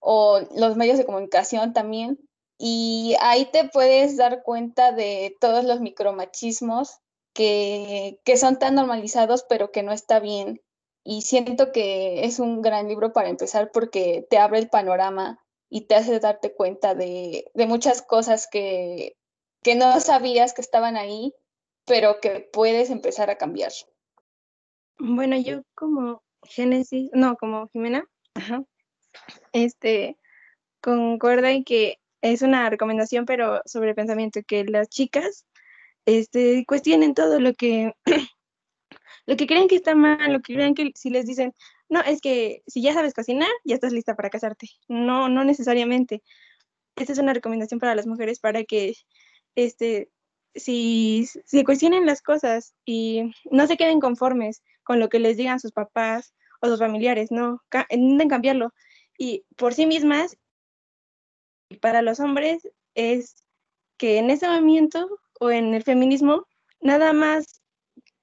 o 0.00 0.40
los 0.56 0.76
medios 0.76 0.96
de 0.96 1.04
comunicación 1.04 1.74
también. 1.74 2.18
Y 2.58 3.14
ahí 3.20 3.44
te 3.44 3.68
puedes 3.68 4.16
dar 4.16 4.44
cuenta 4.44 4.92
de 4.92 5.36
todos 5.40 5.64
los 5.64 5.80
micromachismos 5.80 7.00
que, 7.34 8.18
que 8.24 8.38
son 8.38 8.58
tan 8.58 8.76
normalizados 8.76 9.44
pero 9.46 9.72
que 9.72 9.82
no 9.82 9.92
está 9.92 10.20
bien. 10.20 10.62
Y 11.04 11.22
siento 11.22 11.70
que 11.70 12.24
es 12.24 12.38
un 12.38 12.62
gran 12.62 12.88
libro 12.88 13.12
para 13.12 13.28
empezar 13.28 13.70
porque 13.72 14.26
te 14.30 14.38
abre 14.38 14.58
el 14.58 14.68
panorama 14.68 15.38
y 15.68 15.82
te 15.82 15.94
hace 15.94 16.18
darte 16.18 16.54
cuenta 16.54 16.94
de, 16.94 17.50
de 17.54 17.66
muchas 17.66 18.02
cosas 18.02 18.48
que, 18.50 19.16
que 19.62 19.74
no 19.74 20.00
sabías 20.00 20.54
que 20.54 20.62
estaban 20.62 20.96
ahí 20.96 21.34
pero 21.86 22.20
que 22.20 22.48
puedes 22.52 22.90
empezar 22.90 23.30
a 23.30 23.36
cambiar. 23.36 23.72
Bueno, 24.98 25.36
yo 25.36 25.62
como 25.74 26.22
Génesis, 26.42 27.10
no, 27.12 27.36
como 27.36 27.68
Jimena, 27.68 28.04
este, 29.52 30.16
concuerda 30.80 31.50
en 31.50 31.64
que 31.64 31.98
es 32.22 32.42
una 32.42 32.70
recomendación, 32.70 33.26
pero 33.26 33.60
sobre 33.66 33.94
pensamiento, 33.94 34.40
que 34.46 34.64
las 34.64 34.88
chicas 34.88 35.46
este, 36.06 36.64
cuestionen 36.66 37.14
todo 37.14 37.40
lo 37.40 37.54
que, 37.54 37.94
lo 39.26 39.36
que 39.36 39.46
creen 39.46 39.68
que 39.68 39.76
está 39.76 39.94
mal, 39.94 40.32
lo 40.32 40.40
que 40.40 40.54
creen 40.54 40.74
que 40.74 40.92
si 40.94 41.10
les 41.10 41.26
dicen, 41.26 41.54
no, 41.88 42.00
es 42.00 42.20
que 42.20 42.62
si 42.66 42.82
ya 42.82 42.92
sabes 42.92 43.14
cocinar, 43.14 43.48
ya 43.64 43.74
estás 43.74 43.92
lista 43.92 44.14
para 44.16 44.30
casarte. 44.30 44.68
No, 44.88 45.28
no 45.28 45.44
necesariamente. 45.44 46.22
Esta 46.96 47.12
es 47.12 47.18
una 47.18 47.34
recomendación 47.34 47.80
para 47.80 47.94
las 47.94 48.06
mujeres 48.06 48.38
para 48.40 48.64
que 48.64 48.94
este, 49.56 50.10
si, 50.54 51.26
si 51.44 51.64
cuestionen 51.64 52.06
las 52.06 52.22
cosas 52.22 52.74
y 52.84 53.32
no 53.50 53.66
se 53.66 53.76
queden 53.76 54.00
conformes 54.00 54.62
con 54.82 55.00
lo 55.00 55.08
que 55.08 55.18
les 55.18 55.36
digan 55.36 55.60
sus 55.60 55.72
papás 55.72 56.34
o 56.60 56.68
sus 56.68 56.78
familiares, 56.78 57.30
no, 57.30 57.62
intenten 57.90 58.28
cambiarlo. 58.28 58.72
Y 59.18 59.44
por 59.56 59.74
sí 59.74 59.86
mismas, 59.86 60.36
para 61.80 62.02
los 62.02 62.20
hombres 62.20 62.68
es 62.94 63.36
que 63.96 64.18
en 64.18 64.30
ese 64.30 64.48
movimiento 64.48 65.08
o 65.40 65.50
en 65.50 65.74
el 65.74 65.82
feminismo, 65.82 66.46
nada 66.80 67.12
más 67.12 67.63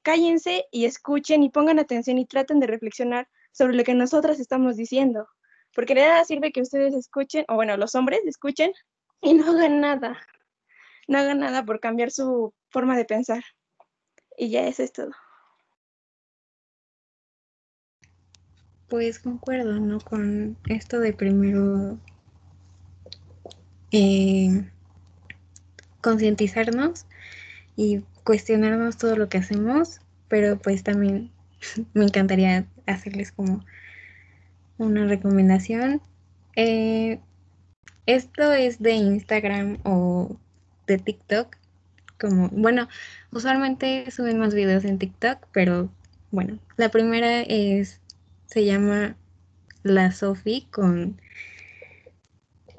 cállense 0.02 0.66
y 0.72 0.86
escuchen 0.86 1.44
y 1.44 1.50
pongan 1.50 1.80
atención 1.80 2.18
y 2.18 2.26
traten 2.26 2.60
de 2.60 2.68
reflexionar 2.68 3.28
sobre 3.52 3.76
lo 3.76 3.84
que 3.84 3.94
nosotras 3.94 4.40
estamos 4.40 4.78
diciendo. 4.78 5.28
Porque 5.74 5.96
de 5.96 6.02
nada 6.02 6.26
sirve 6.26 6.52
que 6.52 6.62
ustedes 6.62 6.94
escuchen, 6.94 7.46
o 7.48 7.56
bueno, 7.56 7.78
los 7.78 7.96
hombres 7.96 8.22
escuchen 8.26 8.74
y 9.22 9.34
no 9.34 9.52
hagan 9.52 9.80
nada 9.80 10.20
no 11.12 11.18
hagan 11.18 11.40
nada 11.40 11.66
por 11.66 11.80
cambiar 11.82 12.10
su 12.10 12.54
forma 12.70 12.96
de 12.96 13.06
pensar. 13.06 13.44
Y 14.38 14.50
ya 14.50 14.66
eso 14.66 14.82
es 14.82 14.94
todo. 14.94 15.12
Pues 18.88 19.20
concuerdo, 19.20 19.80
¿no? 19.80 20.00
Con 20.00 20.58
esto 20.70 21.00
de 21.00 21.14
primero 21.14 21.98
eh, 23.92 24.70
concientizarnos 26.02 27.06
y 27.76 28.04
cuestionarnos 28.24 28.98
todo 28.98 29.16
lo 29.16 29.30
que 29.30 29.38
hacemos, 29.38 30.02
pero 30.28 30.58
pues 30.58 30.84
también 30.84 31.32
me 31.94 32.06
encantaría 32.06 32.66
hacerles 32.86 33.32
como 33.32 33.64
una 34.78 35.06
recomendación. 35.06 36.02
Eh, 36.56 37.20
esto 38.06 38.52
es 38.52 38.82
de 38.82 38.94
Instagram 38.94 39.80
o 39.84 40.38
de 40.88 40.98
TikTok. 40.98 41.56
Como, 42.20 42.50
bueno, 42.50 42.88
usualmente 43.32 44.10
suben 44.12 44.40
más 44.40 44.54
videos 44.54 44.86
en 44.86 45.00
TikTok, 45.00 45.48
pero 45.52 45.90
bueno, 46.30 46.60
la 46.78 46.90
primera 46.90 47.42
es, 47.42 48.00
se 48.46 48.66
llama 48.66 49.16
La 49.84 50.12
Sofi 50.12 50.68
con 50.72 51.20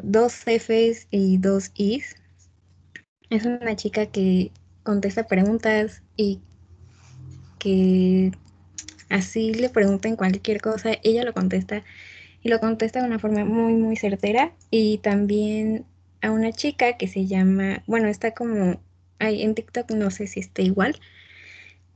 dos 0.03 0.45
Fs 0.45 1.09
y 1.11 1.39
dos 1.39 1.71
Is. 1.75 2.17
Es 3.31 3.47
una 3.47 3.75
chica 3.77 4.07
que 4.07 4.53
contesta 4.83 5.27
preguntas 5.27 6.03
y 6.17 6.41
que 7.59 8.33
así 9.09 9.55
le 9.55 9.69
pregunten 9.69 10.17
cualquier 10.17 10.61
cosa, 10.61 10.93
ella 11.03 11.25
lo 11.25 11.33
contesta 11.33 11.85
y 12.43 12.49
lo 12.49 12.61
contesta 12.61 13.01
de 13.01 13.07
una 13.07 13.19
forma 13.19 13.45
muy, 13.45 13.75
muy 13.75 13.97
certera 13.97 14.53
y 14.71 14.99
también 14.99 15.85
a 16.23 16.31
una 16.31 16.53
chica 16.53 16.97
que 16.97 17.09
se 17.09 17.27
llama, 17.27 17.83
bueno, 17.87 18.09
está 18.09 18.33
como, 18.33 18.81
hay 19.19 19.43
en 19.43 19.55
TikTok 19.55 19.91
no 19.93 20.11
sé 20.11 20.27
si 20.27 20.41
está 20.41 20.63
igual, 20.63 20.99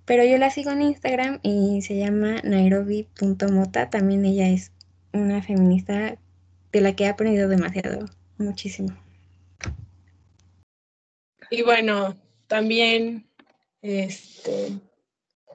pero 0.04 0.24
yo 0.24 0.38
la 0.38 0.50
sigo 0.50 0.70
en 0.70 0.82
Instagram 0.82 1.40
y 1.42 1.82
se 1.82 1.96
llama 1.98 2.36
nairobi.mota, 2.44 3.90
también 3.90 4.24
ella 4.24 4.48
es 4.48 4.70
una 5.12 5.42
feminista 5.42 6.16
de 6.72 6.80
la 6.80 6.94
que 6.94 7.04
he 7.04 7.08
aprendido 7.08 7.48
demasiado, 7.48 8.06
muchísimo. 8.38 8.94
Y 11.50 11.62
bueno, 11.62 12.16
también, 12.46 13.28
este, 13.82 14.72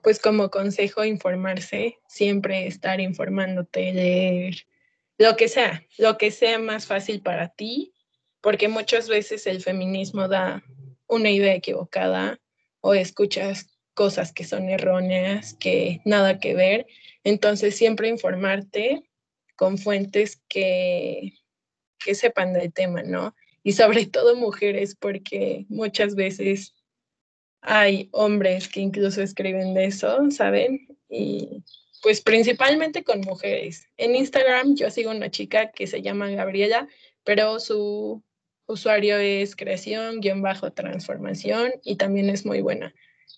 pues 0.03 0.19
como 0.19 0.49
consejo, 0.49 1.03
informarse, 1.03 1.99
siempre 2.07 2.67
estar 2.67 2.99
informándote, 2.99 3.93
leer, 3.93 4.55
lo 5.17 5.35
que 5.35 5.47
sea, 5.47 5.85
lo 5.97 6.17
que 6.17 6.31
sea 6.31 6.59
más 6.59 6.87
fácil 6.87 7.21
para 7.21 7.49
ti 7.49 7.93
porque 8.41 8.67
muchas 8.67 9.07
veces 9.07 9.45
el 9.47 9.61
feminismo 9.61 10.27
da 10.27 10.63
una 11.07 11.29
idea 11.29 11.53
equivocada 11.53 12.39
o 12.81 12.93
escuchas 12.93 13.67
cosas 13.93 14.33
que 14.33 14.43
son 14.43 14.69
erróneas, 14.69 15.53
que 15.59 16.01
nada 16.05 16.39
que 16.39 16.55
ver. 16.55 16.87
Entonces, 17.23 17.75
siempre 17.75 18.09
informarte 18.09 19.03
con 19.55 19.77
fuentes 19.77 20.41
que, 20.47 21.33
que 22.03 22.15
sepan 22.15 22.53
del 22.53 22.73
tema, 22.73 23.03
¿no? 23.03 23.35
Y 23.63 23.73
sobre 23.73 24.05
todo 24.07 24.35
mujeres, 24.35 24.95
porque 24.95 25.65
muchas 25.69 26.15
veces 26.15 26.73
hay 27.61 28.09
hombres 28.11 28.67
que 28.67 28.81
incluso 28.81 29.21
escriben 29.21 29.73
de 29.73 29.85
eso, 29.85 30.29
¿saben? 30.31 30.87
Y 31.09 31.63
pues 32.01 32.21
principalmente 32.21 33.03
con 33.03 33.21
mujeres. 33.21 33.87
En 33.97 34.15
Instagram 34.15 34.75
yo 34.75 34.89
sigo 34.89 35.11
una 35.11 35.29
chica 35.29 35.71
que 35.71 35.85
se 35.87 36.01
llama 36.01 36.31
Gabriela, 36.31 36.87
pero 37.23 37.59
su 37.59 38.23
usuario 38.65 39.17
es 39.17 39.55
creación-transformación 39.55 41.73
y 41.83 41.97
también 41.97 42.29
es 42.29 42.45
muy 42.45 42.61
buena. 42.61 42.93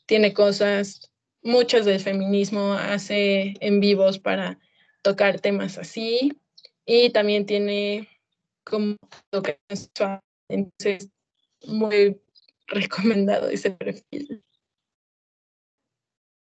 Tiene 0.05 0.33
cosas, 0.33 1.11
muchas 1.41 1.85
del 1.85 1.99
feminismo, 1.99 2.73
hace 2.73 3.55
en 3.59 3.79
vivos 3.79 4.19
para 4.19 4.59
tocar 5.01 5.41
temas 5.41 5.77
así 5.77 6.39
y 6.85 7.09
también 7.09 7.45
tiene 7.45 8.07
como 8.63 8.95
entonces 10.49 11.09
muy 11.65 12.19
recomendado 12.67 13.49
ese 13.49 13.71
perfil. 13.71 14.43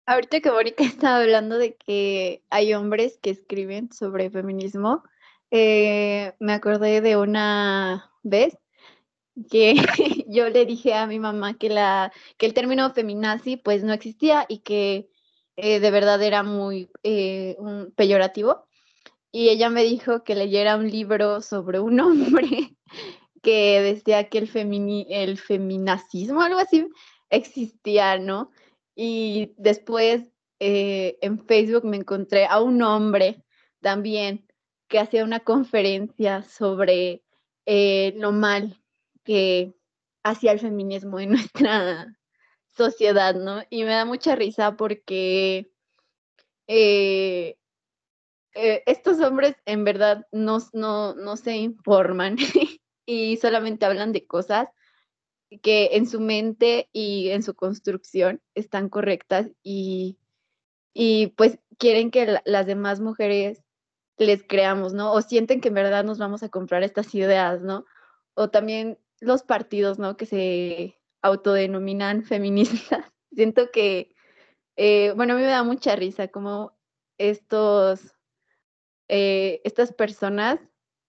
Ahorita 0.07 0.41
que 0.41 0.51
Mónica 0.51 0.85
estaba 0.85 1.19
hablando 1.19 1.59
de 1.59 1.77
que 1.77 2.43
hay 2.51 2.75
hombres 2.75 3.19
que 3.23 3.31
escriben 3.31 3.93
sobre 3.93 4.31
feminismo, 4.31 5.03
eh, 5.51 6.35
me 6.41 6.53
acordé 6.53 7.01
de 7.01 7.17
una 7.17 8.11
vez 8.23 8.59
que 9.51 9.75
yo 10.29 10.49
le 10.49 10.67
dije 10.67 10.95
a 10.95 11.07
mi 11.07 11.19
mamá 11.19 11.55
que, 11.55 11.69
la, 11.69 12.12
que 12.37 12.47
el 12.47 12.55
término 12.55 12.93
feminazi 12.93 13.57
pues 13.57 13.83
no 13.85 13.93
existía 13.93 14.47
y 14.49 14.59
que 14.59 15.09
eh, 15.57 15.81
de 15.81 15.91
verdad 15.91 16.23
era 16.23 16.43
muy 16.43 16.91
eh, 17.03 17.57
un 17.59 17.93
peyorativo. 17.97 18.67
Y 19.33 19.49
ella 19.49 19.69
me 19.69 19.83
dijo 19.83 20.23
que 20.23 20.37
leyera 20.37 20.77
un 20.77 20.89
libro 20.89 21.41
sobre 21.41 21.81
un 21.81 21.99
hombre 22.01 22.77
que 23.45 23.81
decía 23.81 24.29
que 24.29 24.39
el, 24.39 24.49
femini, 24.49 25.07
el 25.09 25.39
feminacismo, 25.39 26.43
algo 26.43 26.59
así, 26.59 26.89
existía, 27.31 28.19
¿no? 28.19 28.51
Y 28.97 29.55
después 29.57 30.33
eh, 30.59 31.19
en 31.21 31.39
Facebook 31.47 31.85
me 31.85 31.99
encontré 31.99 32.47
a 32.47 32.61
un 32.61 32.83
hombre 32.83 33.45
también 33.81 34.47
que 34.89 34.99
hacía 34.99 35.23
una 35.25 35.41
conferencia 35.41 36.43
sobre 36.43 37.23
lo 37.67 38.33
mal 38.33 38.81
que 39.25 39.75
hacía 40.25 40.53
el 40.53 40.61
feminismo 40.61 41.21
en 41.21 41.31
nuestra 41.33 42.17
sociedad, 42.77 43.35
¿no? 43.35 43.63
Y 43.71 43.85
me 43.85 43.91
da 43.91 44.05
mucha 44.05 44.35
risa 44.35 44.77
porque 44.77 45.71
eh, 46.67 47.57
eh, 48.55 48.83
estos 48.87 49.21
hombres 49.21 49.57
en 49.67 49.85
verdad 49.85 50.27
no, 50.33 50.59
no, 50.73 51.15
no 51.15 51.37
se 51.37 51.57
informan 51.57 52.37
y 53.07 53.37
solamente 53.37 53.87
hablan 53.87 54.13
de 54.13 54.27
cosas 54.27 54.69
que 55.63 55.91
en 55.93 56.07
su 56.07 56.21
mente 56.21 56.89
y 56.93 57.31
en 57.31 57.43
su 57.43 57.55
construcción 57.55 58.41
están 58.55 58.89
correctas 58.89 59.51
y, 59.63 60.19
y 60.93 61.29
pues 61.37 61.59
quieren 61.79 62.11
que 62.11 62.41
las 62.45 62.67
demás 62.67 63.01
mujeres 63.01 63.63
les 64.17 64.43
creamos, 64.45 64.95
¿no? 64.95 65.13
O 65.13 65.23
sienten 65.23 65.61
que 65.61 65.69
en 65.69 65.75
verdad 65.75 66.05
nos 66.05 66.19
vamos 66.19 66.43
a 66.43 66.49
comprar 66.49 66.83
estas 66.83 67.15
ideas, 67.15 67.63
¿no? 67.63 67.85
O 68.35 68.51
también 68.51 68.99
los 69.21 69.43
partidos, 69.43 69.99
¿no? 69.99 70.17
Que 70.17 70.27
se 70.27 71.01
autodenominan 71.23 72.23
feministas. 72.25 73.05
Siento 73.33 73.71
que, 73.73 74.15
eh, 74.77 75.13
bueno, 75.17 75.35
a 75.35 75.37
mí 75.37 75.43
me 75.43 75.49
da 75.49 75.65
mucha 75.65 75.97
risa 75.97 76.29
como 76.29 76.77
estos, 77.19 78.15
eh, 79.09 79.61
estas 79.65 79.93
personas 79.93 80.61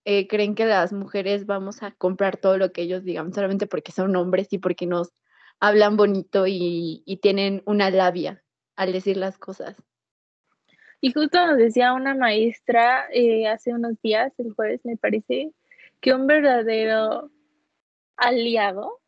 eh, 0.06 0.28
creen 0.28 0.56
que 0.56 0.66
las 0.66 0.94
mujeres 0.94 1.46
vamos 1.46 1.84
a 1.84 1.92
comprar 1.92 2.38
todo 2.38 2.58
lo 2.58 2.72
que 2.72 2.84
ellos 2.84 3.04
digan 3.04 3.34
solamente 3.34 3.68
porque 3.68 3.92
son 3.92 4.16
hombres 4.16 4.48
y 4.52 4.60
porque 4.60 4.86
nos 4.86 5.14
hablan 5.60 5.98
bonito 5.98 6.48
y, 6.48 7.04
y 7.06 7.18
tienen 7.18 7.64
una 7.66 7.90
labia 7.90 8.44
al 8.76 8.94
decir 8.94 9.18
las 9.18 9.38
cosas. 9.38 9.76
Y 11.02 11.12
justo 11.12 11.46
nos 11.46 11.58
decía 11.58 11.94
una 11.94 12.16
maestra 12.16 13.08
hace 13.52 13.74
unos 13.74 14.02
días, 14.02 14.34
el 14.38 14.54
jueves 14.54 14.82
me 14.86 14.98
parece, 14.98 15.52
que 16.02 16.14
un 16.14 16.28
verdadero 16.28 17.32
aliado, 18.18 19.02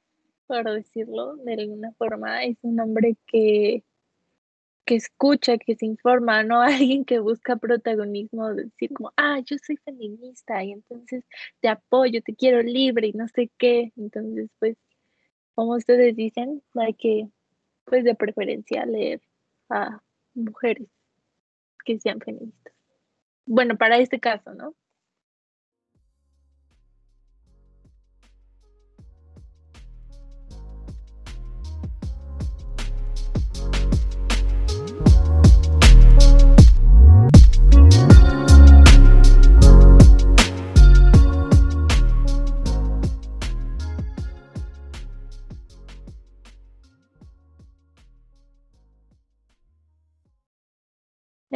por 0.47 0.63
decirlo 0.71 1.37
de 1.37 1.53
alguna 1.53 1.91
forma, 1.93 2.43
es 2.43 2.57
un 2.61 2.79
hombre 2.79 3.17
que 3.25 3.83
que 4.87 4.95
escucha, 4.95 5.57
que 5.57 5.75
se 5.75 5.85
informa, 5.85 6.43
no 6.43 6.61
alguien 6.61 7.05
que 7.05 7.19
busca 7.19 7.57
protagonismo, 7.57 8.55
decir 8.55 8.93
como, 8.93 9.11
ah, 9.17 9.39
yo 9.45 9.57
soy 9.59 9.75
feminista 9.77 10.63
y 10.63 10.71
entonces 10.71 11.25
te 11.59 11.67
apoyo, 11.67 12.21
te 12.23 12.33
quiero 12.33 12.63
libre 12.63 13.07
y 13.07 13.13
no 13.13 13.27
sé 13.27 13.51
qué. 13.57 13.91
Entonces, 13.97 14.49
pues, 14.59 14.77
como 15.53 15.75
ustedes 15.75 16.15
dicen, 16.15 16.63
hay 16.75 16.93
que, 16.93 17.27
pues, 17.85 18.05
de 18.05 18.15
preferencia 18.15 18.85
leer 18.85 19.21
a 19.69 20.01
mujeres 20.33 20.87
que 21.85 21.99
sean 21.99 22.21
feministas. 22.21 22.73
Bueno, 23.45 23.77
para 23.77 23.97
este 23.97 24.19
caso, 24.19 24.53
¿no? 24.53 24.73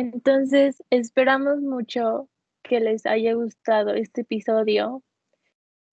Entonces, 0.01 0.81
esperamos 0.89 1.61
mucho 1.61 2.27
que 2.63 2.79
les 2.79 3.05
haya 3.05 3.35
gustado 3.35 3.93
este 3.93 4.21
episodio, 4.21 5.03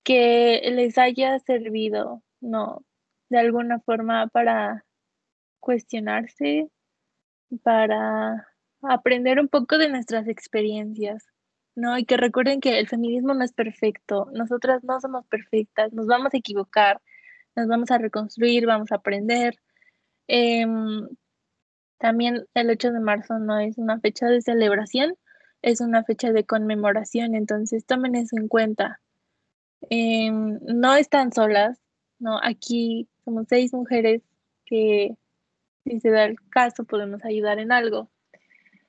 que 0.02 0.62
les 0.72 0.96
haya 0.96 1.38
servido, 1.40 2.22
¿no? 2.40 2.86
De 3.28 3.38
alguna 3.38 3.80
forma 3.80 4.26
para 4.28 4.86
cuestionarse, 5.60 6.70
para 7.62 8.48
aprender 8.80 9.40
un 9.40 9.48
poco 9.48 9.76
de 9.76 9.90
nuestras 9.90 10.26
experiencias, 10.26 11.26
¿no? 11.74 11.98
Y 11.98 12.06
que 12.06 12.16
recuerden 12.16 12.60
que 12.60 12.78
el 12.78 12.88
feminismo 12.88 13.34
no 13.34 13.44
es 13.44 13.52
perfecto, 13.52 14.30
nosotras 14.32 14.82
no 14.84 14.98
somos 15.02 15.26
perfectas, 15.26 15.92
nos 15.92 16.06
vamos 16.06 16.32
a 16.32 16.38
equivocar, 16.38 17.02
nos 17.54 17.68
vamos 17.68 17.90
a 17.90 17.98
reconstruir, 17.98 18.64
vamos 18.64 18.90
a 18.90 18.96
aprender. 18.96 19.60
Em, 20.28 21.06
también 21.98 22.46
el 22.54 22.70
8 22.70 22.92
de 22.92 23.00
marzo 23.00 23.38
no 23.38 23.58
es 23.58 23.78
una 23.78 24.00
fecha 24.00 24.26
de 24.26 24.40
celebración, 24.40 25.16
es 25.62 25.80
una 25.80 26.04
fecha 26.04 26.32
de 26.32 26.44
conmemoración, 26.44 27.34
entonces 27.34 27.84
tomen 27.84 28.14
eso 28.14 28.36
en 28.36 28.48
cuenta. 28.48 29.00
Em, 29.90 30.58
no 30.62 30.94
están 30.94 31.32
solas, 31.32 31.80
¿no? 32.18 32.38
Aquí 32.42 33.08
somos 33.24 33.46
seis 33.48 33.72
mujeres 33.72 34.22
que, 34.64 35.16
si 35.84 36.00
se 36.00 36.10
da 36.10 36.24
el 36.24 36.36
caso, 36.50 36.84
podemos 36.84 37.24
ayudar 37.24 37.58
en 37.58 37.72
algo. 37.72 38.10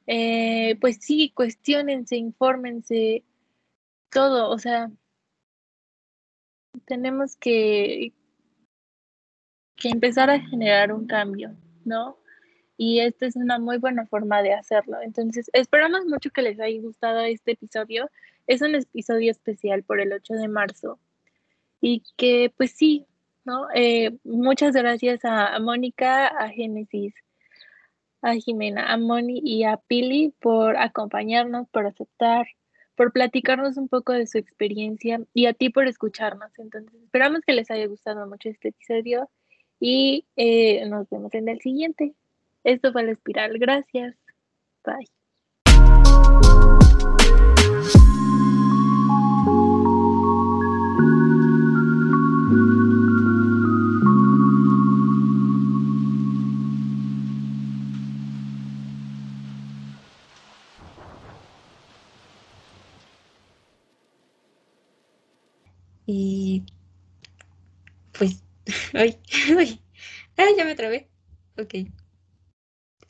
Eh, 0.08 0.78
pues 0.82 0.98
sí, 1.02 1.32
cuestionense, 1.36 2.18
infórmense, 2.18 3.24
todo, 4.10 4.50
o 4.50 4.58
sea, 4.58 4.92
tenemos 6.86 7.36
que, 7.38 8.14
que 9.76 9.90
empezar 9.90 10.30
a 10.30 10.40
generar 10.40 10.92
un 10.94 11.08
cambio, 11.08 11.56
¿no? 11.86 12.19
Y 12.82 13.02
esta 13.02 13.26
es 13.26 13.36
una 13.36 13.60
muy 13.60 13.78
buena 13.78 14.06
forma 14.08 14.42
de 14.42 14.54
hacerlo. 14.54 15.02
Entonces, 15.02 15.50
esperamos 15.52 16.06
mucho 16.06 16.30
que 16.30 16.42
les 16.42 16.62
haya 16.62 16.82
gustado 16.82 17.20
este 17.20 17.52
episodio. 17.52 18.10
Es 18.48 18.62
un 18.62 18.74
episodio 18.74 19.32
especial 19.32 19.84
por 19.84 20.00
el 20.00 20.14
8 20.14 20.36
de 20.36 20.48
marzo 20.48 20.98
y 21.82 22.04
que 22.16 22.54
pues 22.56 22.72
sí, 22.72 23.06
¿no? 23.44 23.68
Eh, 23.76 24.18
muchas 24.24 24.74
gracias 24.74 25.26
a, 25.26 25.60
Mónica, 25.60 26.28
a 26.28 26.48
Génesis, 26.48 27.14
a 28.22 28.36
Jimena, 28.36 28.94
a 28.94 28.96
Moni 28.96 29.42
y 29.44 29.66
a 29.66 29.76
Pili 29.76 30.34
por 30.40 30.78
acompañarnos, 30.78 31.68
por 31.68 31.86
aceptar, 31.86 32.48
por 32.96 33.12
platicarnos 33.12 33.76
un 33.76 33.90
poco 33.90 34.14
de 34.14 34.26
su 34.26 34.38
experiencia 34.38 35.20
y 35.34 35.48
a 35.48 35.54
ti 35.54 35.70
por 35.70 35.86
escucharnos. 35.90 36.58
Entonces, 36.58 36.94
esperamos 37.04 37.42
que 37.46 37.52
les 37.52 37.70
haya 37.72 37.88
gustado 37.88 38.26
mucho 38.26 38.48
este 38.48 38.70
episodio 38.70 39.30
y 39.82 40.26
eh, 40.38 40.88
nos 40.88 41.10
vemos 41.10 41.34
en 41.34 41.50
el 41.50 41.60
siguiente. 41.60 42.16
Esto 42.64 42.92
fue 42.92 43.04
la 43.04 43.12
espiral. 43.12 43.58
Gracias. 43.58 44.16
Bye. 44.86 45.08
Y 66.12 66.66
pues, 68.18 68.44
ay, 68.96 69.20
ay, 69.58 69.80
ay, 70.38 70.56
ya 70.58 70.66
me 70.66 70.74
trabé. 70.74 71.08
Ok. 71.58 71.76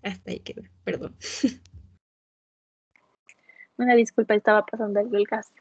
Hasta 0.02 0.32
ahí 0.32 0.40
quedó, 0.40 0.64
perdón. 0.84 1.16
Una 3.78 3.96
disculpa, 3.96 4.36
estaba 4.36 4.66
pasando 4.66 5.00
el 5.00 5.24
gas. 5.26 5.52